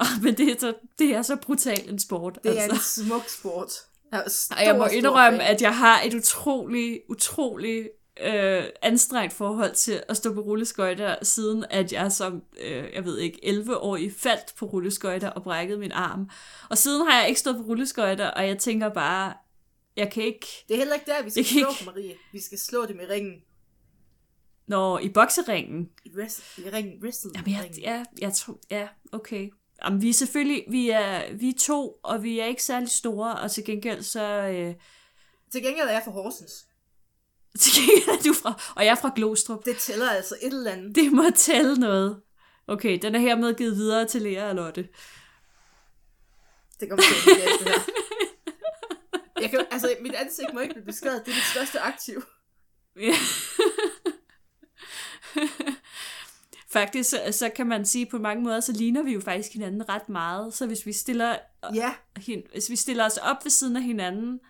Åh, 0.00 0.22
men 0.22 0.34
det 0.34 0.48
er, 0.52 0.56
så, 0.60 0.74
det 0.98 1.14
er 1.14 1.22
så 1.22 1.36
brutal 1.36 1.88
en 1.88 1.98
sport. 1.98 2.38
Det 2.44 2.58
er 2.58 2.62
altså. 2.62 3.00
en 3.00 3.06
smuk 3.06 3.28
sport. 3.28 3.70
Jeg, 4.12 4.24
Og 4.58 4.64
jeg 4.64 4.76
må 4.76 4.86
indrømme, 4.86 5.38
fan. 5.38 5.46
at 5.54 5.62
jeg 5.62 5.76
har 5.76 6.00
et 6.04 6.14
utrolig, 6.14 7.00
utrolig 7.08 7.90
øh, 8.22 8.64
anstrengt 8.82 9.32
forhold 9.34 9.74
til 9.74 10.02
at 10.08 10.16
stå 10.16 10.34
på 10.34 10.40
rulleskøjter, 10.40 11.16
siden 11.22 11.64
at 11.70 11.92
jeg 11.92 12.12
som, 12.12 12.42
øh, 12.60 12.84
jeg 12.94 13.04
ved 13.04 13.18
ikke, 13.18 13.38
11-årig 13.44 14.12
faldt 14.12 14.54
på 14.58 14.66
rulleskøjter 14.66 15.28
og 15.30 15.42
brækkede 15.42 15.78
min 15.78 15.92
arm. 15.92 16.30
Og 16.70 16.78
siden 16.78 17.06
har 17.06 17.18
jeg 17.20 17.28
ikke 17.28 17.40
stået 17.40 17.56
på 17.56 17.62
rulleskøjter, 17.62 18.26
og 18.30 18.46
jeg 18.46 18.58
tænker 18.58 18.88
bare, 18.88 19.34
jeg 19.96 20.12
kan 20.12 20.22
ikke... 20.22 20.46
Det 20.68 20.74
er 20.74 20.78
heller 20.78 20.94
ikke 20.94 21.06
der, 21.06 21.22
vi 21.22 21.30
skal 21.30 21.44
slå 21.44 21.58
ikke- 21.58 21.84
Marie. 21.86 22.14
Vi 22.32 22.40
skal 22.40 22.58
slå 22.58 22.86
dem 22.86 23.00
i 23.00 23.04
ringen. 23.04 23.40
Når 24.66 24.98
i 24.98 25.08
bokseringen, 25.08 25.88
I, 26.04 26.10
rest, 26.18 26.58
i 26.58 26.62
ringen. 26.72 27.02
Wrestle 27.04 27.30
Jamen, 27.34 27.50
jeg, 27.52 27.70
ja, 27.80 28.04
jeg 28.20 28.32
tror, 28.32 28.58
ja, 28.70 28.88
okay. 29.12 29.50
Jamen, 29.84 30.02
vi 30.02 30.08
er 30.08 30.12
selvfølgelig, 30.12 30.64
vi 30.70 30.90
er, 30.90 31.34
vi 31.34 31.48
er 31.48 31.52
to, 31.60 31.98
og 32.02 32.22
vi 32.22 32.38
er 32.40 32.44
ikke 32.44 32.62
særlig 32.64 32.88
store, 32.90 33.34
og 33.40 33.50
til 33.50 33.64
gengæld 33.64 34.02
så, 34.02 34.22
øh, 34.24 34.74
Til 35.52 35.62
gengæld 35.62 35.88
er 35.88 35.92
jeg 35.92 36.02
fra 36.04 36.10
Horsens. 36.12 36.66
til 37.60 37.72
gengæld 37.72 38.18
er 38.18 38.22
du 38.22 38.32
fra, 38.34 38.72
og 38.76 38.84
jeg 38.84 38.90
er 38.90 38.94
fra 38.94 39.12
Glostrup. 39.16 39.64
Det 39.64 39.76
tæller 39.76 40.10
altså 40.10 40.34
et 40.42 40.52
eller 40.52 40.70
andet. 40.72 40.94
Det 40.94 41.12
må 41.12 41.24
tælle 41.36 41.76
noget. 41.76 42.20
Okay, 42.66 42.98
den 43.02 43.14
er 43.14 43.18
hermed 43.18 43.54
givet 43.54 43.76
videre 43.76 44.04
til 44.06 44.22
Lea 44.22 44.48
og 44.48 44.54
Lotte. 44.54 44.88
Det 46.80 46.88
kommer 46.88 47.02
til 47.02 47.14
at 47.14 47.22
blive 47.24 47.58
det 47.58 47.68
her. 47.68 47.80
Jeg 49.40 49.50
kan, 49.50 49.66
altså, 49.70 49.96
mit 50.00 50.12
ansigt 50.14 50.54
må 50.54 50.60
ikke 50.60 50.74
blive 50.74 50.86
beskrevet. 50.86 51.22
Det 51.26 51.32
er 51.32 51.36
mit 51.36 51.44
største 51.44 51.80
aktiv. 51.80 52.22
Ja. 53.00 53.14
faktisk, 56.72 57.10
så, 57.10 57.20
så 57.30 57.48
kan 57.56 57.66
man 57.66 57.84
sige, 57.86 58.06
på 58.06 58.18
mange 58.18 58.42
måder, 58.42 58.60
så 58.60 58.72
ligner 58.72 59.02
vi 59.02 59.12
jo 59.12 59.20
faktisk 59.20 59.52
hinanden 59.52 59.88
ret 59.88 60.08
meget. 60.08 60.54
Så 60.54 60.66
hvis 60.66 60.86
vi 60.86 60.92
stiller, 60.92 61.36
Ja, 61.74 61.94
hin- 62.18 62.42
hvis 62.52 62.70
vi 62.70 62.76
stiller 62.76 63.06
os 63.06 63.16
op 63.16 63.36
ved 63.44 63.50
siden 63.50 63.76
af 63.76 63.82
hinanden, 63.82 64.40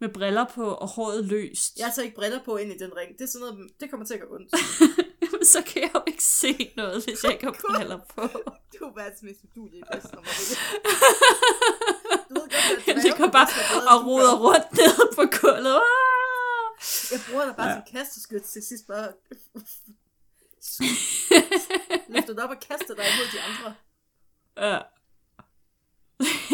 med 0.00 0.08
briller 0.08 0.44
på 0.54 0.64
og 0.74 0.88
håret 0.88 1.24
løst, 1.24 1.78
jeg 1.78 1.92
tager 1.94 2.04
ikke 2.04 2.16
briller 2.16 2.44
på 2.44 2.56
ind 2.56 2.72
i 2.72 2.78
den 2.78 2.96
ring. 2.96 3.18
Det 3.18 3.24
er 3.24 3.28
sådan 3.28 3.48
noget, 3.48 3.70
det 3.80 3.90
kommer 3.90 4.06
til 4.06 4.14
at 4.14 4.20
gå 4.20 4.34
ondt. 4.34 4.50
så 5.52 5.62
kan 5.66 5.82
jeg 5.82 5.90
jo 5.94 6.02
ikke 6.06 6.24
se 6.24 6.72
noget, 6.76 7.04
hvis 7.04 7.24
jeg 7.24 7.32
ikke 7.32 7.44
har 7.44 7.56
briller 7.70 7.98
på. 8.14 8.22
Du 8.78 8.84
er 8.84 8.94
verdens 8.94 9.22
mest 9.22 9.40
udulige 9.44 9.82
bedste, 9.92 10.16
godt, 12.58 12.78
at 12.80 12.86
Jeg 12.86 12.96
ligger 12.96 13.16
kan 13.16 13.30
bare 13.30 13.48
og 13.92 14.06
roder 14.06 14.36
rundt 14.46 14.72
nede 14.72 15.04
på 15.16 15.22
gulvet. 15.40 15.82
Jeg 17.12 17.20
bruger 17.28 17.44
dig 17.44 17.56
bare 17.56 17.68
ja. 17.68 17.74
som 17.74 17.82
kasteskyt 17.92 18.42
til 18.42 18.62
sidst 18.62 18.86
bare... 18.86 19.08
Løfter 22.12 22.34
dig 22.34 22.44
op 22.44 22.50
og 22.50 22.60
kaster 22.60 22.94
dig 22.94 23.04
imod 23.12 23.26
de 23.32 23.40
andre. 23.48 23.74
Ja. 24.56 24.78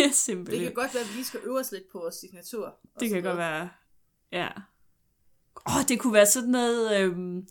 Det 0.09 0.15
Simpelthen. 0.15 0.65
kan 0.67 0.75
godt 0.75 0.95
være, 0.95 1.03
at 1.03 1.09
vi 1.09 1.15
lige 1.15 1.25
skal 1.25 1.41
øve 1.45 1.61
os 1.61 1.73
lidt 1.73 1.85
på 1.93 1.99
vores 1.99 2.15
signatur. 2.15 2.67
og 2.67 3.01
Det 3.01 3.09
kan 3.09 3.23
godt 3.23 3.37
noget. 3.37 3.39
være. 3.39 3.69
Ja. 4.33 4.49
Åh, 5.67 5.77
oh, 5.77 5.83
det 5.89 6.01
kunne 6.01 6.13
være 6.13 6.27
sådan 6.27 6.49
noget, 6.51 7.01
øhm, 7.01 7.49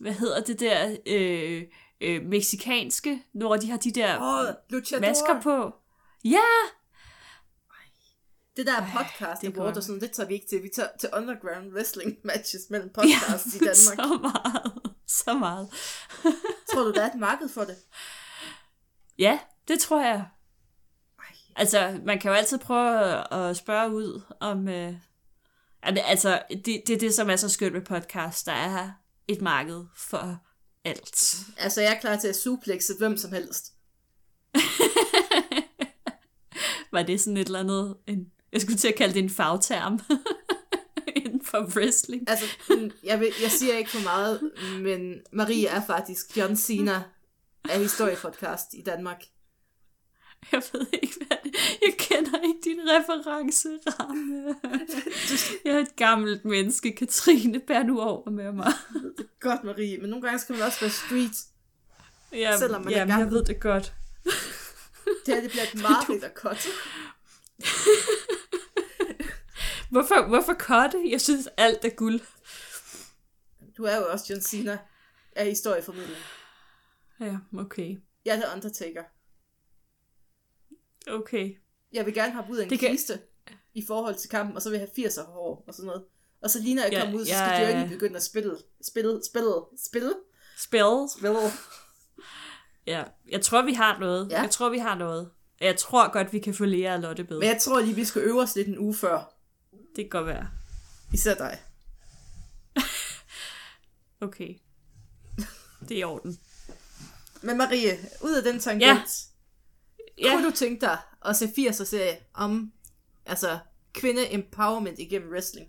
hvad 0.00 0.12
hedder 0.12 0.40
det 0.40 0.60
der, 0.60 0.96
øh, 1.06 1.62
øh, 2.00 2.22
meksikanske, 2.24 3.22
når 3.32 3.56
de 3.56 3.70
har 3.70 3.76
de 3.78 3.90
der 3.92 4.18
oh, 4.20 4.54
luchador. 4.70 5.00
masker 5.00 5.40
på. 5.42 5.74
Ja! 6.24 6.40
Det 8.56 8.66
der 8.66 8.76
Ej, 8.80 8.90
podcast 8.92 9.42
det 9.42 9.48
award 9.48 9.66
godt. 9.66 9.76
og 9.76 9.82
sådan, 9.82 10.00
det 10.00 10.10
tager 10.12 10.26
vi 10.28 10.34
ikke 10.34 10.46
til. 10.46 10.62
Vi 10.62 10.68
tager 10.76 10.88
til 11.00 11.08
underground 11.12 11.72
wrestling 11.74 12.16
matches 12.24 12.62
mellem 12.70 12.90
podcasts 12.98 13.54
i 13.54 13.58
Danmark. 13.68 13.74
så 13.76 14.18
meget. 14.22 14.72
Så 15.06 15.34
meget. 15.38 15.68
Tror 16.72 16.82
du, 16.84 16.92
der 16.92 17.02
er 17.02 17.10
et 17.12 17.18
marked 17.18 17.48
for 17.48 17.60
det? 17.64 17.76
Ja, 19.18 19.38
det 19.68 19.80
tror 19.80 20.00
jeg. 20.04 20.26
Altså, 21.56 22.00
man 22.04 22.18
kan 22.18 22.30
jo 22.30 22.36
altid 22.36 22.58
prøve 22.58 23.34
at 23.34 23.56
spørge 23.56 23.94
ud 23.94 24.20
om... 24.40 24.68
Øh, 24.68 24.94
altså, 25.82 26.42
det, 26.50 26.82
det 26.86 26.90
er 26.90 26.98
det, 26.98 27.14
som 27.14 27.30
er 27.30 27.36
så 27.36 27.48
skønt 27.48 27.72
med 27.72 27.82
podcast. 27.82 28.46
Der 28.46 28.52
er 28.52 28.90
et 29.28 29.40
marked 29.40 29.84
for 29.96 30.38
alt. 30.84 31.36
Altså, 31.56 31.80
jeg 31.80 31.94
er 31.94 32.00
klar 32.00 32.16
til 32.16 32.28
at 32.28 32.36
suplexe 32.36 32.94
hvem 32.98 33.16
som 33.16 33.32
helst. 33.32 33.72
Var 36.92 37.02
det 37.02 37.20
sådan 37.20 37.36
et 37.36 37.46
eller 37.46 37.60
andet... 37.60 37.96
En, 38.06 38.32
jeg 38.52 38.60
skulle 38.60 38.78
til 38.78 38.88
at 38.88 38.94
kalde 38.94 39.14
det 39.14 39.22
en 39.22 39.30
fagterm. 39.30 40.00
Inden 41.16 41.44
for 41.44 41.76
wrestling. 41.76 42.30
Altså, 42.30 42.44
mm, 42.70 42.90
jeg, 43.04 43.20
vil, 43.20 43.32
jeg 43.42 43.50
siger 43.50 43.76
ikke 43.76 43.90
for 43.90 44.02
meget, 44.02 44.52
men 44.80 45.14
Marie 45.32 45.66
er 45.66 45.86
faktisk 45.86 46.36
John 46.36 46.56
Cena 46.56 47.02
af 47.68 47.78
historiepodcast 47.78 48.74
i 48.74 48.82
Danmark. 48.82 49.24
Jeg 50.52 50.62
ved 50.72 50.86
ikke, 50.92 51.14
hvad 51.26 51.36
det 51.44 51.54
Jeg 51.82 51.94
kender 51.98 52.38
ikke 52.40 52.60
din 52.64 52.80
referenceramme. 52.80 54.54
Jeg 55.64 55.74
er 55.74 55.78
et 55.78 55.96
gammelt 55.96 56.44
menneske. 56.44 56.92
Katrine, 56.92 57.60
bær 57.60 57.82
nu 57.82 58.00
over 58.00 58.30
med 58.30 58.52
mig. 58.52 58.72
Godt, 59.40 59.64
Marie, 59.64 59.98
men 59.98 60.10
nogle 60.10 60.22
gange 60.22 60.38
skal 60.38 60.52
man 60.56 60.62
også 60.62 60.80
være 60.80 60.90
street. 60.90 61.36
Ja, 62.32 62.58
Selvom 62.58 62.82
man 62.84 62.92
er 62.92 62.96
jamen, 62.98 63.10
jeg 63.10 63.18
gammel. 63.18 63.34
ved 63.34 63.44
det 63.44 63.60
godt. 63.60 63.92
Det 65.26 65.34
her, 65.34 65.40
det 65.40 65.50
bliver 65.50 65.64
et 65.64 65.82
mareridt 65.82 66.24
at 66.24 66.32
cut. 66.34 66.66
Hvorfor, 69.90 70.28
hvorfor 70.28 70.54
cutte? 70.54 71.10
Jeg 71.10 71.20
synes, 71.20 71.48
alt 71.56 71.84
er 71.84 71.88
guld. 71.90 72.20
Du 73.76 73.84
er 73.84 73.96
jo 73.96 74.02
også 74.10 74.26
John 74.30 74.42
Cena 74.42 74.78
af 75.36 75.46
historieformidling. 75.46 76.18
Ja, 77.20 77.36
okay. 77.58 77.96
Jeg 78.24 78.36
er 78.36 78.40
The 78.40 78.54
Undertaker. 78.54 79.02
Okay. 81.08 81.56
Jeg 81.92 82.06
vil 82.06 82.14
gerne 82.14 82.32
have 82.32 82.44
ud 82.50 82.56
af 82.56 82.64
en 82.64 82.70
Det 82.70 82.78
kan- 82.78 82.90
kiste 82.90 83.20
i 83.74 83.84
forhold 83.86 84.14
til 84.14 84.30
kampen, 84.30 84.56
og 84.56 84.62
så 84.62 84.70
vil 84.70 84.78
jeg 84.78 84.88
have 84.96 85.08
80'er 85.08 85.22
hår 85.24 85.64
og 85.68 85.74
sådan 85.74 85.86
noget. 85.86 86.04
Og 86.42 86.50
så 86.50 86.58
lige 86.60 86.74
når 86.74 86.82
jeg 86.82 86.92
Ja, 86.92 87.00
kommer 87.00 87.18
ud, 87.18 87.24
så 87.26 87.32
skal 87.34 87.62
ja. 87.62 87.70
Journey 87.70 87.88
begynde 87.92 88.16
at 88.16 88.22
spille, 88.22 88.56
spille, 88.86 89.20
spille, 89.30 89.54
spille, 89.84 90.14
Spells. 90.58 91.12
spille. 91.18 91.38
Ja, 92.86 93.04
jeg 93.28 93.42
tror, 93.42 93.62
vi 93.62 93.72
har 93.72 93.98
noget. 93.98 94.30
Ja. 94.30 94.40
Jeg 94.40 94.50
tror, 94.50 94.68
vi 94.68 94.78
har 94.78 94.94
noget. 94.94 95.30
Jeg 95.60 95.76
tror 95.76 96.12
godt, 96.12 96.32
vi 96.32 96.38
kan 96.38 96.54
få 96.54 96.64
Lea 96.64 96.94
og 96.94 97.00
Lotte 97.00 97.24
bedre. 97.24 97.40
Men 97.40 97.48
jeg 97.48 97.60
tror 97.60 97.80
lige, 97.80 97.94
vi 97.94 98.04
skal 98.04 98.22
øve 98.22 98.40
os 98.42 98.56
lidt 98.56 98.68
en 98.68 98.78
uge 98.78 98.94
før. 98.94 99.34
Det 99.96 100.04
kan 100.04 100.08
godt 100.08 100.26
være. 100.26 100.48
Især 101.12 101.34
dig. 101.34 101.58
Okay. 104.20 104.54
Det 105.88 105.90
er 105.94 105.98
i 106.00 106.04
orden. 106.04 106.38
Men 107.42 107.56
Marie, 107.56 107.98
ud 108.22 108.34
af 108.34 108.42
den 108.42 108.60
tangent, 108.60 108.82
Ja. 108.82 109.02
Ja. 110.20 110.32
kunne 110.34 110.46
du 110.50 110.56
tænke 110.56 110.80
dig 110.80 110.98
at 111.24 111.36
se 111.36 111.46
80'er 111.46 111.84
serie 111.84 112.18
om 112.34 112.72
altså 113.26 113.58
kvinde 113.92 114.32
empowerment 114.32 114.98
igennem 114.98 115.30
wrestling? 115.30 115.68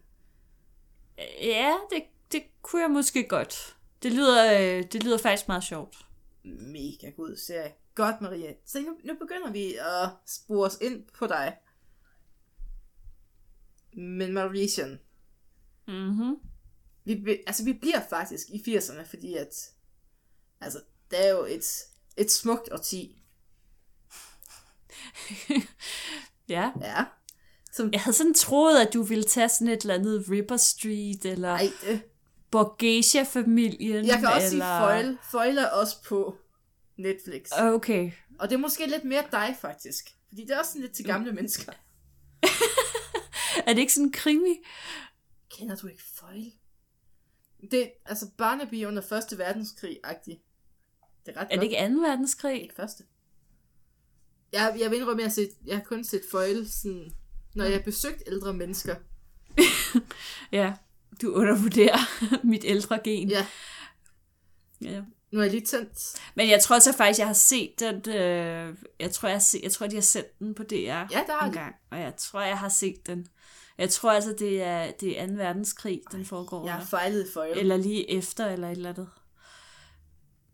Ja, 1.41 1.73
det, 1.89 2.03
det 2.31 2.43
kunne 2.61 2.81
jeg 2.81 2.91
måske 2.91 3.27
godt. 3.27 3.77
Det 4.03 4.11
lyder, 4.11 4.53
øh, 4.53 4.83
det 4.91 5.03
lyder 5.03 5.17
faktisk 5.17 5.47
meget 5.47 5.63
sjovt. 5.63 6.05
Mega 6.43 7.09
god 7.09 7.35
serie. 7.35 7.73
Godt, 7.95 8.21
Marie. 8.21 8.55
Så 8.65 8.79
nu, 8.81 8.97
nu 9.03 9.13
begynder 9.19 9.51
vi 9.51 9.73
at 9.75 10.09
spore 10.25 10.65
os 10.67 10.77
ind 10.81 11.03
på 11.13 11.27
dig. 11.27 11.57
Men 13.93 14.33
Marician, 14.33 14.99
Mhm. 15.87 16.35
vi, 17.05 17.37
altså, 17.47 17.63
vi 17.63 17.73
bliver 17.73 18.01
faktisk 18.09 18.49
i 18.49 18.63
80'erne, 18.67 19.03
fordi 19.03 19.33
at, 19.35 19.69
altså, 20.61 20.81
det 21.11 21.27
er 21.27 21.31
jo 21.31 21.45
et, 21.45 21.65
et 22.17 22.31
smukt 22.31 22.69
årti. 22.71 23.20
ja. 26.49 26.71
Ja. 26.81 27.03
Som, 27.73 27.89
Jeg 27.93 28.01
havde 28.01 28.17
sådan 28.17 28.33
troet, 28.33 28.79
at 28.79 28.93
du 28.93 29.03
ville 29.03 29.23
tage 29.23 29.49
sådan 29.49 29.67
et 29.67 29.81
eller 29.81 29.93
andet 29.93 30.25
Ripper 30.29 30.57
Street, 30.57 31.25
eller 31.25 31.49
ej, 31.49 31.71
det, 31.81 32.01
Borgesia-familien. 32.51 34.05
jeg 34.05 34.19
kan 34.19 34.27
også 34.27 34.47
eller... 34.47 34.79
sige 34.79 34.79
Foil. 34.79 35.17
Foil 35.31 35.57
er 35.57 35.67
også 35.67 36.03
på 36.03 36.35
Netflix. 36.97 37.47
Okay. 37.57 38.11
Og 38.39 38.49
det 38.49 38.55
er 38.55 38.59
måske 38.59 38.85
lidt 38.85 39.03
mere 39.03 39.23
dig, 39.31 39.55
faktisk. 39.61 40.09
Fordi 40.27 40.41
det 40.41 40.51
er 40.51 40.59
også 40.59 40.71
sådan 40.71 40.81
lidt 40.81 40.93
til 40.93 41.05
gamle 41.05 41.31
mennesker. 41.31 41.71
Er 43.65 43.73
det 43.73 43.81
ikke 43.81 43.93
sådan 43.93 44.05
en 44.05 44.11
krimi? 44.11 44.55
Kender 45.57 45.75
du 45.75 45.87
ikke 45.87 46.03
Foil? 46.15 46.53
Det 47.71 47.81
er 47.81 47.87
altså 48.05 48.29
Barnaby 48.37 48.85
under 48.85 49.01
Første 49.01 49.37
Verdenskrig-agtig. 49.37 50.43
Det 51.25 51.35
er 51.35 51.41
ret 51.41 51.47
Er 51.51 51.55
det 51.55 51.63
ikke 51.63 51.95
2. 51.95 52.01
verdenskrig? 52.01 52.61
Ikke 52.61 52.75
første. 52.75 53.03
Jeg, 54.53 54.75
jeg 54.79 54.91
vil 54.91 54.97
indrømme, 54.97 55.21
at 55.21 55.23
jeg, 55.23 55.29
har 55.29 55.33
set, 55.33 55.49
jeg 55.65 55.75
har 55.75 55.83
kun 55.83 56.03
set 56.03 56.21
Foil, 56.31 56.71
sådan, 56.71 57.11
når 57.55 57.63
jeg 57.63 57.73
har 57.73 57.81
besøgt 57.81 58.23
ældre 58.27 58.53
mennesker. 58.53 58.95
Ja, 60.51 60.73
du 61.21 61.33
undervurderer 61.33 61.97
mit 62.51 62.65
ældre 62.65 62.99
gen. 63.03 63.29
Ja, 63.29 63.45
ja. 64.81 65.01
nu 65.31 65.39
er 65.39 65.43
jeg 65.43 65.51
lige 65.51 65.65
tændt. 65.65 66.21
Men 66.35 66.49
jeg 66.49 66.61
tror 66.61 66.79
så 66.79 66.93
faktisk, 66.93 67.19
jeg 67.19 67.27
har 67.27 67.33
set 67.33 67.79
den. 67.79 67.95
Øh, 68.09 68.77
jeg, 68.99 69.11
tror, 69.11 69.27
jeg, 69.27 69.35
har 69.35 69.39
set, 69.39 69.63
jeg 69.63 69.71
tror, 69.71 69.87
de 69.87 69.95
har 69.95 70.01
sendt 70.01 70.39
den 70.39 70.53
på 70.53 70.63
DR 70.63 70.75
Ja, 70.75 71.05
der 71.27 71.37
har 71.39 71.47
en 71.47 71.53
gang. 71.53 71.75
Og 71.91 71.99
jeg 71.99 72.13
tror, 72.17 72.41
jeg 72.41 72.57
har 72.57 72.69
set 72.69 73.07
den. 73.07 73.27
Jeg 73.77 73.89
tror 73.89 74.11
altså, 74.11 74.35
det 74.39 74.61
er, 74.61 74.91
det 74.91 75.21
er 75.21 75.27
2. 75.27 75.33
verdenskrig, 75.33 76.01
den 76.11 76.25
foregår. 76.25 76.65
Jeg 76.65 76.73
har 76.73 76.85
fejlet 76.85 77.27
i 77.27 77.31
Foil. 77.33 77.57
Eller 77.57 77.77
lige 77.77 78.11
efter, 78.11 78.47
eller 78.47 78.67
et 78.67 78.71
eller 78.71 78.89
andet. 78.89 79.09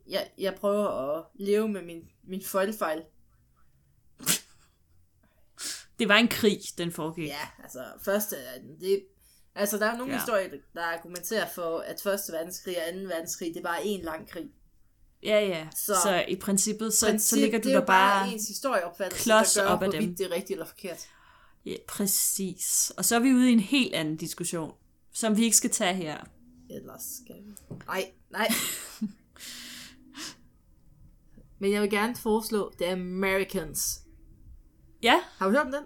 Jeg, 0.08 0.28
jeg 0.38 0.56
prøver 0.56 0.88
at 0.88 1.24
leve 1.36 1.68
med 1.68 1.82
min, 1.82 2.10
min 2.24 2.44
Foil-fejl. 2.44 3.02
Det 6.00 6.10
var 6.10 6.16
en 6.16 6.28
krig, 6.28 6.60
den 6.78 6.92
foregik. 6.92 7.28
Ja, 7.28 7.48
altså, 7.64 7.86
første 8.06 8.38
af 8.38 8.62
det, 8.80 9.04
altså, 9.56 9.78
der 9.78 9.86
er 9.86 9.98
nogle 9.98 10.14
Ja. 10.14 10.20
historier, 10.20 10.50
der 10.74 10.82
argumenterer 10.82 11.48
for, 11.56 11.80
at 11.80 12.02
første 12.04 12.32
verdenskrig 12.34 12.78
og 12.78 12.88
anden 12.88 13.10
verdenskrig, 13.10 13.48
det 13.54 13.58
er 13.60 13.64
bare 13.64 13.86
en 13.86 14.02
lang 14.02 14.30
krig. 14.30 14.46
Ja, 15.24 15.40
ja. 15.48 15.68
Så, 15.76 15.96
Så- 16.04 16.26
i 16.28 16.36
princippet, 16.36 16.94
så, 16.94 17.06
Princip, 17.06 17.28
så 17.30 17.36
ligger 17.36 17.62
du 17.62 17.70
er 17.70 17.74
der 17.74 17.86
bare, 17.86 18.24
bare... 18.24 18.34
ens 18.34 18.48
historieopfattelse, 18.48 19.24
klods 19.24 19.54
der 19.54 19.64
gør, 19.64 19.70
op 19.70 19.80
hvorvidt 19.80 20.02
dem. 20.02 20.16
det 20.16 20.26
er 20.26 20.32
rigtigt 20.32 20.52
eller 20.52 20.66
forkert. 20.66 21.08
Ja, 21.66 21.76
præcis. 21.88 22.92
Og 22.98 23.06
så 23.06 23.16
er 23.16 23.20
vi 23.20 23.34
ude 23.34 23.50
i 23.50 23.54
en 23.54 23.60
helt 23.60 23.96
anden 23.96 24.18
diskussion, 24.18 24.74
som 25.14 25.38
vi 25.38 25.44
ikke 25.44 25.58
skal 25.58 25.70
tage 25.70 25.94
her. 25.94 26.18
Ellers 26.70 27.04
skal 27.24 27.36
vi... 27.46 27.52
Nej, 27.88 28.12
nej. 28.30 28.48
Men 31.60 31.72
jeg 31.72 31.82
vil 31.82 31.90
gerne 31.90 32.16
foreslå 32.16 32.74
The 32.82 32.92
Americans. 32.92 34.02
Ja, 35.04 35.24
Har 35.38 35.46
du 35.46 35.52
hørt 35.52 35.66
om 35.66 35.72
den? 35.72 35.84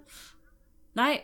nej. 0.93 1.23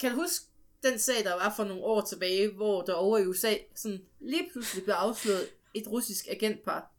Kan 0.00 0.10
du 0.10 0.16
huske 0.16 0.46
den 0.82 0.98
sag, 0.98 1.24
der 1.24 1.34
var 1.34 1.52
for 1.56 1.64
nogle 1.64 1.82
år 1.82 2.00
tilbage, 2.00 2.52
hvor 2.52 2.82
der 2.82 2.92
over 2.94 3.18
i 3.18 3.26
USA 3.26 3.54
sådan 3.74 4.00
lige 4.20 4.48
pludselig 4.52 4.84
blev 4.84 4.94
afsløret 4.94 5.46
et 5.74 5.86
russisk 5.88 6.26
agentpar? 6.30 6.90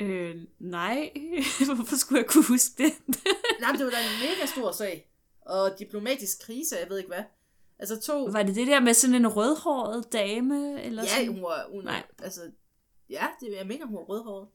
Øh, 0.00 0.36
nej. 0.58 1.10
Hvorfor 1.74 1.96
skulle 1.96 2.18
jeg 2.22 2.30
kunne 2.30 2.44
huske 2.48 2.74
det? 2.78 2.92
Nej, 3.60 3.72
det 3.72 3.84
var 3.84 3.90
da 3.90 3.96
en 3.96 4.20
mega 4.30 4.46
stor 4.46 4.72
sag. 4.72 5.10
Og 5.40 5.78
diplomatisk 5.78 6.42
krise, 6.42 6.76
jeg 6.80 6.90
ved 6.90 6.98
ikke 6.98 7.08
hvad. 7.08 7.22
Altså 7.78 8.00
to... 8.00 8.24
var 8.24 8.42
det 8.42 8.54
det 8.54 8.66
der 8.66 8.80
med 8.80 8.94
sådan 8.94 9.14
en 9.16 9.26
rødhåret 9.28 10.12
dame? 10.12 10.82
Eller 10.82 11.02
Ja, 11.02 11.08
sådan? 11.08 11.28
hun 11.32 11.42
var... 11.42 11.66
Hun, 11.70 11.84
Nej. 11.84 12.02
Altså, 12.22 12.40
ja, 13.10 13.26
det, 13.40 13.56
jeg 13.56 13.66
mener, 13.66 13.86
hun 13.86 13.96
var 13.96 14.02
rødhåret. 14.02 14.48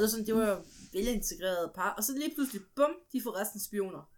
Og 0.00 0.02
det 0.02 0.10
sådan, 0.10 0.26
det 0.26 0.34
var 0.34 0.48
jo 0.48 0.64
velintegreret 0.92 1.72
par. 1.74 1.90
Og 1.94 2.04
så 2.04 2.12
lige 2.12 2.34
pludselig, 2.34 2.62
bum, 2.76 2.90
de 3.12 3.22
får 3.22 3.36
resten 3.40 3.60
spioner. 3.60 4.10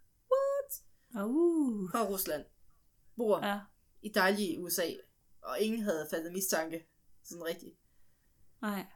Uh, 1.14 1.90
Fra 1.90 2.06
Rusland. 2.08 2.44
Bor 3.16 3.46
ja, 3.46 3.60
i 4.02 4.08
dejlige 4.08 4.60
USA. 4.62 4.86
Og 5.42 5.60
ingen 5.60 5.82
havde 5.82 6.06
fattet 6.10 6.32
mistanke. 6.32 6.86
Sådan 7.24 7.44
rigtigt. 7.44 7.74
nej. 8.62 8.86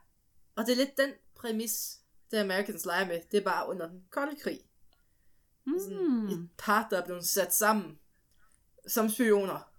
Og 0.57 0.67
det 0.67 0.73
er 0.73 0.77
lidt 0.77 0.97
den 0.97 1.11
præmis, 1.37 1.99
det 2.31 2.37
Americans 2.39 2.85
leger 2.85 3.07
med. 3.07 3.21
Det 3.31 3.39
er 3.39 3.45
bare 3.45 3.69
under 3.69 3.89
den 3.89 4.05
kolde 4.11 4.37
krig. 4.41 4.61
Sådan 5.81 5.99
Mm. 5.99 6.29
et 6.29 6.49
par, 6.59 6.89
der 6.91 7.01
er 7.01 7.05
blevet 7.05 7.27
sat 7.27 7.55
sammen 7.55 7.99
som 8.89 9.09
spioner. 9.11 9.73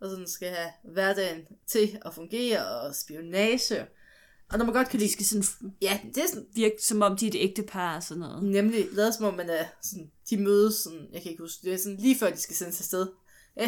Og 0.00 0.10
sådan 0.10 0.28
skal 0.28 0.48
have 0.54 0.72
hverdagen 0.84 1.46
til 1.66 2.02
at 2.04 2.14
fungere, 2.14 2.80
og 2.80 2.94
spionage. 2.94 3.88
Og 4.50 4.58
når 4.58 4.64
man 4.64 4.74
godt 4.74 4.88
kan 4.88 5.00
De 5.00 5.04
lide... 5.04 5.12
skal 5.12 5.26
sådan 5.26 5.74
Ja, 5.82 6.00
det 6.14 6.18
er 6.22 6.26
sådan, 6.28 6.46
virke, 6.54 6.76
som 6.80 7.02
om 7.02 7.16
de 7.16 7.26
er 7.26 7.30
et 7.30 7.34
ægte 7.48 7.62
par 7.62 7.96
og 7.96 8.02
sådan 8.02 8.20
noget. 8.20 8.42
nemlig 8.44 8.86
lavet 8.92 9.14
som 9.14 9.24
om 9.24 9.34
man 9.34 9.50
er 9.50 9.66
sådan, 9.82 10.10
de 10.30 10.36
mødes 10.36 10.74
sådan, 10.74 11.08
jeg 11.12 11.22
kan 11.22 11.30
ikke 11.30 11.42
huske, 11.42 11.62
det 11.62 11.72
er 11.72 11.78
sådan 11.78 11.98
lige 11.98 12.18
før 12.18 12.30
de 12.30 12.36
skal 12.36 12.56
sendes 12.56 12.80
afsted. 12.80 13.06
I, 13.56 13.60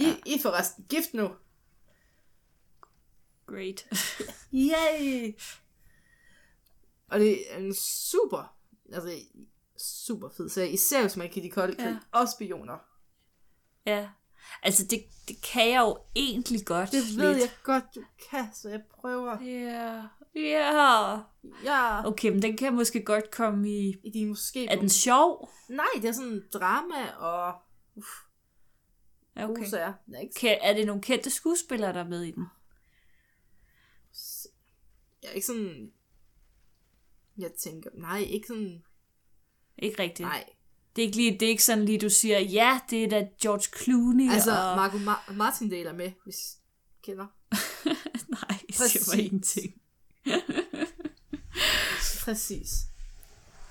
ja. 0.00 0.16
I 0.26 0.34
er 0.34 0.42
forresten 0.42 0.84
gift 0.88 1.14
nu. 1.14 1.28
Great. 3.46 3.86
Yay! 4.54 5.34
Og 7.08 7.20
det 7.20 7.52
er 7.54 7.58
en 7.58 7.74
super, 7.74 8.56
altså 8.92 9.18
super 9.78 10.28
fed 10.36 10.48
serie, 10.48 10.70
især 10.72 11.00
hvis 11.00 11.16
man 11.16 11.30
kan 11.30 11.42
lide 11.42 11.52
kolde 11.52 11.74
krig, 11.76 11.86
Ja. 12.14 12.18
og 12.18 12.28
spioner. 12.28 12.78
Ja. 13.86 14.08
Altså, 14.62 14.86
det, 14.86 15.02
det 15.28 15.41
kan 15.52 15.70
jeg 15.70 15.80
jo 15.80 15.98
egentlig 16.16 16.66
godt 16.66 16.92
Det 16.92 17.16
ved 17.16 17.34
lidt. 17.34 17.42
jeg 17.42 17.50
godt, 17.62 17.84
du 17.94 18.02
kan, 18.30 18.46
så 18.54 18.68
jeg 18.68 18.82
prøver. 19.00 19.42
Ja. 19.42 20.02
Ja. 20.34 21.18
Ja, 21.64 22.06
Okay, 22.06 22.28
men 22.28 22.42
den 22.42 22.56
kan 22.56 22.74
måske 22.74 23.04
godt 23.04 23.30
komme 23.30 23.70
i... 23.70 24.00
i 24.04 24.10
din 24.10 24.28
måske... 24.28 24.66
Er 24.66 24.76
den 24.76 24.88
sjov? 24.88 25.50
Nej, 25.68 25.86
det 25.94 26.04
er 26.04 26.12
sådan 26.12 26.42
drama 26.52 27.10
og... 27.10 27.54
Uff, 27.94 28.08
Ja, 29.36 29.50
okay. 29.50 29.62
er 29.76 29.92
Kan, 30.40 30.58
er 30.62 30.72
det 30.74 30.86
nogle 30.86 31.02
kendte 31.02 31.30
skuespillere, 31.30 31.92
der 31.92 32.00
er 32.00 32.08
med 32.08 32.22
i 32.22 32.30
den? 32.30 32.46
Jeg 35.22 35.28
er 35.28 35.32
ikke 35.32 35.46
sådan... 35.46 35.92
Jeg 37.38 37.52
tænker, 37.52 37.90
nej, 37.94 38.18
ikke 38.18 38.46
sådan... 38.46 38.84
Ikke 39.78 40.02
rigtigt. 40.02 40.28
Nej. 40.28 40.44
Det 40.96 41.02
er 41.02 41.06
ikke, 41.06 41.16
lige, 41.16 41.32
det 41.32 41.42
er 41.42 41.48
ikke 41.50 41.64
sådan 41.64 41.84
lige, 41.84 41.98
du 41.98 42.10
siger, 42.10 42.38
ja, 42.38 42.80
det 42.90 43.04
er 43.04 43.08
da 43.08 43.28
George 43.42 43.82
Clooney. 43.82 44.32
Altså, 44.32 44.50
og... 44.50 44.76
Marco 44.76 44.96
Ma- 44.96 45.32
Martindale 45.32 45.88
er 45.88 45.92
med, 45.94 46.12
hvis 46.24 46.56
kender. 47.02 47.26
Nej, 48.40 48.58
det 48.66 48.76
Præcis. 48.76 49.08
var 49.08 49.14
ingenting. 49.14 49.74
Præcis. 52.24 52.70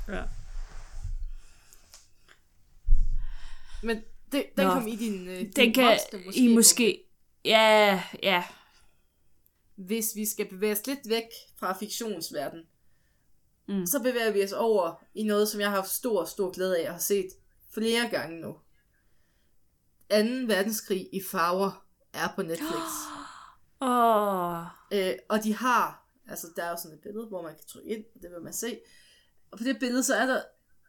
Ja. 0.08 0.24
Men 3.84 4.02
det, 4.32 4.46
den 4.58 4.66
Nå. 4.68 4.74
kom 4.74 4.88
i 4.88 4.96
din... 4.96 5.28
Øh, 5.28 5.40
din 5.40 5.52
Den 5.52 5.74
kan 5.74 6.00
måske 6.26 6.40
I 6.40 6.56
måske... 6.56 7.04
Ja, 7.46 8.04
ja. 8.24 8.44
Hvis 9.76 10.16
vi 10.16 10.26
skal 10.26 10.50
bevæge 10.50 10.72
os 10.72 10.88
lidt 10.88 11.10
væk 11.10 11.24
fra 11.60 11.78
fiktionsverdenen, 11.80 12.66
Mm. 13.68 13.86
så 13.86 14.00
bevæger 14.00 14.32
vi 14.32 14.44
os 14.44 14.52
over 14.52 15.04
i 15.16 15.24
noget, 15.24 15.48
som 15.48 15.60
jeg 15.60 15.70
har 15.70 15.76
haft 15.76 15.90
stor, 15.90 16.26
stor 16.26 16.52
glæde 16.52 16.78
af 16.78 16.82
at 16.82 16.92
have 16.92 17.00
set 17.00 17.28
flere 17.74 18.10
gange 18.10 18.42
nu. 18.42 18.52
2. 18.52 20.18
verdenskrig 20.48 21.10
i 21.14 21.22
farver 21.32 21.86
er 22.14 22.28
på 22.36 22.42
Netflix. 22.42 22.92
Åh, 23.82 24.64
Øh, 24.94 25.14
og 25.30 25.44
de 25.44 25.56
har, 25.56 26.08
altså 26.28 26.48
der 26.56 26.64
er 26.64 26.70
jo 26.70 26.78
sådan 26.78 26.98
et 26.98 27.04
billede, 27.04 27.26
hvor 27.26 27.42
man 27.42 27.56
kan 27.56 27.66
trykke 27.68 27.90
ind, 27.90 28.04
og 28.16 28.22
det 28.22 28.32
vil 28.32 28.42
man 28.42 28.54
se. 28.54 28.80
Og 29.52 29.58
på 29.58 29.64
det 29.64 29.80
billede, 29.80 30.04
så 30.04 30.16
er 30.16 30.26
der 30.26 30.42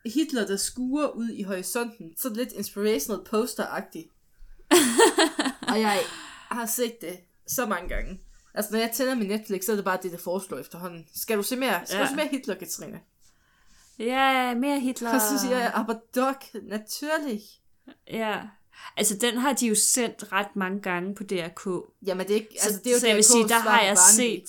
Hitler, 0.05 0.47
der 0.47 0.57
skuer 0.57 1.09
ud 1.09 1.29
i 1.29 1.43
horisonten. 1.43 2.17
Så 2.17 2.29
lidt 2.29 2.53
inspirational 2.53 3.25
poster-agtigt. 3.25 4.09
og 5.73 5.81
jeg 5.81 6.01
har 6.51 6.67
set 6.67 7.01
det 7.01 7.21
så 7.47 7.67
mange 7.67 7.89
gange. 7.89 8.21
Altså, 8.55 8.73
når 8.73 8.79
jeg 8.79 8.91
tænder 8.95 9.15
min 9.15 9.29
Netflix, 9.29 9.65
så 9.65 9.73
er 9.73 9.77
det 9.77 9.85
bare 9.85 9.99
det, 10.03 10.13
der 10.13 10.19
foreslår 10.19 10.59
efterhånden. 10.59 11.07
Skal 11.15 11.37
du 11.39 11.43
se 11.43 11.57
mere? 11.57 11.81
Skal 11.87 11.97
Ja. 11.99 12.03
du 12.05 12.09
se 12.09 12.17
mere 12.17 12.29
Hitler, 12.29 12.55
Katrine? 12.55 13.01
ja, 13.99 14.55
mere 14.55 14.81
Hitler. 14.81 15.15
Og 15.15 15.21
så 15.21 15.39
siger 15.39 15.59
jeg, 15.59 15.73
aber 15.75 15.95
doch, 16.15 16.35
natürlich. 16.63 17.43
Ja. 18.11 18.41
Altså, 18.97 19.17
den 19.17 19.37
har 19.39 19.53
de 19.53 19.67
jo 19.67 19.75
sendt 19.75 20.33
ret 20.33 20.57
mange 20.57 20.81
gange 20.81 21.15
på 21.15 21.23
DRK. 21.25 21.67
Jamen, 22.07 22.27
det 22.27 22.37
er 22.37 22.41
ikke, 22.41 22.57
Så, 22.61 22.67
altså, 22.69 22.81
det 22.85 22.91
er 22.91 22.95
jo 22.95 23.01
så 23.01 23.07
jeg 23.07 23.17
vil 23.17 23.25
sige, 23.25 23.49
der 23.49 23.59
har 23.59 23.83
jeg 23.83 23.99
set... 23.99 24.45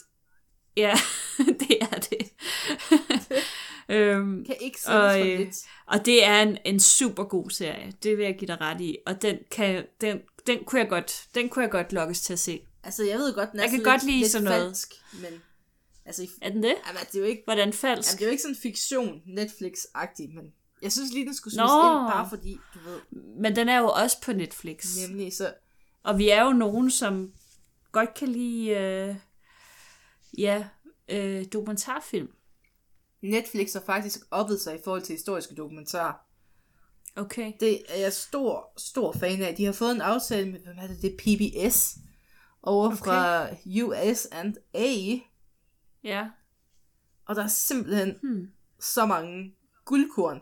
Ja, 0.78 0.94
det 1.60 1.78
er 1.82 2.00
det. 2.00 2.32
øhm, 3.96 4.46
Kan 4.46 4.56
ikke 4.60 4.80
Og, 4.88 5.12
sendes 5.14 5.24
for 5.24 5.32
øh, 5.34 5.40
lidt. 5.40 5.56
og 5.88 6.06
det 6.06 6.26
er 6.26 6.42
en, 6.42 6.58
en 6.66 6.80
super 6.80 7.24
god 7.24 7.50
serie. 7.50 7.94
Det 8.04 8.18
vil 8.18 8.26
jeg 8.26 8.36
give 8.38 8.48
dig 8.48 8.62
ret 8.62 8.82
i. 8.82 8.98
Og 9.06 9.22
den, 9.22 9.38
kan, 9.52 9.86
den, 10.02 10.20
den, 10.48 10.60
kunne, 10.66 10.82
jeg 10.82 10.90
godt, 10.90 11.24
den 11.36 11.50
kunne 11.50 11.64
jeg 11.64 11.72
godt 11.72 11.94
lokkes 11.94 12.22
til 12.22 12.34
at 12.34 12.40
se. 12.40 12.62
Altså, 12.84 13.04
jeg 13.04 13.18
ved 13.20 13.34
godt, 13.34 13.52
den 13.52 13.60
er 13.60 13.64
Jeg 13.64 13.70
kan 13.70 13.80
sådan 13.80 13.92
godt 13.94 14.04
lidt, 14.04 14.12
lide 14.12 14.20
lidt 14.20 14.32
sådan 14.32 14.46
noget. 14.46 14.66
falsk, 14.66 14.94
men... 15.22 15.42
Altså, 16.06 16.28
Er 16.42 16.50
den 16.50 16.64
det? 16.64 16.76
jamen, 16.88 17.02
det 17.12 17.16
er 17.16 17.20
jo 17.20 17.26
ikke 17.26 17.42
Hvordan 17.46 17.74
falsk? 17.74 18.10
Jamen, 18.10 18.18
det 18.18 18.24
er 18.24 18.28
jo 18.28 18.32
ikke 18.32 18.42
sådan 18.42 18.56
fiktion, 18.56 19.22
Netflix-agtig, 19.26 20.36
men 20.36 20.54
jeg 20.82 20.92
synes 20.92 21.14
lige, 21.14 21.26
den 21.26 21.36
skulle 21.36 21.58
Nå. 21.58 21.68
smides 21.68 21.74
ind, 21.86 22.12
bare 22.14 22.30
fordi, 22.30 22.58
du 22.74 22.80
ved, 22.90 23.00
Men 23.42 23.56
den 23.56 23.70
er 23.70 23.78
jo 23.80 23.90
også 23.90 24.22
på 24.22 24.34
Netflix. 24.34 24.98
nemlig 25.08 25.34
så... 25.34 25.54
Og 26.04 26.18
vi 26.18 26.30
er 26.30 26.44
jo 26.44 26.52
nogen, 26.54 26.92
som 26.92 27.34
godt 27.92 28.14
kan 28.14 28.28
lide 28.28 28.70
øh, 28.70 29.16
ja, 30.38 30.66
øh, 31.10 31.46
dokumentarfilm. 31.54 32.28
Netflix 33.22 33.74
har 33.74 33.84
faktisk 33.86 34.20
oppet 34.32 34.62
sig 34.62 34.76
i 34.76 34.80
forhold 34.84 35.02
til 35.02 35.14
historiske 35.16 35.56
dokumentarer. 35.56 36.14
Okay. 37.16 37.52
Det 37.60 37.82
er 37.88 38.00
jeg 38.00 38.14
stor, 38.14 38.74
stor 38.78 39.12
fan 39.12 39.42
af. 39.42 39.56
De 39.56 39.66
har 39.66 39.72
fået 39.72 39.92
en 39.96 40.02
aftale 40.02 40.52
med, 40.52 40.60
hvad 40.60 40.74
er 40.84 40.88
det, 40.88 41.02
det 41.02 41.14
er 41.14 41.18
PBS, 41.68 41.96
over 42.64 42.86
okay. 42.88 42.98
fra 42.98 43.48
US 43.84 44.26
and 44.32 44.56
A, 44.74 44.94
Ja. 46.04 46.28
og 47.26 47.36
der 47.36 47.44
er 47.44 47.48
simpelthen 47.48 48.16
Hmm. 48.22 48.48
så 48.80 49.06
mange 49.06 49.56
guldkorn. 49.86 50.42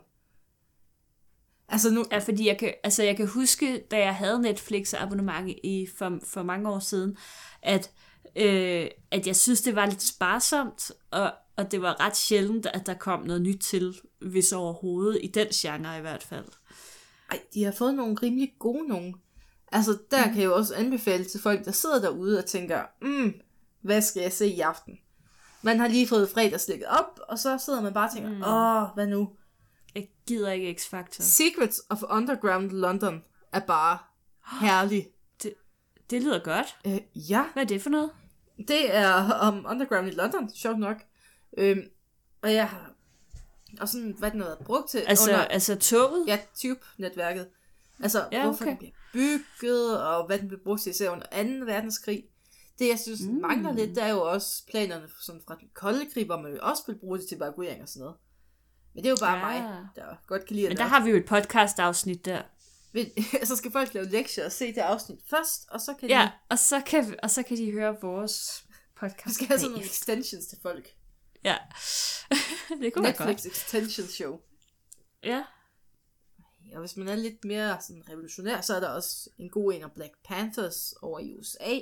Altså 1.68 1.90
nu, 1.90 2.04
Ja, 2.10 2.18
fordi 2.18 2.46
jeg 2.46 2.58
kan, 2.58 2.74
altså 2.84 3.02
jeg 3.02 3.16
kan 3.16 3.28
huske, 3.28 3.84
da 3.90 3.98
jeg 3.98 4.14
havde 4.16 4.42
Netflix 4.42 4.94
abonnement 4.94 5.48
i 5.64 5.86
for, 5.96 6.18
for 6.24 6.42
mange 6.42 6.70
år 6.70 6.78
siden, 6.78 7.16
at, 7.62 7.90
øh, 8.36 8.88
at 9.10 9.26
jeg 9.26 9.36
synes, 9.36 9.62
det 9.62 9.74
var 9.76 9.86
lidt 9.86 10.02
sparsomt, 10.02 10.92
og, 11.10 11.32
og 11.56 11.70
det 11.72 11.82
var 11.82 12.00
ret 12.00 12.16
sjældent, 12.16 12.66
at 12.66 12.86
der 12.86 12.94
kom 12.94 13.22
noget 13.22 13.42
nyt 13.42 13.60
til, 13.60 13.94
hvis 14.20 14.52
overhovedet, 14.52 15.20
i 15.22 15.26
den 15.26 15.48
genre 15.48 15.98
i 15.98 16.00
hvert 16.00 16.22
fald. 16.22 16.46
Ej, 17.30 17.40
de 17.54 17.64
har 17.64 17.72
fået 17.72 17.94
nogle 17.94 18.16
rimelig 18.22 18.52
gode 18.58 18.88
nogen. 18.88 19.14
Altså, 19.72 19.98
der 20.10 20.26
mm. 20.26 20.32
kan 20.32 20.40
jeg 20.40 20.46
jo 20.46 20.54
også 20.54 20.74
anbefale 20.74 21.24
til 21.24 21.40
folk, 21.40 21.64
der 21.64 21.70
sidder 21.72 22.00
derude 22.00 22.38
og 22.38 22.46
tænker, 22.46 22.82
mm, 23.02 23.34
hvad 23.80 24.02
skal 24.02 24.22
jeg 24.22 24.32
se 24.32 24.46
i 24.46 24.60
aften? 24.60 24.98
Man 25.62 25.80
har 25.80 25.88
lige 25.88 26.08
fået 26.08 26.30
fredagslægget 26.30 26.86
op, 26.88 27.20
og 27.28 27.38
så 27.38 27.58
sidder 27.58 27.80
man 27.80 27.92
bare 27.92 28.08
og 28.08 28.14
tænker, 28.14 28.30
Mm. 28.30 28.42
åh, 28.42 28.94
hvad 28.94 29.06
nu? 29.06 29.30
Jeg 29.94 30.08
gider 30.26 30.50
ikke 30.52 30.76
X-Factor. 30.80 31.22
Secrets 31.22 31.80
of 31.90 32.02
Underground 32.10 32.70
London 32.70 33.22
er 33.52 33.60
bare 33.60 33.98
herlig. 34.60 35.08
Det 36.10 36.22
lyder 36.22 36.38
godt. 36.38 36.76
Øh, 36.86 37.00
ja, 37.30 37.44
Hvad 37.52 37.62
er 37.62 37.66
det 37.66 37.82
for 37.82 37.90
noget? 37.90 38.10
det 38.68 38.94
er 38.96 39.12
om 39.32 39.66
Underground 39.68 40.08
i 40.08 40.10
London, 40.10 40.50
sjovt 40.54 40.78
nok. 40.78 40.96
Øhm, 41.58 41.82
og 42.42 42.54
jeg 42.54 42.68
har 42.68 42.90
og 43.80 43.88
sådan, 43.88 44.14
hvad 44.18 44.30
den 44.30 44.40
har 44.40 44.46
været 44.46 44.58
brugt 44.58 44.90
til 44.90 44.98
Altså, 44.98 45.30
under 45.30 45.44
altså 45.44 45.74
toget? 45.76 46.24
ja, 46.26 46.38
Tube-netværket. 46.62 47.48
Altså, 48.02 48.28
Ja, 48.32 48.38
ja, 48.38 48.44
hvorfor 48.44 48.64
okay. 48.64 48.70
den 48.70 48.78
bliver 48.78 48.92
bygget, 49.12 50.02
og 50.06 50.26
hvad 50.26 50.38
den 50.38 50.48
bliver 50.48 50.62
brugt 50.64 50.82
til 50.82 50.90
især 50.90 51.10
under 51.10 51.26
2. 51.60 51.66
verdenskrig. 51.72 52.24
Det, 52.78 52.88
jeg 52.88 52.98
synes, 52.98 53.20
mm. 53.20 53.40
mangler 53.40 53.72
lidt, 53.72 53.90
det 53.90 54.02
er 54.02 54.08
jo 54.08 54.22
også 54.22 54.66
planerne 54.70 55.08
sådan 55.20 55.42
fra 55.46 55.56
den 55.60 55.68
kolde 55.74 56.10
krig, 56.14 56.26
hvor 56.26 56.40
man 56.40 56.52
jo 56.52 56.58
også 56.62 56.82
vil 56.86 56.98
bruge 56.98 57.18
det 57.18 57.28
til 57.28 57.36
evakuering 57.36 57.82
og 57.82 57.88
sådan 57.88 58.00
noget. 58.00 58.16
Men 58.94 59.04
det 59.04 59.08
er 59.08 59.12
jo 59.12 59.16
bare 59.20 59.48
Ja. 59.48 59.54
ja. 59.54 59.68
mig, 59.70 59.86
der 59.96 60.04
godt 60.26 60.46
kan 60.46 60.56
lide 60.56 60.68
Men 60.68 60.76
der 60.76 60.84
har 60.84 61.04
vi 61.04 61.10
jo 61.10 61.16
et 61.16 61.24
podcast-afsnit 61.24 62.24
der. 62.24 62.42
Så 63.44 63.56
skal 63.56 63.72
folk 63.72 63.94
lave 63.94 64.06
lektier 64.06 64.44
og 64.44 64.52
se 64.52 64.66
det 64.74 64.80
afsnit 64.80 65.18
først, 65.30 65.68
og 65.70 65.80
så 65.80 65.94
kan 65.94 66.08
Ja, 66.08 66.22
de... 66.22 66.30
og 66.50 66.58
så 66.58 66.82
kan, 66.86 67.14
og 67.22 67.30
så 67.30 67.42
kan 67.42 67.56
de 67.56 67.72
høre 67.72 67.96
vores 68.02 68.64
podcast. 69.00 69.26
Vi 69.26 69.32
skal 69.32 69.46
have 69.46 69.58
sådan 69.58 69.70
nogle 69.70 69.86
extensions 69.86 70.46
til 70.46 70.58
folk. 70.62 70.88
Ja, 71.44 71.56
det 72.80 72.92
kunne 72.92 73.02
være 73.02 73.26
Netflix 73.26 73.42
godt. 73.42 73.46
extension 73.46 74.06
show. 74.06 74.38
Ja. 75.24 75.44
Og 76.74 76.80
hvis 76.80 76.96
man 76.96 77.08
er 77.08 77.16
lidt 77.16 77.44
mere 77.44 77.80
sådan 77.80 78.08
revolutionær, 78.08 78.60
så 78.60 78.76
er 78.76 78.80
der 78.80 78.88
også 78.88 79.30
en 79.38 79.50
god 79.50 79.72
en 79.72 79.82
af 79.82 79.92
Black 79.92 80.12
Panthers 80.24 80.94
over 81.02 81.20
i 81.20 81.34
USA. 81.34 81.78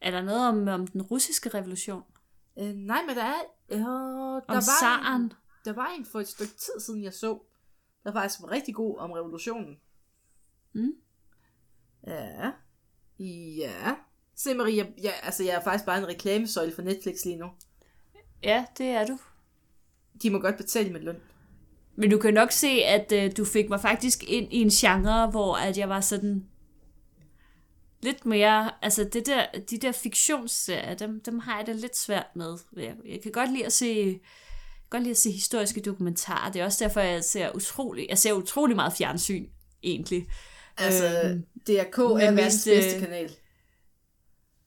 Er 0.00 0.10
der 0.10 0.22
noget 0.22 0.48
om, 0.48 0.68
om 0.68 0.86
den 0.86 1.02
russiske 1.02 1.48
revolution? 1.48 2.02
Øh, 2.58 2.74
nej, 2.74 3.02
men 3.06 3.16
der 3.16 3.22
er... 3.22 3.42
Øh, 3.68 3.78
der, 3.78 4.42
Om 4.48 4.54
var 4.54 4.80
zaren? 4.80 5.22
en, 5.22 5.32
der 5.64 5.72
var 5.72 5.86
en 5.98 6.04
for 6.04 6.20
et 6.20 6.28
stykke 6.28 6.52
tid 6.52 6.80
siden, 6.80 7.02
jeg 7.02 7.14
så. 7.14 7.42
Der 8.04 8.12
faktisk 8.12 8.42
var 8.42 8.50
rigtig 8.50 8.74
god 8.74 8.98
om 8.98 9.10
revolutionen. 9.10 9.80
Mm. 10.72 10.92
Ja. 12.06 12.52
Ja. 13.58 13.96
Se 14.34 14.54
Marie, 14.54 14.76
jeg, 14.76 14.94
jeg, 15.02 15.14
altså 15.22 15.44
jeg 15.44 15.54
er 15.54 15.62
faktisk 15.62 15.86
bare 15.86 15.98
en 15.98 16.08
reklamesøjle 16.08 16.72
for 16.74 16.82
Netflix 16.82 17.24
lige 17.24 17.36
nu. 17.36 17.50
Ja, 18.42 18.66
det 18.78 18.86
er 18.86 19.06
du. 19.06 19.18
De 20.22 20.30
må 20.30 20.38
godt 20.38 20.56
betale 20.56 20.92
med 20.92 21.00
løn. 21.00 21.22
Men 21.96 22.10
du 22.10 22.18
kan 22.18 22.34
nok 22.34 22.52
se, 22.52 22.68
at 22.68 23.12
øh, 23.12 23.30
du 23.36 23.44
fik 23.44 23.68
mig 23.68 23.80
faktisk 23.80 24.24
ind 24.28 24.52
i 24.52 24.56
en 24.56 24.68
genre, 24.68 25.30
hvor 25.30 25.56
at 25.56 25.78
jeg 25.78 25.88
var 25.88 26.00
sådan 26.00 26.44
lidt 28.02 28.26
mere, 28.26 28.70
altså 28.82 29.04
det 29.04 29.26
der, 29.26 29.46
de 29.70 29.78
der 29.78 29.92
fiktionsserier, 29.92 30.94
dem, 30.94 31.20
dem 31.20 31.38
har 31.38 31.58
jeg 31.58 31.66
det 31.66 31.76
lidt 31.76 31.96
svært 31.96 32.26
med. 32.34 32.56
Jeg, 32.76 32.94
jeg 33.08 33.20
kan 33.22 33.32
godt 33.32 33.52
lide 33.52 33.66
at 33.66 33.72
se 33.72 34.20
godt 34.90 35.02
lide 35.02 35.10
at 35.10 35.16
se 35.16 35.30
historiske 35.30 35.80
dokumentarer. 35.80 36.52
Det 36.52 36.60
er 36.60 36.64
også 36.64 36.84
derfor, 36.84 37.00
jeg 37.00 37.24
ser 37.24 37.50
utrolig, 37.54 38.06
jeg 38.08 38.18
ser 38.18 38.32
utrolig 38.32 38.76
meget 38.76 38.92
fjernsyn, 38.92 39.46
egentlig. 39.82 40.26
Altså, 40.76 41.22
Øhm, 41.24 41.44
DRK 41.66 41.98
er 41.98 42.30
verdens 42.30 42.64
bedste 42.64 42.96
øh, 42.96 43.00
kanal. 43.02 43.30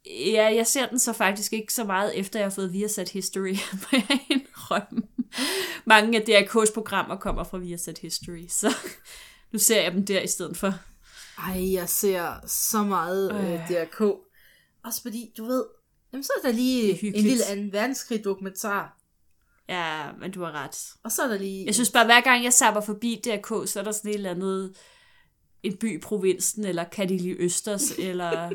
Ja, 0.06 0.54
jeg 0.56 0.68
ser 0.68 0.88
den 0.88 1.00
så 1.00 1.14
faktisk 1.14 1.54
ikke 1.54 1.74
så 1.74 1.84
meget, 1.84 2.20
efter 2.20 2.40
jeg 2.40 2.46
har 2.46 2.50
fået 2.50 2.74
Viasat 2.74 3.10
History, 3.10 3.56
må 3.74 3.88
jeg 3.92 4.20
indrømme. 4.30 5.04
Mange 5.86 6.18
af 6.18 6.24
DRK's 6.24 6.74
programmer 6.74 7.16
kommer 7.16 7.44
fra 7.44 7.58
Viasat 7.58 7.98
History, 7.98 8.48
så 8.50 8.76
nu 9.52 9.60
ser 9.60 9.82
jeg 9.82 9.92
dem 9.92 10.06
der 10.06 10.22
i 10.22 10.28
stedet 10.28 10.58
for. 10.58 10.74
Ej, 11.38 11.74
jeg 11.74 11.90
ser 11.90 12.48
så 12.48 12.84
meget 12.84 13.32
øh. 13.32 13.54
Øh. 13.54 13.70
DRK. 13.70 14.02
Også 14.86 15.02
fordi, 15.02 15.34
du 15.38 15.46
ved, 15.46 15.66
jamen 16.14 16.24
så 16.24 16.32
er 16.44 16.48
der 16.48 16.56
lige 16.56 16.92
er 16.92 17.12
en 17.16 17.24
lille 17.24 17.46
anden 17.46 17.74
verdenskrig 17.74 18.24
dokumentar. 18.24 18.98
Ja, 19.70 20.12
men 20.20 20.32
du 20.32 20.44
har 20.44 20.52
ret. 20.52 20.78
Og 21.04 21.12
så 21.12 21.22
er 21.22 21.28
der 21.28 21.38
lige... 21.38 21.66
Jeg 21.66 21.76
synes 21.76 21.92
bare, 21.92 22.06
hver 22.06 22.22
gang 22.22 22.44
jeg 22.44 22.54
zapper 22.54 22.82
forbi 22.82 23.22
DRK, 23.26 23.70
så 23.70 23.80
er 23.80 23.84
der 23.84 23.92
sådan 23.92 24.12
et 24.12 24.16
eller 24.16 24.32
andet, 24.32 24.74
en 25.64 25.78
by 25.78 25.98
i 25.98 26.02
provinsen, 26.02 26.66
eller 26.66 26.84
Kadili 26.84 27.36
Østers, 27.40 27.92
eller 28.10 28.52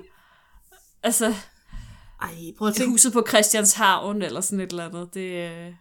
altså 1.02 1.34
Ej, 2.22 2.34
prøv 2.58 2.68
at 2.68 2.74
tænke. 2.74 2.90
huset 2.90 3.12
på 3.12 3.24
Christianshavn, 3.28 4.22
eller 4.22 4.40
sådan 4.40 4.60
et 4.60 4.70
eller 4.70 4.88
andet. 4.88 5.14
Det, 5.14 5.50
øh, 5.50 5.74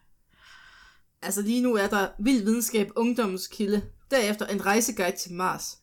Altså 1.22 1.42
lige 1.42 1.62
nu 1.62 1.76
er 1.76 1.88
der 1.88 2.08
Vild 2.20 2.44
Videnskab 2.44 2.90
Ungdommens 2.96 3.48
Kilde. 3.48 3.82
Derefter 4.12 4.48
en 4.48 4.66
rejseguide 4.66 5.18
til 5.18 5.34
Mars. 5.34 5.78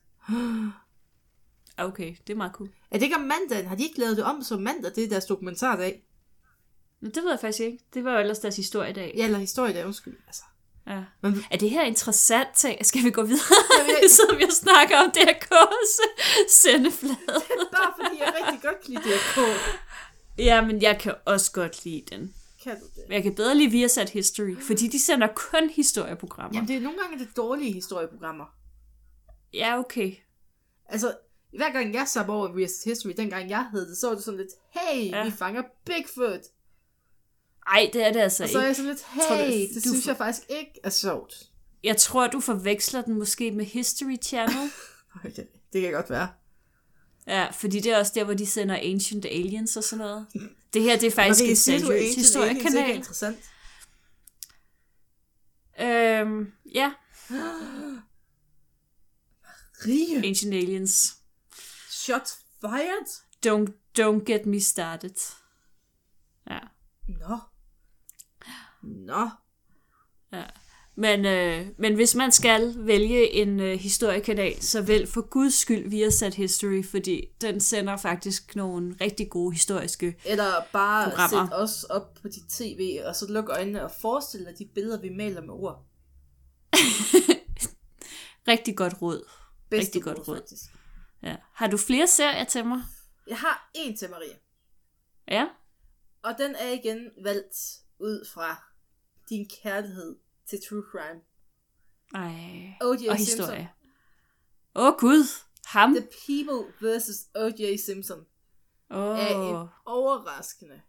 okay, 1.79 2.14
det 2.27 2.33
er 2.33 2.37
meget 2.37 2.53
cool. 2.53 2.68
Er 2.90 2.98
det 2.98 3.03
ikke 3.05 3.16
om 3.16 3.20
mandagen? 3.22 3.66
Har 3.68 3.77
de 3.77 3.83
ikke 3.83 3.98
lavet 4.01 4.16
det 4.16 4.24
om 4.24 4.42
som 4.42 4.62
mandag? 4.62 4.92
Det 4.94 5.05
er 5.05 5.09
deres 5.09 5.24
dokumentardag. 5.24 6.03
Men 7.01 7.11
det 7.14 7.22
ved 7.22 7.31
jeg 7.31 7.40
faktisk 7.40 7.61
ikke. 7.61 7.79
Det 7.94 8.05
var 8.05 8.12
jo 8.12 8.18
ellers 8.18 8.38
deres 8.38 8.57
historiedag. 8.57 9.12
Ja, 9.16 9.24
eller 9.24 9.38
historiedag, 9.38 9.87
undskyld. 9.87 10.16
Altså. 10.27 10.42
Ja. 10.87 11.03
Men- 11.22 11.44
Er 11.51 11.57
det 11.57 11.70
her 11.70 11.83
interessant 11.85 12.48
ting? 12.57 12.87
Skal 12.87 13.05
vi 13.05 13.11
gå 13.11 13.22
videre? 13.22 13.57
Jamen, 13.79 13.90
jeg- 14.03 14.11
Så 14.11 14.35
vi 14.38 14.44
snakker 14.51 14.96
om 14.98 15.12
DRK's 15.16 16.01
sendeflade. 16.51 17.16
Bare 17.72 17.92
fordi 18.03 18.18
jeg 18.18 18.35
rigtig 18.42 18.62
godt 18.62 18.81
kan 18.85 18.90
lide 18.94 19.03
DRK. 19.03 19.38
Ja, 20.38 20.66
men 20.66 20.83
jeg 20.83 20.98
kan 21.01 21.14
også 21.27 21.53
godt 21.53 21.85
lide 21.85 22.03
den. 22.11 22.35
Kan 22.62 22.81
du 22.81 22.87
det? 22.87 23.05
Men 23.09 23.12
jeg 23.14 23.23
kan 23.23 23.35
bedre 23.35 23.55
lide 23.55 23.71
Viasat 23.71 24.11
History, 24.11 24.57
fordi 24.61 24.88
de 24.88 24.99
sender 25.05 25.29
kun 25.37 25.71
historieprogrammer. 25.71 26.57
Jamen, 26.57 26.68
det 26.68 26.77
er 26.77 26.81
nogle 26.81 26.99
gange 26.99 27.18
det 27.18 27.29
dårlige 27.37 27.73
historieprogrammer. 27.73 28.44
Ja, 29.55 29.79
okay. 29.79 30.12
Altså, 30.87 31.16
hver 31.57 31.73
gang 31.73 31.94
jeg 31.94 32.09
så 32.09 32.25
over 32.29 32.49
Real 32.57 32.68
History, 32.85 33.12
dengang 33.16 33.51
jeg 33.51 33.68
hed 33.73 33.88
det, 33.90 33.97
så 33.97 34.07
var 34.09 34.14
det 34.14 34.25
sådan 34.25 34.40
lidt, 34.40 34.51
hey, 34.71 35.11
Ja. 35.11 35.25
vi 35.25 35.31
fanger 35.31 35.62
Bigfoot. 35.85 36.40
Ej, 37.66 37.90
det 37.92 38.07
er 38.07 38.12
det 38.12 38.21
altså 38.21 38.42
Og 38.42 38.49
så 38.49 38.59
er 38.59 38.62
ikke. 38.62 38.66
jeg 38.68 38.77
sådan 38.77 38.90
lidt, 38.90 39.01
Tror 39.29 39.37
du- 39.37 39.42
hey, 39.42 39.61
det 39.68 39.75
du 39.75 39.81
synes 39.81 40.05
får- 40.05 40.11
jeg 40.11 40.16
faktisk 40.16 40.47
ikke 40.51 40.81
er 40.85 40.90
sjovt. 40.90 41.35
Jeg 41.85 41.97
tror, 41.97 42.27
du 42.27 42.40
forveksler 42.40 43.03
den 43.03 43.14
måske 43.18 43.51
med 43.51 43.64
History 43.64 44.16
Channel. 44.23 44.71
Okay, 45.25 45.44
det 45.73 45.83
kan 45.83 45.92
godt 45.92 46.11
være. 46.11 46.29
Ja, 47.27 47.51
fordi 47.51 47.81
det 47.81 47.92
er 47.92 47.99
også 47.99 48.12
der, 48.14 48.25
hvor 48.25 48.35
de 48.35 48.47
sender 48.47 48.79
Ancient 48.83 49.25
Aliens 49.25 49.77
og 49.77 49.85
sådan 49.85 49.99
noget. 50.07 50.27
Det 50.72 50.83
her, 50.83 50.96
det 50.98 51.07
er 51.07 51.11
faktisk 51.11 51.40
Marie, 51.40 51.52
et 51.52 51.59
siger 51.59 51.78
du, 51.78 51.87
seriøst 51.87 52.18
Ancient 52.18 52.37
Aliens 52.37 52.59
ikke 52.59 52.78
er 52.78 52.83
historiekanal. 52.83 52.96
interessant? 52.96 53.38
Øhm, 55.81 56.52
ja, 56.74 56.92
Rige. 59.87 60.28
Ancient 60.28 60.54
Aliens. 60.54 61.16
Shots 61.90 62.38
fired? 62.61 63.07
Don't, 63.46 63.72
don't 63.98 64.24
get 64.24 64.46
me 64.46 64.61
started. 64.61 65.35
Ja. 66.50 66.59
Nå. 67.09 67.38
Nå. 68.83 69.31
Ja. 70.33 70.44
Men, 70.98 71.24
øh, 71.24 71.66
men 71.76 71.94
hvis 71.94 72.14
man 72.14 72.32
skal 72.32 72.74
vælge 72.76 73.30
en 73.30 73.61
øh, 73.61 73.78
historiekanal, 73.78 74.62
så 74.62 74.82
vælg 74.82 75.08
for 75.08 75.20
guds 75.20 75.54
skyld 75.54 75.90
Viasat 75.90 76.34
History, 76.34 76.84
fordi 76.84 77.26
den 77.40 77.61
sender 77.61 77.96
faktisk 77.96 78.56
nogle 78.56 78.96
rigtig 79.00 79.30
gode 79.30 79.52
historiske... 79.52 80.20
Eller 80.24 80.52
bare 80.72 81.11
Programmer. 81.11 81.46
sæt 81.46 81.58
os 81.61 81.84
op 81.84 82.14
på 82.22 82.28
dit 82.28 82.48
tv, 82.48 83.00
og 83.04 83.16
så 83.16 83.32
luk 83.32 83.48
øjnene 83.48 83.84
og 83.84 83.90
forestil 84.00 84.44
dig 84.44 84.58
de 84.58 84.66
billeder, 84.74 85.00
vi 85.00 85.08
maler 85.08 85.40
med 85.40 85.54
ord. 85.54 85.87
Rigtig 88.48 88.76
godt 88.76 89.02
råd. 89.02 89.28
Bedste 89.70 89.87
Rigtig 89.87 90.02
godt 90.02 90.28
råd. 90.28 90.37
faktisk. 90.37 90.62
Ja. 91.22 91.37
Har 91.52 91.66
du 91.66 91.76
flere 91.76 92.06
serier 92.06 92.44
til 92.44 92.66
mig? 92.66 92.80
Jeg 93.26 93.38
har 93.38 93.70
en 93.74 93.96
til 93.96 94.11
Maria. 94.11 94.37
Ja? 95.28 95.46
Og 96.22 96.34
den 96.38 96.54
er 96.54 96.70
igen 96.70 97.11
valgt 97.24 97.56
ud 97.98 98.26
fra 98.34 98.62
din 99.28 99.48
kærlighed 99.62 100.16
til 100.48 100.58
true 100.68 100.82
crime. 100.90 101.20
Ej. 102.14 102.76
O.J. 102.82 102.92
Og 102.92 102.98
Simpson. 102.98 103.16
historie. 103.18 103.70
Åh 104.74 104.87
oh, 104.87 104.98
gud, 104.98 105.24
ham. 105.66 105.94
The 105.94 106.08
People 106.26 106.73
vs. 106.81 107.10
O.J. 107.35 107.77
Simpson 107.87 108.27
Åh. 108.90 109.18
er 109.18 109.29
en 109.29 109.68
overraskende, 109.87 110.81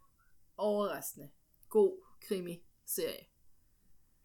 overraskende 0.58 1.30
god 1.70 2.04
krimi-serie. 2.28 3.26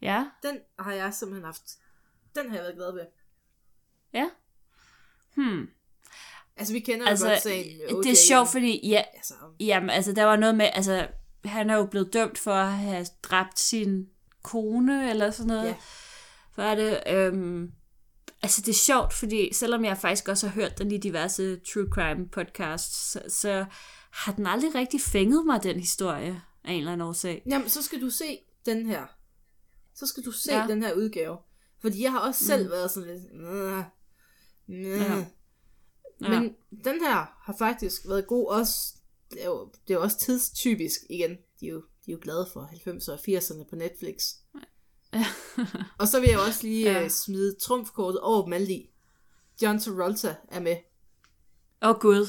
Ja, 0.03 0.27
Den 0.43 0.59
har 0.79 0.93
jeg 0.93 1.15
simpelthen 1.15 1.45
haft. 1.45 1.63
Den 2.35 2.49
har 2.51 2.57
jeg 2.57 2.65
været 2.65 2.77
glad 2.77 2.93
ved. 2.93 3.07
ja. 4.13 4.31
Hmm. 5.35 5.69
Altså, 6.57 6.73
vi 6.73 6.81
kender 6.81 7.07
Altså, 7.07 7.27
jo 7.27 7.33
godt 7.33 7.43
sagen 7.43 7.79
med 7.79 7.95
O.J. 7.95 8.03
det 8.03 8.11
er 8.13 8.17
sjovt, 8.29 8.49
fordi 8.49 8.89
ja, 8.89 9.03
Altså, 9.15 9.35
jamen, 9.61 9.91
altså, 9.91 10.13
der 10.13 10.25
var 10.25 10.37
noget 10.37 10.55
med, 10.55 10.71
altså, 10.73 11.09
han 11.45 11.71
er 11.71 11.75
jo 11.75 11.87
blevet 11.87 12.13
dømt 12.13 12.39
for 12.39 12.55
at 12.55 12.73
have 12.73 13.07
dræbt 13.23 13.59
sin 13.59 14.11
kone, 14.45 15.11
eller 15.11 15.31
sådan 15.31 15.47
noget. 15.47 15.65
Ja. 15.65 15.75
Hvad 16.55 16.65
er 16.65 16.75
det? 16.75 17.03
Øhm, 17.17 17.73
altså, 18.43 18.61
det 18.61 18.69
er 18.69 18.75
sjovt, 18.75 19.13
fordi 19.13 19.55
selvom 19.55 19.85
jeg 19.85 19.99
faktisk 19.99 20.29
også 20.29 20.49
har 20.49 20.55
hørt 20.55 20.79
den 20.79 20.91
i 20.91 20.99
diverse 20.99 21.61
true 21.73 21.87
crime 21.91 22.29
podcasts, 22.29 23.13
så, 23.13 23.23
så 23.29 23.65
har 24.13 24.33
den 24.33 24.47
aldrig 24.47 24.75
rigtig 24.75 25.01
fænget 25.01 25.47
mig, 25.47 25.63
den 25.63 25.81
historie, 25.81 26.43
af 26.65 26.73
en 26.73 26.79
eller 26.79 26.93
anden 26.93 27.09
årsag. 27.09 27.43
Jamen, 27.47 27.69
så 27.69 27.83
skal 27.83 28.01
du 28.01 28.11
se 28.11 28.39
den 28.67 28.87
her. 28.87 29.07
Så 29.95 30.07
skal 30.07 30.25
du 30.25 30.31
se 30.31 30.55
Ja. 30.55 30.67
den 30.69 30.83
her 30.83 30.93
udgave. 30.93 31.37
Fordi 31.81 32.03
jeg 32.03 32.13
har 32.13 32.19
også 32.19 32.45
selv 32.45 32.65
mm. 32.65 32.71
været 32.71 32.91
sådan 32.91 33.09
lidt... 33.09 33.23
Næh, 33.33 33.85
næh. 34.67 35.01
Ja. 35.01 35.25
Ja. 36.21 36.29
Men 36.29 36.55
den 36.85 37.01
her 37.01 37.35
har 37.45 37.55
faktisk 37.59 38.03
været 38.09 38.27
god 38.27 38.49
også... 38.49 38.95
Det 39.31 39.43
er 39.43 39.47
jo, 39.47 39.73
det 39.89 39.95
er 39.95 39.99
jo 39.99 40.03
også 40.03 40.19
tidstypisk 40.19 41.01
igen. 41.11 41.31
De 41.61 41.67
er 41.67 41.71
jo, 41.71 41.83
de 42.07 42.11
er 42.11 42.15
jo 42.15 42.19
glade 42.23 42.49
for 42.53 42.61
90'erne 42.61 43.13
og 43.13 43.19
80'erne 43.29 43.69
på 43.71 43.77
Netflix. 43.77 44.35
og 46.01 46.09
så 46.09 46.21
vil 46.21 46.29
jeg 46.29 46.39
også 46.39 46.63
lige 46.63 46.93
Ja. 46.93 47.01
ja. 47.01 47.09
smide 47.09 47.57
trumfkortet 47.61 48.21
over 48.21 48.45
dem 48.45 48.53
alle 48.53 48.73
i. 48.73 48.91
John 49.63 49.81
Travolta 49.81 50.37
er 50.49 50.61
med. 50.61 50.77
Åh 51.83 51.91
oh, 51.91 52.01
gud. 52.01 52.27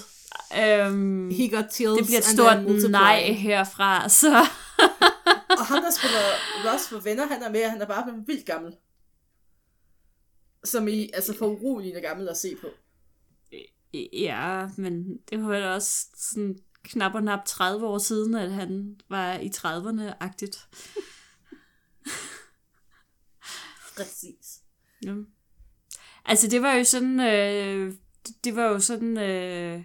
Øhm, 0.59 1.31
He 1.31 1.49
got 1.49 1.73
chills 1.73 1.97
det 1.97 2.05
bliver 2.05 2.17
et 2.17 2.25
stort 2.25 2.91
nej 2.91 3.31
herfra, 3.31 4.09
så... 4.09 4.37
Og 5.59 5.65
ham, 5.65 5.83
der 5.83 5.91
spiller 5.91 6.19
Ross 6.71 6.89
for 6.89 6.99
venner, 6.99 7.27
han 7.27 7.43
er 7.43 7.49
med, 7.49 7.69
han 7.69 7.81
er 7.81 7.85
bare 7.85 8.03
blevet 8.03 8.27
vildt 8.27 8.45
gammel. 8.45 8.75
Som 10.63 10.87
i, 10.87 11.09
altså 11.13 11.37
for 11.37 11.47
uroligende 11.47 12.01
gammel 12.01 12.29
at 12.29 12.37
se 12.37 12.55
på. 12.61 12.67
Ja, 14.13 14.69
men 14.77 15.17
det 15.29 15.41
var 15.41 15.47
vel 15.47 15.63
også 15.63 16.07
sådan 16.17 16.59
knap 16.85 17.15
og 17.15 17.23
nap 17.23 17.45
30 17.45 17.87
år 17.87 17.97
siden, 17.97 18.35
at 18.35 18.51
han 18.51 18.99
var 19.09 19.33
i 19.33 19.47
30'erne-agtigt. 19.47 20.67
Præcis. 23.97 24.61
Ja. 25.05 25.15
Altså, 26.25 26.47
det 26.47 26.61
var 26.61 26.73
jo 26.73 26.83
sådan, 26.83 27.19
øh, 27.19 27.93
det 28.43 28.55
var 28.55 28.63
jo 28.63 28.79
sådan, 28.79 29.17
øh, 29.17 29.83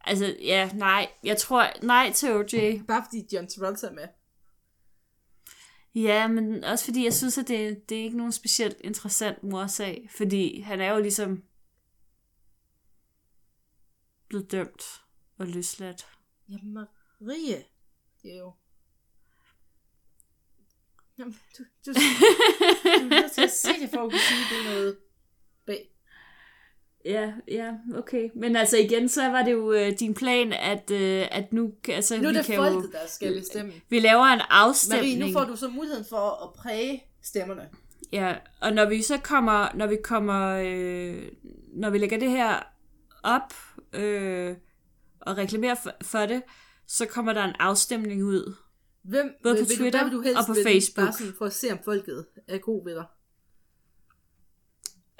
altså, 0.00 0.36
ja, 0.40 0.70
nej, 0.74 1.08
jeg 1.24 1.36
tror, 1.36 1.66
nej 1.82 2.12
til 2.12 2.32
OJ. 2.32 2.82
Bare 2.88 3.04
fordi 3.04 3.26
John 3.32 3.48
Travolta 3.48 3.86
er 3.86 3.92
med. 3.92 4.08
Ja, 5.94 6.28
men 6.28 6.64
også 6.64 6.84
fordi 6.84 7.04
jeg 7.04 7.14
synes, 7.14 7.38
at 7.38 7.48
det, 7.48 7.88
det 7.88 7.98
er 7.98 8.02
ikke 8.02 8.16
nogen 8.16 8.32
specielt 8.32 8.76
interessant 8.80 9.42
morsag, 9.42 10.08
fordi 10.16 10.60
han 10.60 10.80
er 10.80 10.92
jo 10.92 11.00
ligesom 11.00 11.42
blevet 14.28 14.52
dømt 14.52 15.03
og 15.38 15.46
løsladt. 15.46 16.06
Ja, 16.48 16.56
Marie. 16.62 17.64
Det 18.22 18.32
er 18.34 18.38
jo... 18.38 18.52
Jamen, 21.18 21.36
du, 21.58 21.62
du, 21.86 21.92
du, 21.92 21.98
du 22.84 22.88
er 22.88 23.08
nødt 23.08 23.32
til 23.32 23.42
at 23.42 23.50
se 23.50 23.68
det, 23.80 23.90
for 23.90 24.02
at 24.02 24.10
kunne 24.10 24.20
sige, 24.20 24.44
det 24.50 24.66
er 24.66 24.74
noget 24.74 24.96
bag. 25.66 25.90
Ja, 27.04 27.32
ja, 27.48 27.72
okay. 27.94 28.30
Men 28.34 28.56
altså 28.56 28.76
igen, 28.76 29.08
så 29.08 29.28
var 29.28 29.42
det 29.42 29.52
jo 29.52 29.72
øh, 29.72 29.92
din 30.00 30.14
plan, 30.14 30.52
at, 30.52 30.90
øh, 30.90 31.26
at 31.30 31.52
nu, 31.52 31.72
altså, 31.88 32.16
Nu 32.16 32.28
er 32.28 32.32
vi 32.32 32.38
det 32.38 32.46
kan 32.46 32.56
folket, 32.56 32.74
jo, 32.74 32.90
der 32.92 33.06
skal 33.08 33.34
bestemme. 33.38 33.72
vi 33.88 34.00
laver 34.00 34.24
en 34.24 34.40
afstemning. 34.50 35.18
Marie, 35.18 35.32
nu 35.32 35.38
får 35.38 35.44
du 35.44 35.56
så 35.56 35.68
muligheden 35.68 36.04
for 36.10 36.44
at 36.44 36.52
præge 36.52 37.04
stemmerne. 37.22 37.68
Ja, 38.12 38.36
og 38.60 38.72
når 38.72 38.88
vi 38.88 39.02
så 39.02 39.18
kommer, 39.18 39.68
når 39.74 39.86
vi 39.86 39.96
kommer, 40.04 40.62
øh, 40.64 41.28
når 41.72 41.90
vi 41.90 41.98
lægger 41.98 42.18
det 42.18 42.30
her 42.30 42.62
op 43.22 43.52
øh, 43.92 44.56
og 45.26 45.36
reklamerer 45.36 45.74
for, 45.74 45.92
for 46.02 46.26
det, 46.26 46.42
så 46.86 47.06
kommer 47.06 47.32
der 47.32 47.44
en 47.44 47.54
afstemning 47.58 48.24
ud. 48.24 48.54
Hvem, 49.02 49.34
Både 49.42 49.54
på 49.54 49.68
vil, 49.68 49.76
Twitter 49.76 49.98
du, 50.00 50.04
vil 50.04 50.12
du 50.16 50.20
helst 50.20 50.38
og 50.38 50.46
på? 50.46 50.54
Facebook. 50.62 51.06
Bare 51.06 51.12
sådan 51.12 51.34
for 51.38 51.44
at 51.46 51.52
se, 51.52 51.72
om 51.72 51.78
folket 51.84 52.26
er 52.48 52.58
god 52.58 52.84
ved 52.84 52.94
dig. 52.94 53.06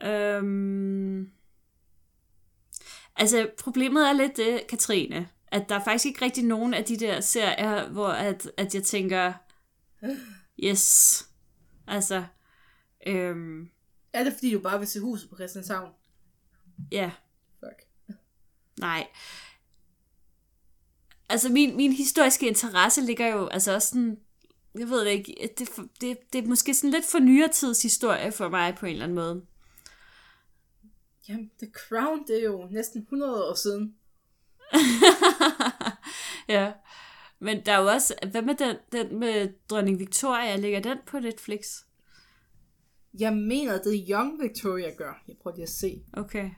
Øhm, 0.08 1.30
altså, 3.16 3.50
problemet 3.58 4.08
er 4.08 4.12
lidt 4.12 4.36
det, 4.36 4.66
Katrine, 4.68 5.28
at 5.46 5.68
der 5.68 5.74
er 5.74 5.84
faktisk 5.84 6.06
ikke 6.06 6.24
rigtig 6.24 6.44
nogen 6.44 6.74
af 6.74 6.84
de 6.84 6.96
der 6.96 7.20
serier, 7.20 7.88
hvor 7.88 8.08
at, 8.08 8.50
at 8.56 8.74
jeg 8.74 8.82
tænker, 8.82 9.32
yes, 10.64 11.28
altså, 11.86 12.24
øhm, 13.06 13.70
Er 14.12 14.24
det, 14.24 14.32
fordi 14.32 14.52
du 14.52 14.58
bare 14.60 14.78
vil 14.78 14.88
se 14.88 15.00
huset 15.00 15.30
på 15.30 15.36
Christianshavn? 15.36 15.90
ja, 16.92 17.10
Fuck. 17.60 18.18
Nej. 18.80 19.06
Altså, 21.28 21.48
min, 21.48 21.76
min 21.76 21.92
historiske 21.92 22.46
interesse 22.48 23.00
ligger 23.00 23.26
jo 23.26 23.46
altså 23.46 23.74
også 23.74 23.88
sådan... 23.88 24.18
Jeg 24.78 24.88
ved 24.88 25.06
ikke. 25.06 25.50
Det, 25.58 25.68
er 25.68 25.82
det, 26.00 26.18
det 26.32 26.44
er 26.44 26.48
måske 26.48 26.74
sådan 26.74 26.90
lidt 26.90 27.04
for 27.06 27.18
nyere 27.18 27.48
tids 27.48 27.82
historie 27.82 28.32
for 28.32 28.48
mig 28.48 28.74
på 28.74 28.86
en 28.86 28.92
eller 28.92 29.04
anden 29.04 29.14
måde. 29.14 29.42
Jamen, 31.28 31.50
The 31.62 31.70
Crown, 31.72 32.26
det 32.26 32.38
er 32.40 32.44
jo 32.44 32.68
næsten 32.70 33.02
100 33.02 33.44
år 33.48 33.54
siden. 33.54 33.94
ja. 36.54 36.72
Men 37.38 37.66
der 37.66 37.72
er 37.72 37.80
jo 37.80 37.86
også... 37.88 38.14
Hvad 38.30 38.42
med 38.42 38.54
den, 38.54 38.76
den 38.92 39.18
med 39.18 39.48
dronning 39.70 39.98
Victoria? 39.98 40.56
Ligger 40.56 40.80
den 40.80 40.98
på 41.06 41.18
Netflix? 41.18 41.66
Jeg 43.18 43.32
mener, 43.32 43.82
det 43.82 44.06
Young 44.10 44.42
Victoria 44.42 44.90
gør. 44.94 45.22
Jeg 45.28 45.36
prøver 45.42 45.56
lige 45.56 45.62
at 45.62 45.68
se. 45.68 46.02
Okay. 46.12 46.50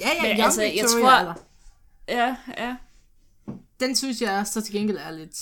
Ja, 0.00 0.08
ja, 0.08 0.22
Men 0.22 0.30
Young 0.30 0.40
altså, 0.42 0.62
jeg 0.62 0.72
Victoria. 0.72 1.02
tror- 1.04 1.18
Eller. 1.20 1.34
Ja, 2.10 2.36
ja. 2.58 2.76
Den 3.80 3.96
synes 3.96 4.22
jeg 4.22 4.46
så 4.46 4.60
til 4.60 4.74
gengæld 4.74 4.98
er 4.98 5.10
lidt... 5.10 5.36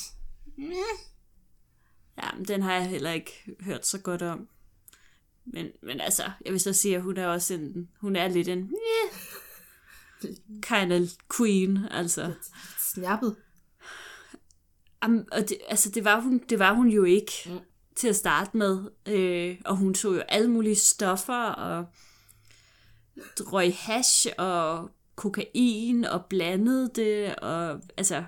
Ja, 2.19 2.33
men 2.37 2.45
den 2.45 2.63
har 2.63 2.73
jeg 2.73 2.87
heller 2.87 3.11
ikke 3.11 3.57
hørt 3.61 3.87
så 3.87 3.99
godt 3.99 4.23
om. 4.23 4.49
Men, 5.45 5.67
men 5.83 6.01
altså, 6.01 6.31
jeg 6.45 6.53
vil 6.53 6.61
så 6.61 6.73
sige, 6.73 6.97
at 6.97 7.03
hun 7.03 7.17
er 7.17 7.27
også 7.27 7.55
en, 7.55 7.89
hun 8.01 8.17
er 8.17 8.29
lidt 8.29 8.49
en, 8.49 8.59
yeah, 8.59 9.15
kind 10.63 10.93
of 10.93 11.09
queen, 11.37 11.79
altså. 11.91 12.35
Snappet. 12.95 13.37
Am, 15.01 15.29
og 15.33 15.49
det, 15.49 15.59
altså, 15.69 15.91
det 15.91 16.05
var, 16.05 16.21
hun, 16.21 16.39
det 16.49 16.59
var 16.59 16.73
hun 16.73 16.89
jo 16.89 17.05
ikke 17.05 17.33
mm. 17.47 17.59
til 17.97 18.09
at 18.09 18.17
starte 18.17 18.57
med. 18.57 18.91
Øh, 19.07 19.61
og 19.65 19.77
hun 19.77 19.95
tog 19.95 20.15
jo 20.15 20.21
alle 20.21 20.51
mulige 20.51 20.77
stoffer, 20.77 21.45
og 21.45 21.87
røg 23.41 23.77
hash 23.77 24.27
og 24.39 24.91
kokain, 25.19 26.05
og 26.05 26.25
blandede 26.25 26.91
det, 26.95 27.35
og 27.37 27.81
altså, 27.97 28.25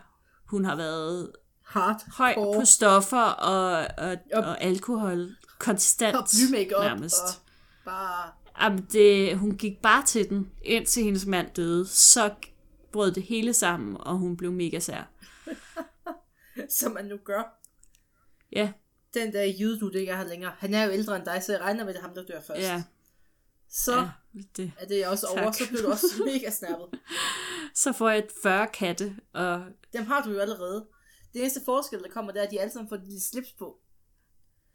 hun 0.47 0.65
har 0.65 0.77
været 0.77 1.33
Hard. 1.65 2.03
høj 2.17 2.35
på 2.35 2.65
stoffer 2.65 3.23
og, 3.23 3.87
og, 3.99 4.17
Og- 4.35 4.43
og 4.45 4.63
alkohol 4.63 5.29
konstant 5.59 6.17
Og 6.17 6.25
blymake 6.49 6.71
nærmest. 6.71 7.17
Og 7.23 7.85
bare... 7.85 8.31
Jamen, 8.63 8.87
det, 8.93 9.39
hun 9.39 9.57
gik 9.57 9.83
bare 9.83 10.05
til 10.05 10.29
den, 10.29 10.51
indtil 10.65 11.03
hendes 11.05 11.27
mand 11.27 11.51
døde. 11.57 11.87
Så 11.87 12.31
brød 12.93 13.13
det 13.13 13.23
hele 13.23 13.53
sammen, 13.53 13.97
og 14.01 14.17
hun 14.17 14.37
blev 14.37 14.53
mega 14.53 14.79
sær. 14.79 15.03
Som 16.81 16.93
man 16.93 17.05
nu 17.05 17.17
gør. 17.25 17.61
Ja, 18.53 18.73
Den 19.15 19.33
der 19.33 19.45
jyde, 19.61 19.81
du 19.81 19.91
ikke 19.91 20.13
er 20.13 20.17
her 20.17 20.25
længere. 20.29 20.53
Han 20.59 20.75
er 20.75 20.85
jo 20.85 20.91
ældre 20.93 21.17
end 21.17 21.25
dig, 21.25 21.43
så 21.43 21.53
jeg 21.53 21.61
regner 21.61 21.85
med, 21.85 21.89
at 21.91 21.95
det 21.95 22.03
er 22.03 22.07
ham, 22.07 22.15
der 22.15 22.25
dør 22.25 22.41
først. 22.47 22.61
ja, 22.61 22.83
Så 23.71 23.97
ja. 23.97 24.09
Det. 24.57 24.73
er 24.79 24.87
det 24.87 25.07
også 25.07 25.27
over. 25.27 25.43
Tak. 25.43 25.55
Så 25.55 25.69
bliver 25.69 25.83
du 25.83 25.91
også 25.91 26.07
mega 26.33 26.51
snappet. 26.51 27.01
Så 27.75 27.93
får 27.93 28.11
jeg 28.11 28.25
40 28.43 28.67
katte, 28.67 29.17
og 29.35 29.65
Dem 29.93 30.07
har 30.07 30.23
du 30.23 30.31
jo 30.31 30.39
allerede. 30.39 30.87
Det 31.33 31.41
eneste 31.41 31.61
forskel, 31.65 31.99
der 31.99 32.09
kommer, 32.11 32.33
det 32.33 32.41
er, 32.41 32.45
at 32.45 32.51
de 32.51 32.61
alle 32.61 32.73
sammen 32.73 32.89
får 32.89 32.97
de 32.97 33.21
slips 33.31 33.53
på. 33.59 33.79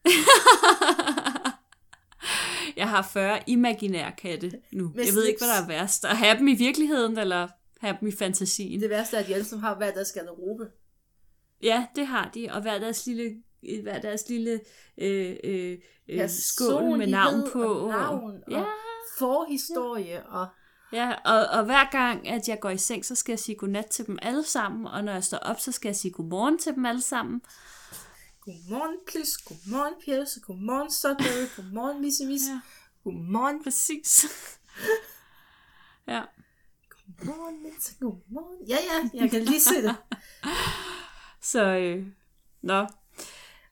jeg 2.77 2.89
har 2.89 3.01
40 3.13 3.43
imaginære 3.47 4.11
katte 4.17 4.51
nu. 4.71 4.91
Med 4.95 5.05
jeg 5.05 5.13
ved 5.13 5.23
ikke, 5.25 5.39
slips. 5.39 5.51
hvad 5.51 5.57
der 5.57 5.63
er 5.63 5.67
værst. 5.81 6.05
At 6.05 6.17
have 6.17 6.37
dem 6.37 6.47
i 6.47 6.55
virkeligheden, 6.55 7.17
eller 7.17 7.47
have 7.81 7.97
dem 7.99 8.07
i 8.07 8.11
fantasien. 8.11 8.81
Det 8.81 8.89
værste 8.89 9.17
er, 9.17 9.21
at 9.21 9.27
de 9.27 9.33
alle 9.33 9.45
sammen 9.45 9.63
har 9.63 9.75
hver 9.75 9.91
deres 9.91 10.11
garderobe. 10.11 10.67
Ja, 11.63 11.85
det 11.95 12.07
har 12.07 12.31
de, 12.33 12.49
og 12.51 12.61
hver 12.61 12.79
deres 12.79 13.05
lille, 13.05 13.35
hver 13.83 14.01
deres 14.01 14.29
lille 14.29 14.59
øh, 14.97 15.35
øh, 15.43 15.77
øh, 16.09 16.29
skål 16.29 16.97
med 16.97 17.07
navn 17.07 17.49
på. 17.51 17.63
Og 17.63 17.89
navn 17.89 18.43
ja, 18.49 18.59
og 18.59 18.67
forhistorie 19.17 20.25
og... 20.25 20.47
ja 20.93 21.13
og, 21.25 21.59
og 21.59 21.65
hver 21.65 21.91
gang, 21.91 22.27
at 22.27 22.47
jeg 22.47 22.59
går 22.59 22.69
i 22.69 22.77
seng, 22.77 23.05
så 23.05 23.15
skal 23.15 23.31
jeg 23.31 23.39
sige 23.39 23.55
godnat 23.55 23.85
til 23.85 24.07
dem 24.07 24.19
alle 24.21 24.43
sammen, 24.43 24.87
og 24.87 25.03
når 25.03 25.13
jeg 25.13 25.23
står 25.23 25.37
op, 25.37 25.59
så 25.59 25.71
skal 25.71 25.89
jeg 25.89 25.95
sige 25.95 26.11
godmorgen 26.11 26.57
til 26.57 26.75
dem 26.75 26.85
alle 26.85 27.01
sammen. 27.01 27.41
Godmorgen, 28.45 28.99
Plys. 29.07 29.37
Godmorgen, 29.37 29.93
Pjelse. 30.05 30.39
Godmorgen, 30.41 30.91
Sudbury. 30.91 31.45
Godmorgen, 31.55 32.01
Misse 32.01 32.25
Mis. 32.25 32.41
Ja. 32.41 32.59
Godmorgen, 33.03 33.63
Præcis. 33.63 34.25
ja. 36.07 36.23
godmorgen, 36.89 37.63
Mensa. 37.63 37.93
Godmorgen. 37.99 38.67
Ja, 38.67 38.75
ja, 38.75 39.09
jeg 39.21 39.31
kan 39.31 39.41
lige 39.43 39.61
se 39.61 39.81
det. 39.83 39.95
Så, 41.51 41.63
øh, 41.63 42.07
nå. 42.61 42.87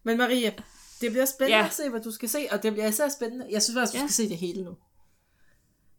Men 0.03 0.17
Marie, 0.17 0.53
det 1.01 1.11
bliver 1.11 1.25
spændende 1.25 1.57
Ja. 1.57 1.65
at 1.65 1.73
se, 1.73 1.89
hvad 1.89 2.01
du 2.01 2.11
skal 2.11 2.29
se, 2.29 2.47
og 2.51 2.63
det 2.63 2.73
bliver 2.73 2.87
især 2.87 3.09
spændende. 3.09 3.47
Jeg 3.51 3.63
synes 3.63 3.77
faktisk, 3.77 3.93
du 3.93 3.97
Ja. 3.99 4.07
skal 4.07 4.13
se 4.25 4.29
det 4.29 4.37
hele 4.37 4.63
nu. 4.63 4.77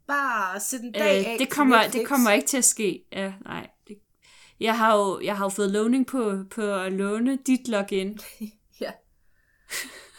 Bare 0.07 0.61
sæt 0.61 0.81
en 0.81 0.93
dag 0.93 1.21
Øh, 1.21 1.33
af 1.33 1.39
det, 1.39 1.51
kommer, 1.51 1.89
det 1.89 2.07
kommer 2.07 2.31
ikke 2.31 2.47
til 2.49 2.57
at 2.57 2.65
ske. 2.65 3.05
Ja, 3.13 3.33
nej. 3.45 3.67
Det, 3.89 3.97
jeg, 4.61 4.79
har 4.79 4.97
jo, 4.97 5.21
jeg 5.21 5.37
har 5.37 5.45
jo 5.45 5.49
fået 5.49 5.71
lovning 5.71 6.07
på, 6.07 6.35
på 6.51 6.75
at 6.75 6.93
låne 6.93 7.39
dit 7.47 7.69
login, 7.69 8.19
Ja. 8.81 8.91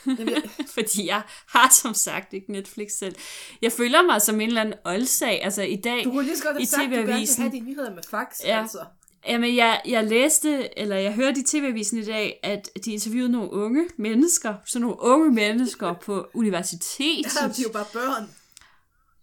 Fordi 0.75 1.07
jeg 1.07 1.21
har 1.47 1.69
som 1.73 1.93
sagt 1.93 2.33
ikke 2.33 2.51
Netflix 2.51 2.91
selv. 2.99 3.15
Jeg 3.61 3.71
føler 3.71 4.03
mig 4.03 4.21
som 4.21 4.41
en 4.41 4.47
eller 4.47 4.61
anden 4.61 4.79
oldsag. 4.85 5.43
Altså 5.43 5.61
i 5.61 5.75
dag, 5.75 6.03
du 6.03 6.11
kunne 6.11 6.23
lige 6.25 6.37
så 6.37 6.43
godt 6.43 6.55
have 6.55 6.61
I 6.63 6.65
sagt, 6.65 6.81
at 6.83 6.89
du 6.89 6.93
gerne 6.95 7.05
vil 7.05 7.13
TV-avisen. 7.13 7.41
have 7.43 7.51
de 7.51 7.59
nyheder 7.59 7.93
med 7.95 8.03
fax, 8.09 8.27
Ja. 8.43 8.61
altså. 8.61 8.85
Jamen, 9.27 9.55
jeg, 9.55 9.81
jeg 9.87 10.03
læste, 10.03 10.79
eller 10.79 10.95
jeg 10.95 11.13
hørte 11.13 11.39
i 11.39 11.43
TV-avisen 11.43 11.97
i 11.97 12.03
dag, 12.05 12.39
at 12.43 12.69
de 12.85 12.91
interviewede 12.93 13.31
nogle 13.31 13.51
unge 13.51 13.89
mennesker, 13.97 14.55
sådan 14.65 14.81
nogle 14.81 14.99
unge 14.99 15.31
mennesker 15.31 15.93
på 15.93 16.27
universitetet. 16.33 17.31
Er 17.41 17.47
de 17.53 17.61
jo 17.63 17.69
bare 17.73 17.85
børn. 17.93 18.29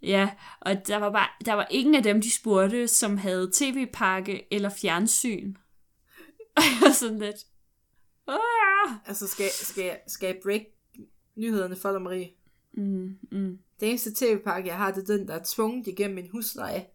Ja, 0.02 0.30
og 0.60 0.86
der 0.86 0.96
var, 0.96 1.10
bare, 1.12 1.28
der 1.46 1.52
var 1.52 1.66
ingen 1.70 1.94
af 1.94 2.02
dem, 2.02 2.20
de 2.20 2.30
spurgte, 2.34 2.88
som 2.88 3.16
havde 3.16 3.50
tv-pakke 3.54 4.46
eller 4.54 4.68
fjernsyn. 4.68 5.54
Og 6.56 6.62
jeg 6.62 6.78
var 6.88 6.92
sådan 6.92 7.18
lidt... 7.18 7.36
"Åh!" 8.28 8.92
Altså, 9.06 9.26
skal, 9.26 9.50
skal, 9.50 9.84
jeg- 9.84 10.00
skal 10.06 10.26
jeg 10.26 10.36
break 10.42 10.62
nyhederne 11.36 11.76
for 11.76 11.92
dig, 11.92 12.02
Marie? 12.02 12.30
Mm, 12.72 13.18
mm. 13.32 13.58
Det 13.80 13.88
eneste 13.88 14.14
tv-pakke, 14.14 14.68
jeg 14.68 14.76
har, 14.76 14.92
det 14.92 15.10
er 15.10 15.16
den, 15.16 15.28
der 15.28 15.34
er 15.34 15.42
tvunget 15.46 15.86
igennem 15.86 16.14
min 16.14 16.28
husleje. 16.32 16.86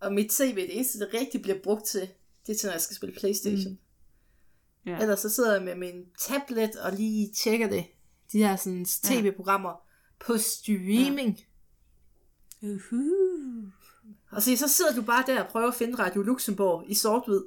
Og 0.00 0.12
mit 0.14 0.30
tv, 0.30 0.56
det 0.56 0.74
eneste, 0.76 0.98
det 0.98 1.08
rigtig 1.14 1.42
bliver 1.42 1.58
brugt 1.62 1.84
til, 1.86 2.08
det 2.46 2.54
er 2.54 2.58
til, 2.58 2.66
når 2.66 2.72
jeg 2.72 2.80
skal 2.80 2.96
spille 2.96 3.14
Playstation. 3.14 3.72
Mm. 3.72 3.78
Ja. 4.86 4.98
Ellers 4.98 5.20
så 5.20 5.28
sidder 5.28 5.52
jeg 5.54 5.62
med 5.62 5.74
min 5.74 6.04
tablet 6.18 6.76
og 6.76 6.92
lige 6.92 7.32
tjekker 7.36 7.68
det. 7.68 7.84
De 8.32 8.38
her 8.38 8.56
sådan 8.56 8.84
tv-programmer 8.84 9.72
på 10.26 10.38
streaming. 10.38 11.40
Uhuh. 12.62 13.64
Og 14.30 14.42
se, 14.42 14.56
så 14.56 14.68
sidder 14.68 14.94
du 14.94 15.02
bare 15.02 15.24
der 15.26 15.42
og 15.42 15.48
prøver 15.48 15.68
at 15.68 15.74
finde 15.74 15.98
Radio 15.98 16.22
Luxembourg 16.22 16.84
i 16.88 16.94
sort-hvid 16.94 17.42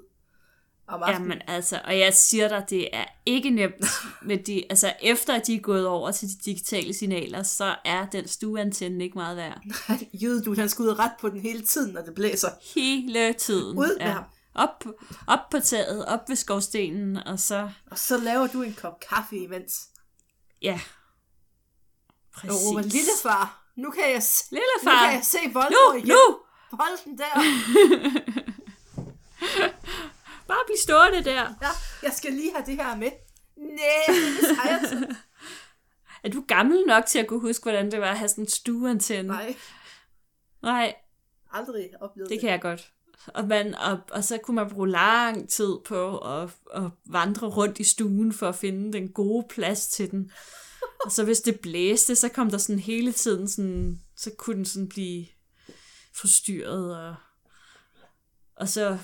om 0.88 1.04
aftenen. 1.04 1.32
Jamen 1.32 1.41
altså, 1.48 1.82
og 1.86 2.00
jeg 2.00 2.14
siger 2.14 2.48
dig, 2.48 2.66
det 2.70 2.95
er 2.95 3.06
ikke 3.26 3.50
nemt 3.50 3.86
med 4.22 4.38
de, 4.38 4.64
altså 4.70 4.93
efter 5.02 5.34
at 5.34 5.48
de 5.48 5.56
er 5.56 5.60
gået 5.60 5.88
over 5.88 6.12
til 6.12 6.28
de 6.28 6.34
digitale 6.45 6.93
signaler, 6.93 7.43
så 7.43 7.76
er 7.86 8.06
den 8.06 8.28
stueantenne 8.28 9.04
ikke 9.04 9.18
meget 9.18 9.38
værd. 9.38 9.62
Jøde, 10.24 10.43
du, 10.43 10.56
han 10.56 10.70
skal 10.70 10.84
ud 10.84 10.88
og 10.88 11.00
ret 11.00 11.12
på 11.22 11.30
den 11.30 11.39
hele 11.39 11.62
tiden, 11.62 11.93
når 11.93 12.02
det 12.02 12.16
blæser. 12.16 12.50
Hele 12.76 13.34
tiden. 13.34 13.78
Ud 13.78 13.98
med 14.00 14.06
ham. 14.06 14.24
Op, 14.58 14.84
op 15.28 15.39
på 15.51 15.60
taget, 15.60 16.05
op 16.05 16.20
ved 16.30 16.36
skovstenen, 16.36 17.18
og 17.18 17.39
så, 17.39 17.70
Og 17.91 17.97
så 17.99 18.18
laver 18.18 18.47
du 18.47 18.62
en 18.62 18.74
kop 18.74 18.99
kaffe 19.10 19.38
imens. 19.38 19.74
ja. 20.62 20.80
Præcis. 22.36 22.93
lille 22.93 23.12
far, 23.24 23.64
nu 23.76 23.91
kan 23.91 24.03
jeg, 24.03 24.22
Lille 24.51 24.66
nu 24.84 24.89
far. 24.91 25.05
kan 25.05 25.14
jeg 25.16 25.26
se 25.26 25.38
Voldborg 25.43 25.93
Nu, 25.93 25.97
igen. 25.97 26.08
nu! 26.08 26.39
Bolden 26.72 27.18
der. 27.18 27.34
Bare 30.47 30.58
bliv 30.66 30.78
stående 30.84 31.24
der. 31.24 31.53
Ja, 31.62 31.68
jeg 32.03 32.14
skal 32.14 32.34
lige 32.34 32.51
have 32.55 32.66
det 32.66 32.76
her 32.76 32.95
med. 32.95 33.12
Næh, 33.58 34.16
det 34.16 34.49
er 34.49 34.55
sejret. 34.55 35.08
Er 36.24 36.30
du 36.30 36.43
gammel 36.47 36.84
nok 36.88 37.05
til 37.05 37.20
at 37.20 37.28
kunne 37.28 37.39
huske, 37.39 37.64
hvordan 37.64 37.91
det 37.91 38.01
var 38.01 38.12
at 38.12 38.18
have 38.18 38.30
sådan 38.30 38.43
en 38.43 38.49
stueantenne? 38.49 39.28
Nej, 39.28 39.55
Nej, 40.62 40.95
aldrig 41.51 41.89
oplevet 42.01 42.30
det 42.30 42.39
kan 42.39 42.49
jeg 42.49 42.62
godt. 42.62 42.91
Og, 43.28 43.47
man, 43.47 43.76
og, 43.76 43.99
og 44.11 44.24
så 44.24 44.38
kunne 44.38 44.55
man 44.55 44.70
bruge 44.70 44.89
lang 44.89 45.49
tid 45.49 45.74
på 45.86 46.18
at, 46.18 46.49
at 46.74 46.84
vandre 47.05 47.47
rundt 47.47 47.80
i 47.80 47.84
stuen 47.84 48.34
for 48.34 48.49
at 48.49 48.55
finde 48.55 48.93
den 48.93 49.07
gode 49.07 49.45
plads 49.49 49.88
til 49.88 50.11
den. 50.11 50.32
Og 51.05 51.11
så 51.11 51.24
hvis 51.24 51.41
det 51.41 51.59
blæste, 51.59 52.15
så 52.15 52.30
kom 52.30 52.49
der 52.49 52.57
sådan 52.57 52.80
hele 52.80 53.11
tiden 53.11 53.47
sådan, 53.47 54.01
så 54.15 54.32
kunne 54.38 54.55
den 54.55 54.65
sådan 54.65 54.89
blive 54.89 55.26
forstyrret. 56.15 56.97
Og, 56.97 57.15
og 58.55 58.70
så 58.70 58.97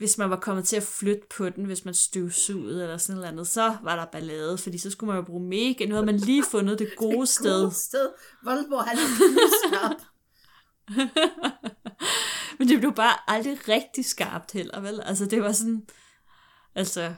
hvis 0.00 0.18
man 0.18 0.30
var 0.30 0.36
kommet 0.36 0.64
til 0.64 0.76
at 0.76 0.82
flytte 0.82 1.22
på 1.36 1.48
den, 1.48 1.64
hvis 1.64 1.84
man 1.84 1.94
støvsugede 1.94 2.82
eller 2.82 2.96
sådan 2.96 3.16
noget 3.16 3.28
andet, 3.28 3.48
så 3.48 3.76
var 3.82 3.96
der 3.96 4.04
ballade, 4.04 4.58
fordi 4.58 4.78
så 4.78 4.90
skulle 4.90 5.08
man 5.08 5.16
jo 5.16 5.22
bruge 5.22 5.48
mega. 5.48 5.86
Nu 5.86 5.94
havde 5.94 6.06
man 6.06 6.16
lige 6.16 6.44
fundet 6.50 6.78
det 6.78 6.88
gode 6.96 7.26
sted. 7.26 7.62
Gode 7.62 7.74
sted. 7.74 8.08
Voldborg, 8.42 8.84
han. 8.84 8.98
Men 12.60 12.68
det 12.68 12.78
blev 12.80 12.94
bare 12.94 13.30
aldrig 13.30 13.68
rigtig 13.68 14.04
skarpt 14.04 14.52
heller, 14.52 14.80
vel? 14.80 15.00
Altså, 15.00 15.26
det 15.26 15.42
var 15.42 15.52
sådan, 15.52 15.86
altså, 16.74 17.14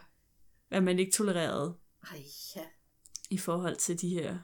hvad 0.68 0.80
man 0.80 0.98
ikke 0.98 1.12
tolererede 1.12 1.74
Ej, 2.10 2.22
ja. 2.56 2.60
i 3.30 3.38
forhold 3.38 3.76
til 3.76 4.00
de 4.00 4.08
her 4.08 4.38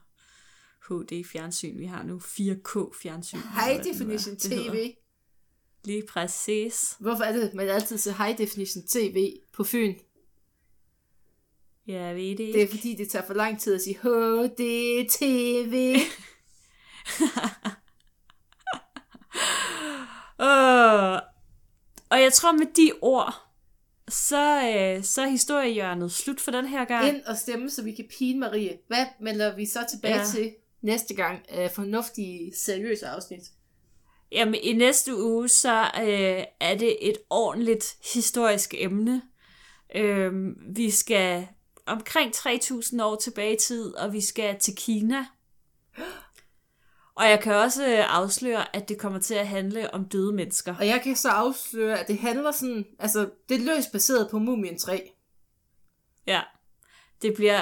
HD-fjernsyn, 0.89 1.79
vi 1.79 1.85
har 1.85 2.03
nu. 2.03 2.19
4K-fjernsyn. 2.19 3.39
High 3.39 3.85
definition 3.85 4.35
Det 4.35 4.51
hedder. 4.51 4.71
TV. 4.73 4.95
Lige 5.85 6.03
præcis. 6.09 6.97
Hvorfor 7.01 7.25
er 7.25 7.33
det, 7.33 7.55
man 7.55 7.69
altid 7.69 7.99
ser 7.99 8.25
high 8.25 8.39
definition 8.39 8.87
TV 8.87 9.33
på 9.53 9.65
Fyn? 9.65 9.95
Jeg 11.87 12.17
ved 12.17 12.23
det 12.31 12.39
Det 12.39 12.45
ikke. 12.47 12.63
er 12.63 12.69
fordi, 12.69 12.95
det 12.95 13.11
tager 13.11 13.27
for 13.27 13.35
lang 13.35 13.61
tid 13.61 13.75
at 13.75 13.81
sige 13.83 13.99
HD-TV. 14.03 15.75
Åh. 20.41 21.19
Og 22.11 22.18
jeg 22.29 22.33
tror 22.33 22.53
med 22.53 22.67
de 22.77 22.93
ord, 23.03 23.35
så, 24.09 24.73
øh, 24.77 25.05
så 25.05 25.23
er 25.23 25.29
historiehjørnet 25.29 26.13
slut 26.13 26.41
for 26.41 26.51
den 26.51 26.67
her 26.67 26.85
gang. 26.85 27.09
Ind 27.09 27.23
og 27.23 27.37
stemme, 27.37 27.71
så 27.71 27.83
vi 27.83 27.93
kan 27.93 28.05
pine 28.19 28.41
Marie. 28.41 28.79
Hvad 28.89 29.07
melder 29.21 29.57
vi 29.57 29.67
så 29.67 29.79
tilbage 29.91 30.19
Ja. 30.19 30.25
til 30.25 30.55
næste 30.83 31.15
gang? 31.15 31.41
Uh, 31.59 31.71
fornuftige, 31.75 32.53
seriøse 32.57 33.07
afsnit. 33.07 33.41
Jamen, 34.33 34.55
i 34.55 34.73
næste 34.73 35.17
uge, 35.25 35.49
så 35.49 35.81
øh, 36.01 36.45
er 36.61 36.75
det 36.79 37.09
et 37.09 37.17
ordentligt 37.31 37.97
historisk 38.15 38.75
emne. 38.79 39.23
Øh, 39.95 40.33
vi 40.75 40.91
skal 40.91 41.49
omkring 41.87 42.33
3.000 42.37 43.03
år 43.03 43.17
tilbage 43.17 43.55
i 43.55 43.59
tid, 43.59 43.95
og 43.95 44.13
vi 44.13 44.21
skal 44.21 44.59
til 44.59 44.77
Kina. 44.77 45.27
Og 47.19 47.25
jeg 47.25 47.41
kan 47.41 47.55
også 47.55 47.87
øh, 47.87 48.17
afsløre, 48.17 48.77
at 48.77 48.89
det 48.89 48.99
kommer 48.99 49.19
til 49.19 49.35
at 49.35 49.49
handle 49.49 49.95
om 49.95 50.09
døde 50.09 50.33
mennesker. 50.33 50.77
Og 50.77 50.87
jeg 50.87 51.01
kan 51.03 51.17
så 51.17 51.29
afsløre, 51.29 52.01
at 52.01 52.09
det 52.09 52.19
handler 52.19 52.51
sådan... 52.51 52.87
Altså, 52.99 53.31
det 53.49 53.55
er 53.55 53.65
løst 53.65 53.93
baseret 53.93 54.31
på 54.31 54.39
Mumien 54.39 54.79
3. 54.79 55.13
Ja, 56.27 56.43
det 57.23 57.35
bliver 57.35 57.61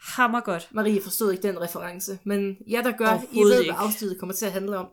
hammergodt. 0.00 0.68
Marie 0.72 1.02
forstod 1.02 1.32
ikke 1.32 1.42
den 1.42 1.60
reference. 1.60 2.18
Men 2.24 2.58
jeg 2.66 2.84
der 2.84 2.96
gør, 2.96 3.22
I 3.32 3.40
ved, 3.40 3.64
hvad 3.64 3.74
afsnittet 3.78 4.18
kommer 4.18 4.34
til 4.34 4.46
at 4.46 4.52
handle 4.52 4.78
om. 4.78 4.88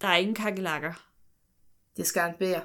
Der 0.00 0.08
er 0.08 0.16
ingen 0.16 0.34
kakelakker. 0.34 0.92
Det 1.96 2.06
skal 2.06 2.28
en 2.28 2.34
bære. 2.38 2.62